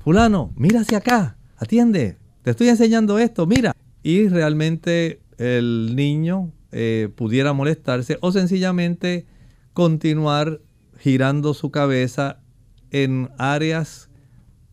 fulano, 0.00 0.52
mira 0.56 0.80
hacia 0.80 0.98
acá, 0.98 1.38
atiende, 1.56 2.18
te 2.42 2.50
estoy 2.50 2.68
enseñando 2.68 3.18
esto, 3.18 3.46
mira. 3.46 3.74
Y 4.02 4.28
realmente 4.28 5.20
el 5.38 5.94
niño 5.96 6.52
eh, 6.72 7.08
pudiera 7.14 7.52
molestarse 7.52 8.18
o 8.20 8.32
sencillamente 8.32 9.26
continuar 9.72 10.60
girando 10.98 11.54
su 11.54 11.70
cabeza 11.70 12.40
en 12.90 13.30
áreas 13.38 14.10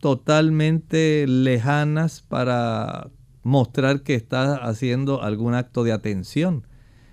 totalmente 0.00 1.26
lejanas 1.26 2.22
para 2.22 3.10
mostrar 3.42 4.02
que 4.02 4.14
está 4.14 4.56
haciendo 4.56 5.22
algún 5.22 5.54
acto 5.54 5.84
de 5.84 5.92
atención. 5.92 6.66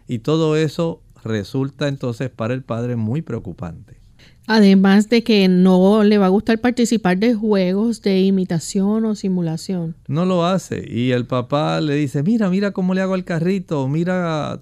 Y 0.07 0.19
todo 0.19 0.57
eso 0.57 1.01
resulta 1.23 1.87
entonces 1.87 2.29
para 2.29 2.53
el 2.53 2.63
padre 2.63 2.95
muy 2.95 3.21
preocupante. 3.21 4.03
Además 4.45 5.07
de 5.07 5.23
que 5.23 5.47
no 5.47 6.03
le 6.03 6.17
va 6.17 6.25
a 6.25 6.29
gustar 6.29 6.59
participar 6.59 7.17
de 7.17 7.33
juegos 7.33 8.01
de 8.01 8.21
imitación 8.21 9.05
o 9.05 9.15
simulación. 9.15 9.95
No 10.07 10.25
lo 10.25 10.45
hace. 10.45 10.85
Y 10.89 11.11
el 11.11 11.25
papá 11.25 11.79
le 11.79 11.95
dice, 11.95 12.23
mira, 12.23 12.49
mira 12.49 12.71
cómo 12.71 12.93
le 12.93 13.01
hago 13.01 13.15
el 13.15 13.23
carrito, 13.23 13.87
mira 13.87 14.59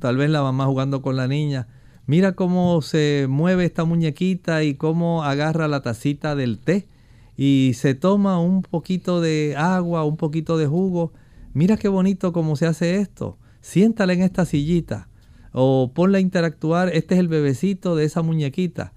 tal 0.00 0.16
vez 0.16 0.28
la 0.28 0.42
mamá 0.42 0.66
jugando 0.66 1.02
con 1.02 1.14
la 1.14 1.28
niña, 1.28 1.68
mira 2.06 2.32
cómo 2.32 2.82
se 2.82 3.26
mueve 3.28 3.64
esta 3.64 3.84
muñequita 3.84 4.64
y 4.64 4.74
cómo 4.74 5.22
agarra 5.22 5.68
la 5.68 5.82
tacita 5.82 6.34
del 6.34 6.58
té 6.58 6.88
y 7.36 7.72
se 7.76 7.94
toma 7.94 8.40
un 8.40 8.62
poquito 8.62 9.20
de 9.20 9.54
agua, 9.56 10.04
un 10.04 10.16
poquito 10.16 10.58
de 10.58 10.66
jugo. 10.66 11.12
Mira 11.54 11.76
qué 11.76 11.86
bonito 11.86 12.32
cómo 12.32 12.56
se 12.56 12.66
hace 12.66 12.96
esto. 12.96 13.38
Siéntala 13.60 14.14
en 14.14 14.22
esta 14.22 14.44
sillita 14.44 15.06
o 15.52 15.92
ponla 15.94 16.18
a 16.18 16.20
interactuar. 16.20 16.88
Este 16.88 17.14
es 17.14 17.20
el 17.20 17.28
bebecito 17.28 17.96
de 17.96 18.04
esa 18.04 18.22
muñequita 18.22 18.92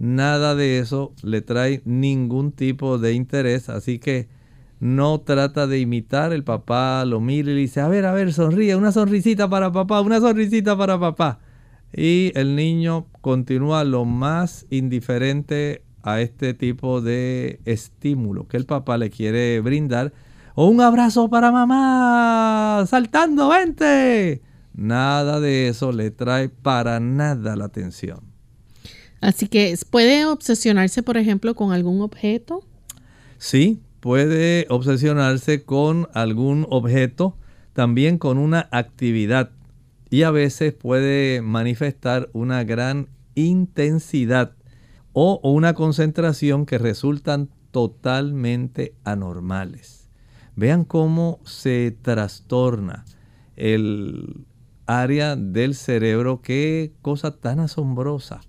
nada 0.00 0.54
de 0.54 0.78
eso 0.78 1.12
le 1.22 1.42
trae 1.42 1.82
ningún 1.84 2.52
tipo 2.52 2.98
de 2.98 3.12
interés, 3.12 3.68
así 3.68 3.98
que 4.00 4.28
no 4.80 5.20
trata 5.20 5.66
de 5.66 5.78
imitar, 5.78 6.32
el 6.32 6.42
papá 6.42 7.04
lo 7.04 7.20
mira 7.20 7.50
y 7.50 7.54
le 7.54 7.60
dice, 7.60 7.82
a 7.82 7.88
ver, 7.88 8.06
a 8.06 8.12
ver, 8.12 8.32
sonríe, 8.32 8.74
una 8.74 8.92
sonrisita 8.92 9.48
para 9.48 9.70
papá, 9.70 10.00
una 10.00 10.18
sonrisita 10.18 10.76
para 10.76 10.98
papá. 10.98 11.38
Y 11.92 12.32
el 12.34 12.56
niño 12.56 13.06
continúa 13.20 13.84
lo 13.84 14.06
más 14.06 14.66
indiferente 14.70 15.82
a 16.02 16.22
este 16.22 16.54
tipo 16.54 17.02
de 17.02 17.60
estímulo 17.66 18.48
que 18.48 18.56
el 18.56 18.64
papá 18.64 18.96
le 18.96 19.10
quiere 19.10 19.60
brindar. 19.60 20.14
O 20.54 20.66
un 20.66 20.80
abrazo 20.80 21.28
para 21.28 21.52
mamá, 21.52 22.86
saltando, 22.86 23.50
vente. 23.50 24.40
Nada 24.74 25.40
de 25.40 25.68
eso 25.68 25.92
le 25.92 26.10
trae 26.10 26.48
para 26.48 27.00
nada 27.00 27.56
la 27.56 27.66
atención. 27.66 28.20
Así 29.20 29.48
que 29.48 29.76
puede 29.90 30.24
obsesionarse, 30.24 31.02
por 31.02 31.16
ejemplo, 31.16 31.54
con 31.54 31.72
algún 31.72 32.00
objeto. 32.00 32.64
Sí, 33.38 33.80
puede 34.00 34.66
obsesionarse 34.70 35.64
con 35.64 36.08
algún 36.14 36.66
objeto, 36.70 37.36
también 37.74 38.18
con 38.18 38.38
una 38.38 38.68
actividad 38.70 39.50
y 40.10 40.24
a 40.24 40.30
veces 40.30 40.72
puede 40.72 41.40
manifestar 41.40 42.28
una 42.32 42.64
gran 42.64 43.08
intensidad 43.34 44.52
o 45.12 45.40
una 45.42 45.74
concentración 45.74 46.66
que 46.66 46.78
resultan 46.78 47.48
totalmente 47.70 48.94
anormales. 49.04 50.08
Vean 50.56 50.84
cómo 50.84 51.40
se 51.44 51.96
trastorna 52.02 53.04
el 53.56 54.44
área 54.98 55.36
del 55.36 55.76
cerebro, 55.76 56.42
qué 56.42 56.92
cosa 57.00 57.36
tan 57.36 57.60
asombrosa 57.60 58.40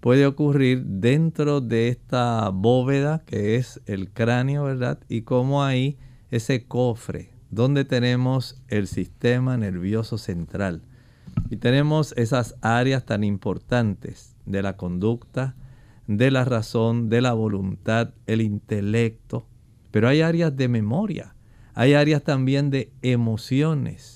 puede 0.00 0.26
ocurrir 0.26 0.84
dentro 0.84 1.60
de 1.60 1.88
esta 1.88 2.48
bóveda 2.50 3.22
que 3.24 3.54
es 3.54 3.80
el 3.86 4.10
cráneo, 4.10 4.64
¿verdad? 4.64 4.98
Y 5.08 5.22
cómo 5.22 5.62
ahí 5.62 5.96
ese 6.30 6.64
cofre 6.64 7.30
donde 7.50 7.84
tenemos 7.84 8.62
el 8.68 8.88
sistema 8.88 9.56
nervioso 9.56 10.18
central. 10.18 10.82
Y 11.50 11.56
tenemos 11.56 12.14
esas 12.16 12.56
áreas 12.62 13.04
tan 13.04 13.22
importantes 13.22 14.34
de 14.44 14.62
la 14.62 14.76
conducta, 14.76 15.54
de 16.08 16.30
la 16.32 16.44
razón, 16.44 17.08
de 17.08 17.20
la 17.20 17.32
voluntad, 17.32 18.12
el 18.26 18.40
intelecto, 18.40 19.46
pero 19.92 20.08
hay 20.08 20.20
áreas 20.20 20.56
de 20.56 20.68
memoria, 20.68 21.34
hay 21.74 21.94
áreas 21.94 22.22
también 22.24 22.70
de 22.70 22.90
emociones 23.02 24.15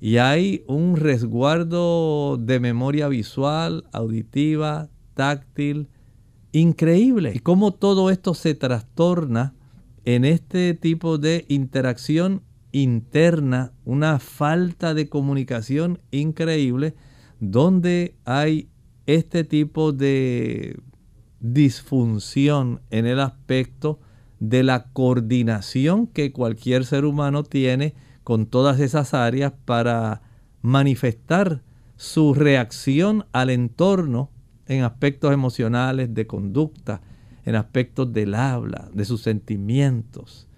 y 0.00 0.18
hay 0.18 0.64
un 0.66 0.96
resguardo 0.96 2.36
de 2.36 2.60
memoria 2.60 3.08
visual, 3.08 3.84
auditiva, 3.92 4.88
táctil, 5.14 5.88
increíble. 6.52 7.32
Y 7.34 7.38
cómo 7.38 7.72
todo 7.72 8.10
esto 8.10 8.34
se 8.34 8.54
trastorna 8.54 9.54
en 10.04 10.24
este 10.24 10.74
tipo 10.74 11.18
de 11.18 11.44
interacción 11.48 12.42
interna, 12.72 13.72
una 13.84 14.18
falta 14.18 14.92
de 14.92 15.08
comunicación 15.08 15.98
increíble, 16.10 16.94
donde 17.40 18.16
hay 18.24 18.68
este 19.06 19.44
tipo 19.44 19.92
de 19.92 20.78
disfunción 21.40 22.80
en 22.90 23.06
el 23.06 23.20
aspecto 23.20 23.98
de 24.40 24.62
la 24.62 24.90
coordinación 24.92 26.06
que 26.06 26.32
cualquier 26.32 26.84
ser 26.84 27.04
humano 27.04 27.42
tiene 27.42 27.94
con 28.26 28.46
todas 28.46 28.80
esas 28.80 29.14
áreas 29.14 29.52
para 29.66 30.20
manifestar 30.60 31.62
su 31.94 32.34
reacción 32.34 33.24
al 33.30 33.50
entorno 33.50 34.32
en 34.66 34.82
aspectos 34.82 35.32
emocionales, 35.32 36.12
de 36.12 36.26
conducta, 36.26 37.02
en 37.44 37.54
aspectos 37.54 38.12
del 38.12 38.34
habla, 38.34 38.90
de 38.92 39.04
sus 39.04 39.22
sentimientos. 39.22 40.48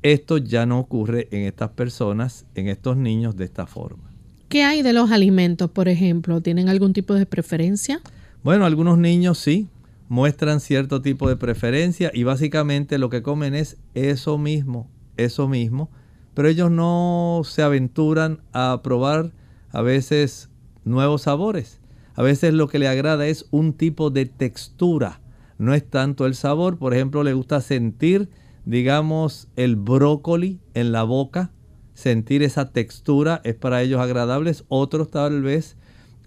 Esto 0.00 0.38
ya 0.38 0.64
no 0.64 0.78
ocurre 0.78 1.28
en 1.30 1.42
estas 1.42 1.68
personas, 1.72 2.46
en 2.54 2.68
estos 2.68 2.96
niños 2.96 3.36
de 3.36 3.44
esta 3.44 3.66
forma. 3.66 4.10
¿Qué 4.48 4.64
hay 4.64 4.80
de 4.80 4.94
los 4.94 5.10
alimentos, 5.10 5.70
por 5.70 5.90
ejemplo? 5.90 6.40
¿Tienen 6.40 6.70
algún 6.70 6.94
tipo 6.94 7.12
de 7.12 7.26
preferencia? 7.26 8.00
Bueno, 8.42 8.64
algunos 8.64 8.96
niños 8.96 9.36
sí 9.36 9.68
muestran 10.08 10.58
cierto 10.58 11.02
tipo 11.02 11.28
de 11.28 11.36
preferencia 11.36 12.10
y 12.14 12.22
básicamente 12.22 12.96
lo 12.96 13.10
que 13.10 13.22
comen 13.22 13.54
es 13.54 13.76
eso 13.92 14.38
mismo, 14.38 14.88
eso 15.18 15.48
mismo, 15.48 15.90
pero 16.34 16.48
ellos 16.48 16.70
no 16.70 17.42
se 17.44 17.62
aventuran 17.62 18.40
a 18.52 18.80
probar 18.82 19.32
a 19.70 19.82
veces 19.82 20.50
nuevos 20.84 21.22
sabores. 21.22 21.80
A 22.14 22.22
veces 22.22 22.52
lo 22.52 22.68
que 22.68 22.78
le 22.78 22.88
agrada 22.88 23.26
es 23.26 23.46
un 23.50 23.72
tipo 23.72 24.10
de 24.10 24.26
textura, 24.26 25.20
no 25.58 25.74
es 25.74 25.88
tanto 25.88 26.26
el 26.26 26.34
sabor. 26.34 26.78
Por 26.78 26.94
ejemplo, 26.94 27.22
le 27.22 27.34
gusta 27.34 27.60
sentir, 27.60 28.30
digamos, 28.64 29.48
el 29.56 29.76
brócoli 29.76 30.60
en 30.74 30.92
la 30.92 31.02
boca, 31.02 31.52
sentir 31.94 32.42
esa 32.42 32.72
textura 32.72 33.40
es 33.44 33.54
para 33.54 33.82
ellos 33.82 34.00
agradable. 34.00 34.52
Otros 34.68 35.10
tal 35.10 35.42
vez 35.42 35.76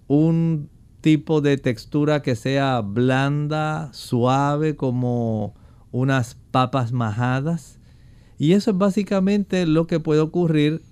un 0.06 0.70
tipo 1.00 1.40
de 1.40 1.58
textura 1.58 2.22
que 2.22 2.34
sea 2.34 2.80
blanda, 2.80 3.90
suave, 3.92 4.76
como 4.76 5.54
unas 5.90 6.36
papas 6.50 6.92
majadas. 6.92 7.78
Y 8.38 8.52
eso 8.52 8.72
es 8.72 8.78
básicamente 8.78 9.66
lo 9.66 9.86
que 9.86 10.00
puede 10.00 10.20
ocurrir. 10.20 10.82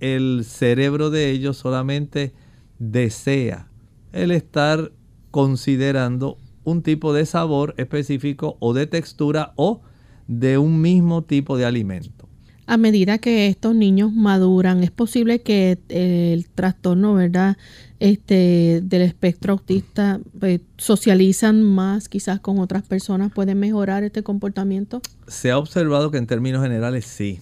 El 0.00 0.44
cerebro 0.44 1.10
de 1.10 1.30
ellos 1.30 1.56
solamente 1.56 2.32
desea 2.78 3.68
el 4.12 4.30
estar 4.30 4.92
considerando 5.30 6.38
un 6.64 6.82
tipo 6.82 7.12
de 7.12 7.26
sabor 7.26 7.74
específico 7.78 8.56
o 8.60 8.74
de 8.74 8.86
textura 8.86 9.52
o 9.56 9.82
de 10.28 10.58
un 10.58 10.80
mismo 10.80 11.22
tipo 11.22 11.56
de 11.56 11.64
alimento. 11.64 12.28
A 12.66 12.76
medida 12.78 13.18
que 13.18 13.48
estos 13.48 13.74
niños 13.74 14.12
maduran, 14.12 14.82
es 14.82 14.90
posible 14.90 15.42
que 15.42 15.78
el 15.88 16.48
trastorno, 16.48 17.14
¿verdad? 17.14 17.58
Este, 18.04 18.82
del 18.82 19.00
espectro 19.00 19.54
autista 19.54 20.20
pues, 20.38 20.60
socializan 20.76 21.62
más 21.62 22.10
quizás 22.10 22.38
con 22.38 22.58
otras 22.58 22.82
personas, 22.82 23.32
puede 23.32 23.54
mejorar 23.54 24.04
este 24.04 24.22
comportamiento. 24.22 25.00
Se 25.26 25.50
ha 25.50 25.56
observado 25.56 26.10
que 26.10 26.18
en 26.18 26.26
términos 26.26 26.62
generales 26.62 27.06
sí, 27.06 27.40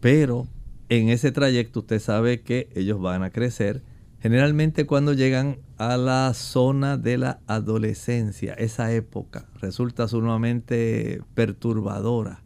pero 0.00 0.48
en 0.88 1.08
ese 1.08 1.30
trayecto 1.30 1.80
usted 1.80 2.00
sabe 2.00 2.40
que 2.40 2.68
ellos 2.74 3.00
van 3.00 3.22
a 3.22 3.30
crecer 3.30 3.84
Generalmente 4.22 4.86
cuando 4.86 5.14
llegan 5.14 5.58
a 5.78 5.96
la 5.96 6.32
zona 6.32 6.96
de 6.96 7.18
la 7.18 7.40
adolescencia, 7.48 8.54
esa 8.54 8.92
época 8.92 9.48
resulta 9.60 10.06
sumamente 10.06 11.20
perturbadora. 11.34 12.44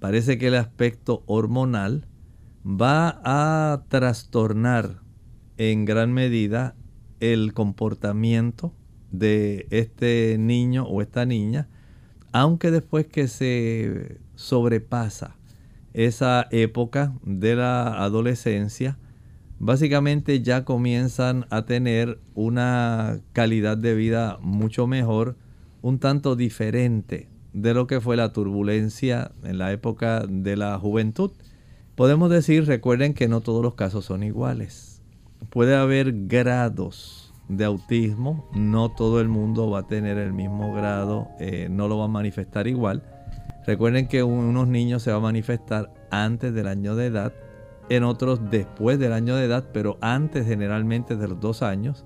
Parece 0.00 0.36
que 0.36 0.48
el 0.48 0.56
aspecto 0.56 1.22
hormonal 1.26 2.08
va 2.66 3.20
a 3.22 3.84
trastornar 3.88 5.00
en 5.58 5.84
gran 5.84 6.12
medida 6.12 6.74
el 7.22 7.54
comportamiento 7.54 8.74
de 9.12 9.68
este 9.70 10.36
niño 10.38 10.84
o 10.84 11.00
esta 11.02 11.24
niña, 11.24 11.68
aunque 12.32 12.72
después 12.72 13.06
que 13.06 13.28
se 13.28 14.18
sobrepasa 14.34 15.36
esa 15.94 16.48
época 16.50 17.14
de 17.22 17.54
la 17.54 18.02
adolescencia, 18.02 18.98
básicamente 19.60 20.42
ya 20.42 20.64
comienzan 20.64 21.46
a 21.50 21.64
tener 21.64 22.18
una 22.34 23.20
calidad 23.32 23.78
de 23.78 23.94
vida 23.94 24.38
mucho 24.40 24.88
mejor, 24.88 25.36
un 25.80 26.00
tanto 26.00 26.34
diferente 26.34 27.28
de 27.52 27.72
lo 27.72 27.86
que 27.86 28.00
fue 28.00 28.16
la 28.16 28.32
turbulencia 28.32 29.30
en 29.44 29.58
la 29.58 29.70
época 29.70 30.24
de 30.28 30.56
la 30.56 30.76
juventud. 30.76 31.30
Podemos 31.94 32.30
decir, 32.30 32.66
recuerden 32.66 33.14
que 33.14 33.28
no 33.28 33.42
todos 33.42 33.62
los 33.62 33.74
casos 33.74 34.06
son 34.06 34.24
iguales. 34.24 34.91
Puede 35.50 35.76
haber 35.76 36.26
grados 36.26 37.32
de 37.48 37.64
autismo, 37.64 38.48
no 38.54 38.90
todo 38.90 39.20
el 39.20 39.28
mundo 39.28 39.70
va 39.70 39.80
a 39.80 39.86
tener 39.86 40.18
el 40.18 40.32
mismo 40.32 40.74
grado, 40.74 41.28
eh, 41.38 41.68
no 41.70 41.88
lo 41.88 41.98
va 41.98 42.04
a 42.04 42.08
manifestar 42.08 42.66
igual. 42.66 43.02
Recuerden 43.66 44.08
que 44.08 44.22
unos 44.22 44.68
niños 44.68 45.02
se 45.02 45.10
va 45.10 45.18
a 45.18 45.20
manifestar 45.20 45.92
antes 46.10 46.54
del 46.54 46.66
año 46.68 46.96
de 46.96 47.06
edad, 47.06 47.32
en 47.88 48.04
otros 48.04 48.40
después 48.50 48.98
del 48.98 49.12
año 49.12 49.36
de 49.36 49.44
edad, 49.44 49.68
pero 49.72 49.98
antes 50.00 50.46
generalmente 50.46 51.16
de 51.16 51.28
los 51.28 51.40
dos 51.40 51.62
años, 51.62 52.04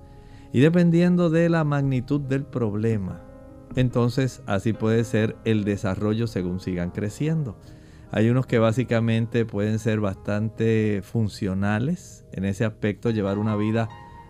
y 0.51 0.59
dependiendo 0.59 1.29
de 1.29 1.49
la 1.49 1.63
magnitud 1.63 2.21
del 2.21 2.43
problema. 2.43 3.21
Entonces 3.75 4.41
así 4.45 4.73
puede 4.73 5.03
ser 5.03 5.35
el 5.45 5.63
desarrollo 5.63 6.27
según 6.27 6.59
sigan 6.59 6.91
creciendo. 6.91 7.57
Hay 8.11 8.29
unos 8.29 8.45
que 8.45 8.59
básicamente 8.59 9.45
pueden 9.45 9.79
ser 9.79 9.99
bastante 9.99 11.01
funcionales 11.03 12.25
en 12.31 12.45
ese 12.45 12.63
aspecto, 12.63 13.09
llevar 13.09 13.37
una 13.37 13.55
vida 13.55 13.89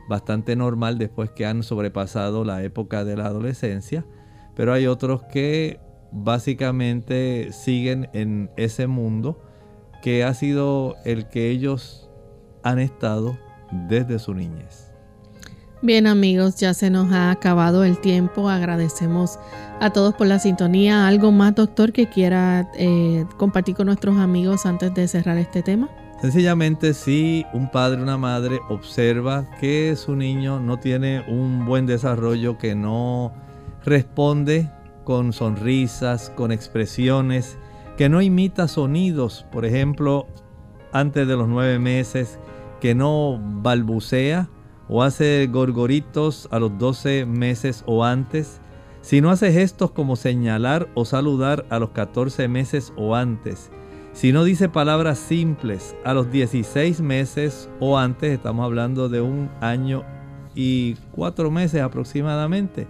bastante 0.09 0.55
normal 0.55 0.97
después 0.97 1.29
que 1.31 1.45
han 1.45 1.63
sobrepasado 1.63 2.43
la 2.43 2.63
época 2.63 3.03
de 3.03 3.17
la 3.17 3.25
adolescencia, 3.25 4.05
pero 4.55 4.73
hay 4.73 4.87
otros 4.87 5.23
que 5.23 5.79
básicamente 6.11 7.51
siguen 7.51 8.09
en 8.13 8.49
ese 8.57 8.87
mundo 8.87 9.41
que 10.01 10.23
ha 10.23 10.33
sido 10.33 10.95
el 11.05 11.27
que 11.27 11.49
ellos 11.49 12.09
han 12.63 12.79
estado 12.79 13.37
desde 13.89 14.17
su 14.17 14.33
niñez. 14.33 14.86
Bien 15.83 16.07
amigos, 16.07 16.55
ya 16.55 16.73
se 16.73 16.89
nos 16.89 17.11
ha 17.11 17.29
acabado 17.29 17.83
el 17.83 17.99
tiempo. 17.99 18.49
Agradecemos 18.49 19.37
a 19.79 19.91
todos 19.91 20.15
por 20.15 20.25
la 20.25 20.39
sintonía. 20.39 21.07
¿Algo 21.07 21.31
más, 21.31 21.53
doctor, 21.53 21.93
que 21.93 22.09
quiera 22.09 22.67
eh, 22.75 23.25
compartir 23.37 23.75
con 23.75 23.85
nuestros 23.85 24.17
amigos 24.17 24.65
antes 24.65 24.91
de 24.95 25.07
cerrar 25.07 25.37
este 25.37 25.61
tema? 25.61 25.87
Sencillamente, 26.19 26.95
si 26.95 27.45
un 27.53 27.69
padre 27.69 27.99
o 27.99 28.03
una 28.03 28.17
madre 28.17 28.59
observa 28.69 29.45
que 29.59 29.95
su 29.95 30.15
niño 30.15 30.59
no 30.59 30.79
tiene 30.79 31.23
un 31.27 31.67
buen 31.67 31.85
desarrollo, 31.85 32.57
que 32.57 32.73
no 32.73 33.31
responde 33.85 34.71
con 35.03 35.31
sonrisas, 35.31 36.31
con 36.31 36.51
expresiones, 36.51 37.59
que 37.97 38.09
no 38.09 38.23
imita 38.23 38.67
sonidos, 38.67 39.45
por 39.51 39.63
ejemplo, 39.63 40.25
antes 40.91 41.27
de 41.27 41.35
los 41.35 41.47
nueve 41.47 41.77
meses, 41.77 42.39
que 42.81 42.95
no 42.95 43.39
balbucea 43.39 44.49
o 44.89 45.03
hace 45.03 45.47
gorgoritos 45.51 46.47
a 46.51 46.59
los 46.59 46.77
doce 46.77 47.25
meses 47.25 47.83
o 47.85 48.03
antes, 48.03 48.61
si 49.01 49.21
no 49.21 49.29
hace 49.29 49.51
gestos 49.51 49.91
como 49.91 50.15
señalar 50.15 50.89
o 50.93 51.05
saludar 51.05 51.65
a 51.69 51.79
los 51.79 51.91
catorce 51.91 52.47
meses 52.47 52.93
o 52.97 53.15
antes, 53.15 53.71
si 54.17 54.31
no 54.31 54.43
dice 54.43 54.67
palabras 54.67 55.19
simples 55.19 55.95
a 56.03 56.15
los 56.15 56.31
16 56.31 57.01
meses 57.01 57.69
o 57.79 57.99
antes, 57.99 58.33
estamos 58.33 58.65
hablando 58.65 59.09
de 59.09 59.21
un 59.21 59.51
año 59.61 60.03
y 60.55 60.95
cuatro 61.11 61.51
meses 61.51 61.83
aproximadamente, 61.83 62.87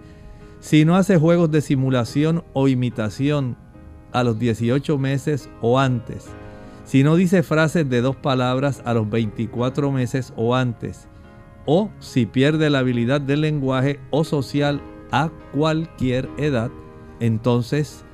si 0.58 0.86
no 0.86 0.96
hace 0.96 1.18
juegos 1.18 1.50
de 1.50 1.60
simulación 1.60 2.44
o 2.54 2.66
imitación 2.66 3.56
a 4.12 4.24
los 4.24 4.38
18 4.38 4.96
meses 4.96 5.50
o 5.60 5.78
antes. 5.78 6.28
Si 6.84 7.02
no 7.02 7.14
dice 7.16 7.42
frases 7.42 7.88
de 7.90 8.00
dos 8.00 8.16
palabras 8.16 8.80
a 8.86 8.94
los 8.94 9.10
24 9.10 9.92
meses 9.92 10.32
o 10.34 10.54
antes. 10.54 11.07
O 11.70 11.90
si 11.98 12.24
pierde 12.24 12.70
la 12.70 12.78
habilidad 12.78 13.20
del 13.20 13.42
lenguaje 13.42 14.00
o 14.08 14.24
social 14.24 14.80
a 15.12 15.30
cualquier 15.52 16.26
edad, 16.38 16.70
entonces 17.20 18.06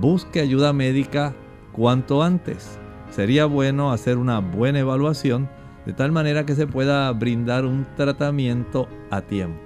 busque 0.00 0.38
ayuda 0.38 0.72
médica 0.72 1.34
cuanto 1.72 2.22
antes. 2.22 2.78
Sería 3.10 3.46
bueno 3.46 3.90
hacer 3.90 4.16
una 4.16 4.38
buena 4.38 4.78
evaluación 4.78 5.50
de 5.86 5.92
tal 5.92 6.12
manera 6.12 6.46
que 6.46 6.54
se 6.54 6.68
pueda 6.68 7.10
brindar 7.10 7.64
un 7.64 7.84
tratamiento 7.96 8.86
a 9.10 9.22
tiempo. 9.22 9.58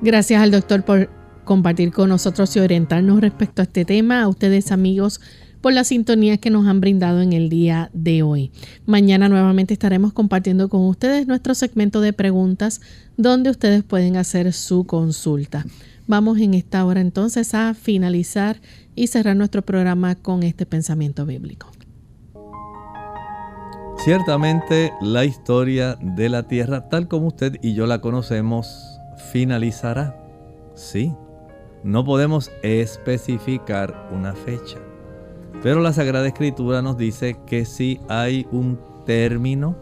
Gracias 0.00 0.42
al 0.42 0.50
doctor 0.50 0.82
por 0.82 1.10
compartir 1.44 1.92
con 1.92 2.08
nosotros 2.08 2.56
y 2.56 2.60
orientarnos 2.60 3.20
respecto 3.20 3.60
a 3.60 3.64
este 3.64 3.84
tema. 3.84 4.22
A 4.22 4.28
ustedes 4.28 4.72
amigos 4.72 5.20
por 5.66 5.72
la 5.72 5.82
sintonía 5.82 6.36
que 6.36 6.48
nos 6.48 6.68
han 6.68 6.80
brindado 6.80 7.20
en 7.22 7.32
el 7.32 7.48
día 7.48 7.90
de 7.92 8.22
hoy. 8.22 8.52
Mañana 8.86 9.28
nuevamente 9.28 9.74
estaremos 9.74 10.12
compartiendo 10.12 10.68
con 10.68 10.82
ustedes 10.82 11.26
nuestro 11.26 11.56
segmento 11.56 12.00
de 12.00 12.12
preguntas 12.12 12.80
donde 13.16 13.50
ustedes 13.50 13.82
pueden 13.82 14.16
hacer 14.16 14.52
su 14.52 14.86
consulta. 14.86 15.66
Vamos 16.06 16.38
en 16.38 16.54
esta 16.54 16.84
hora 16.84 17.00
entonces 17.00 17.52
a 17.52 17.74
finalizar 17.74 18.60
y 18.94 19.08
cerrar 19.08 19.34
nuestro 19.34 19.62
programa 19.62 20.14
con 20.14 20.44
este 20.44 20.66
pensamiento 20.66 21.26
bíblico. 21.26 21.72
Ciertamente 24.04 24.92
la 25.00 25.24
historia 25.24 25.98
de 26.00 26.28
la 26.28 26.46
Tierra, 26.46 26.88
tal 26.88 27.08
como 27.08 27.26
usted 27.26 27.56
y 27.60 27.74
yo 27.74 27.88
la 27.88 28.00
conocemos, 28.00 29.00
finalizará. 29.32 30.16
Sí, 30.76 31.12
no 31.82 32.04
podemos 32.04 32.52
especificar 32.62 34.08
una 34.12 34.32
fecha. 34.32 34.85
Pero 35.62 35.80
la 35.80 35.92
Sagrada 35.92 36.26
Escritura 36.26 36.82
nos 36.82 36.96
dice 36.96 37.38
que 37.46 37.64
sí 37.64 38.00
hay 38.08 38.46
un 38.52 38.78
término 39.04 39.76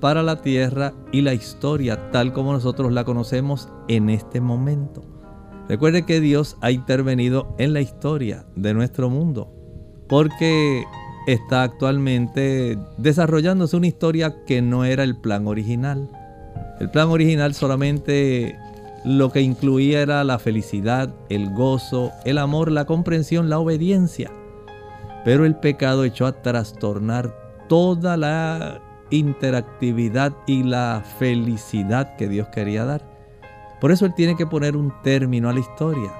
para 0.00 0.22
la 0.22 0.40
tierra 0.42 0.92
y 1.12 1.22
la 1.22 1.34
historia 1.34 2.10
tal 2.10 2.32
como 2.32 2.52
nosotros 2.52 2.92
la 2.92 3.04
conocemos 3.04 3.68
en 3.88 4.08
este 4.10 4.40
momento. 4.40 5.02
Recuerde 5.68 6.06
que 6.06 6.20
Dios 6.20 6.56
ha 6.60 6.70
intervenido 6.70 7.54
en 7.58 7.72
la 7.72 7.80
historia 7.80 8.46
de 8.54 8.72
nuestro 8.72 9.10
mundo 9.10 9.52
porque 10.08 10.84
está 11.26 11.64
actualmente 11.64 12.78
desarrollándose 12.98 13.76
una 13.76 13.88
historia 13.88 14.44
que 14.46 14.62
no 14.62 14.84
era 14.84 15.02
el 15.02 15.16
plan 15.16 15.46
original. 15.48 16.08
El 16.78 16.90
plan 16.90 17.08
original 17.08 17.54
solamente 17.54 18.56
lo 19.04 19.32
que 19.32 19.40
incluía 19.40 20.02
era 20.02 20.22
la 20.24 20.38
felicidad, 20.38 21.12
el 21.28 21.52
gozo, 21.52 22.12
el 22.24 22.38
amor, 22.38 22.70
la 22.70 22.84
comprensión, 22.84 23.50
la 23.50 23.58
obediencia. 23.58 24.30
Pero 25.26 25.44
el 25.44 25.56
pecado 25.56 26.04
echó 26.04 26.24
a 26.24 26.40
trastornar 26.40 27.66
toda 27.68 28.16
la 28.16 28.80
interactividad 29.10 30.32
y 30.46 30.62
la 30.62 31.02
felicidad 31.18 32.14
que 32.14 32.28
Dios 32.28 32.46
quería 32.50 32.84
dar. 32.84 33.02
Por 33.80 33.90
eso 33.90 34.06
Él 34.06 34.14
tiene 34.14 34.36
que 34.36 34.46
poner 34.46 34.76
un 34.76 34.92
término 35.02 35.48
a 35.48 35.52
la 35.52 35.58
historia. 35.58 36.12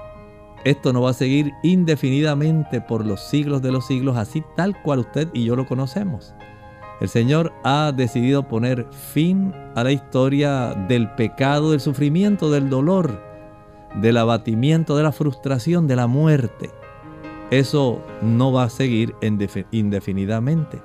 Esto 0.65 0.91
no 0.91 1.03
va 1.03 1.11
a 1.11 1.13
seguir 1.13 1.53
indefinidamente 1.63 2.81
por 2.81 3.05
los 3.05 3.21
siglos 3.21 3.61
de 3.61 3.71
los 3.71 3.87
siglos, 3.87 4.17
así 4.17 4.43
tal 4.57 4.81
cual 4.81 4.99
usted 4.99 5.29
y 5.31 5.45
yo 5.45 5.55
lo 5.55 5.65
conocemos. 5.65 6.33
El 6.99 7.07
Señor 7.07 7.53
ha 7.63 7.93
decidido 7.95 8.49
poner 8.49 8.87
fin 8.91 9.53
a 9.75 9.85
la 9.85 9.93
historia 9.93 10.73
del 10.89 11.09
pecado, 11.11 11.71
del 11.71 11.79
sufrimiento, 11.79 12.51
del 12.51 12.69
dolor, 12.69 13.23
del 14.01 14.17
abatimiento, 14.17 14.97
de 14.97 15.03
la 15.03 15.13
frustración, 15.13 15.87
de 15.87 15.95
la 15.95 16.07
muerte. 16.07 16.71
Eso 17.51 18.03
no 18.21 18.51
va 18.51 18.63
a 18.63 18.69
seguir 18.69 19.15
indefinidamente. 19.71 20.81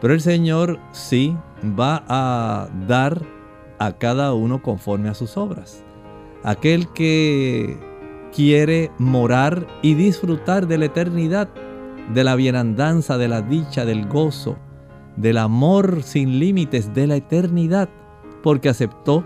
Pero 0.00 0.12
el 0.12 0.20
Señor 0.20 0.78
sí 0.92 1.36
va 1.78 2.04
a 2.08 2.68
dar 2.86 3.22
a 3.78 3.92
cada 3.92 4.34
uno 4.34 4.62
conforme 4.62 5.08
a 5.08 5.14
sus 5.14 5.36
obras. 5.36 5.82
Aquel 6.42 6.88
que 6.92 7.78
quiere 8.34 8.90
morar 8.98 9.66
y 9.82 9.94
disfrutar 9.94 10.66
de 10.66 10.78
la 10.78 10.84
eternidad, 10.86 11.48
de 12.12 12.24
la 12.24 12.36
bienandanza, 12.36 13.16
de 13.16 13.28
la 13.28 13.40
dicha, 13.40 13.86
del 13.86 14.06
gozo, 14.06 14.58
del 15.16 15.38
amor 15.38 16.02
sin 16.02 16.38
límites, 16.38 16.92
de 16.92 17.06
la 17.06 17.16
eternidad, 17.16 17.88
porque 18.42 18.68
aceptó 18.68 19.24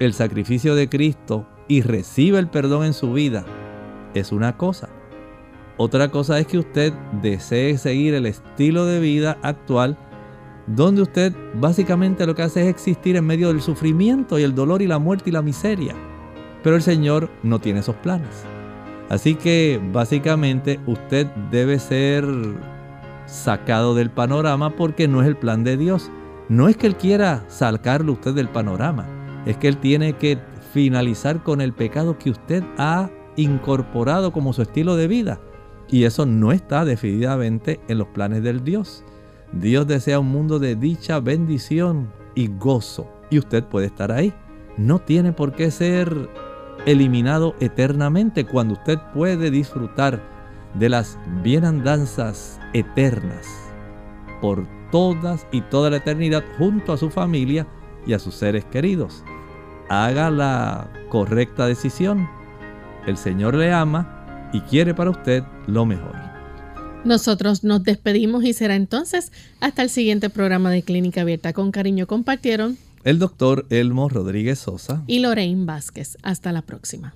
el 0.00 0.12
sacrificio 0.12 0.74
de 0.74 0.88
Cristo 0.88 1.46
y 1.68 1.82
recibe 1.82 2.38
el 2.38 2.48
perdón 2.48 2.86
en 2.86 2.92
su 2.92 3.12
vida, 3.12 3.44
es 4.14 4.32
una 4.32 4.56
cosa. 4.56 4.88
Otra 5.78 6.08
cosa 6.08 6.40
es 6.40 6.46
que 6.48 6.58
usted 6.58 6.92
desee 7.22 7.78
seguir 7.78 8.14
el 8.14 8.26
estilo 8.26 8.84
de 8.84 8.98
vida 8.98 9.38
actual 9.42 9.96
donde 10.66 11.02
usted 11.02 11.32
básicamente 11.54 12.26
lo 12.26 12.34
que 12.34 12.42
hace 12.42 12.62
es 12.62 12.66
existir 12.66 13.16
en 13.16 13.24
medio 13.24 13.48
del 13.48 13.62
sufrimiento 13.62 14.38
y 14.38 14.42
el 14.42 14.54
dolor 14.54 14.82
y 14.82 14.86
la 14.86 14.98
muerte 14.98 15.30
y 15.30 15.32
la 15.32 15.40
miseria. 15.40 15.94
Pero 16.62 16.76
el 16.76 16.82
Señor 16.82 17.30
no 17.44 17.60
tiene 17.60 17.80
esos 17.80 17.94
planes. 17.96 18.44
Así 19.08 19.36
que 19.36 19.80
básicamente 19.92 20.80
usted 20.84 21.26
debe 21.50 21.78
ser 21.78 22.26
sacado 23.26 23.94
del 23.94 24.10
panorama 24.10 24.76
porque 24.76 25.08
no 25.08 25.22
es 25.22 25.28
el 25.28 25.36
plan 25.36 25.64
de 25.64 25.76
Dios. 25.76 26.10
No 26.48 26.68
es 26.68 26.76
que 26.76 26.88
Él 26.88 26.96
quiera 26.96 27.44
sacarlo 27.48 28.14
usted 28.14 28.34
del 28.34 28.48
panorama, 28.48 29.06
es 29.46 29.56
que 29.56 29.68
Él 29.68 29.78
tiene 29.78 30.14
que 30.14 30.38
finalizar 30.72 31.42
con 31.42 31.60
el 31.60 31.72
pecado 31.72 32.18
que 32.18 32.30
usted 32.30 32.64
ha 32.78 33.10
incorporado 33.36 34.32
como 34.32 34.52
su 34.52 34.62
estilo 34.62 34.96
de 34.96 35.08
vida. 35.08 35.40
Y 35.90 36.04
eso 36.04 36.26
no 36.26 36.52
está 36.52 36.84
definitivamente 36.84 37.80
en 37.88 37.98
los 37.98 38.08
planes 38.08 38.42
del 38.42 38.62
Dios. 38.62 39.04
Dios 39.52 39.86
desea 39.86 40.20
un 40.20 40.28
mundo 40.28 40.58
de 40.58 40.76
dicha, 40.76 41.20
bendición 41.20 42.12
y 42.34 42.48
gozo. 42.48 43.10
Y 43.30 43.38
usted 43.38 43.64
puede 43.64 43.86
estar 43.86 44.12
ahí. 44.12 44.32
No 44.76 44.98
tiene 44.98 45.32
por 45.32 45.52
qué 45.52 45.70
ser 45.70 46.28
eliminado 46.86 47.54
eternamente 47.60 48.44
cuando 48.44 48.74
usted 48.74 48.98
puede 49.14 49.50
disfrutar 49.50 50.22
de 50.74 50.88
las 50.88 51.18
bienandanzas 51.42 52.60
eternas 52.72 53.46
por 54.40 54.66
todas 54.90 55.46
y 55.50 55.62
toda 55.62 55.90
la 55.90 55.96
eternidad 55.96 56.44
junto 56.58 56.92
a 56.92 56.98
su 56.98 57.10
familia 57.10 57.66
y 58.06 58.12
a 58.12 58.18
sus 58.18 58.34
seres 58.34 58.64
queridos. 58.66 59.24
Haga 59.88 60.30
la 60.30 60.90
correcta 61.08 61.66
decisión. 61.66 62.28
El 63.06 63.16
Señor 63.16 63.54
le 63.54 63.72
ama 63.72 64.17
y 64.52 64.60
quiere 64.60 64.94
para 64.94 65.10
usted 65.10 65.42
lo 65.66 65.84
mejor. 65.84 66.14
Nosotros 67.04 67.64
nos 67.64 67.84
despedimos 67.84 68.44
y 68.44 68.52
será 68.52 68.74
entonces 68.74 69.32
hasta 69.60 69.82
el 69.82 69.90
siguiente 69.90 70.30
programa 70.30 70.70
de 70.70 70.82
Clínica 70.82 71.22
Abierta. 71.22 71.52
Con 71.52 71.70
cariño 71.70 72.06
compartieron 72.06 72.76
el 73.04 73.18
doctor 73.18 73.66
Elmo 73.70 74.08
Rodríguez 74.08 74.58
Sosa 74.58 75.02
y 75.06 75.20
Lorraine 75.20 75.64
Vázquez. 75.64 76.18
Hasta 76.22 76.52
la 76.52 76.62
próxima. 76.62 77.14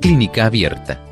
Clínica 0.00 0.46
Abierta. 0.46 1.11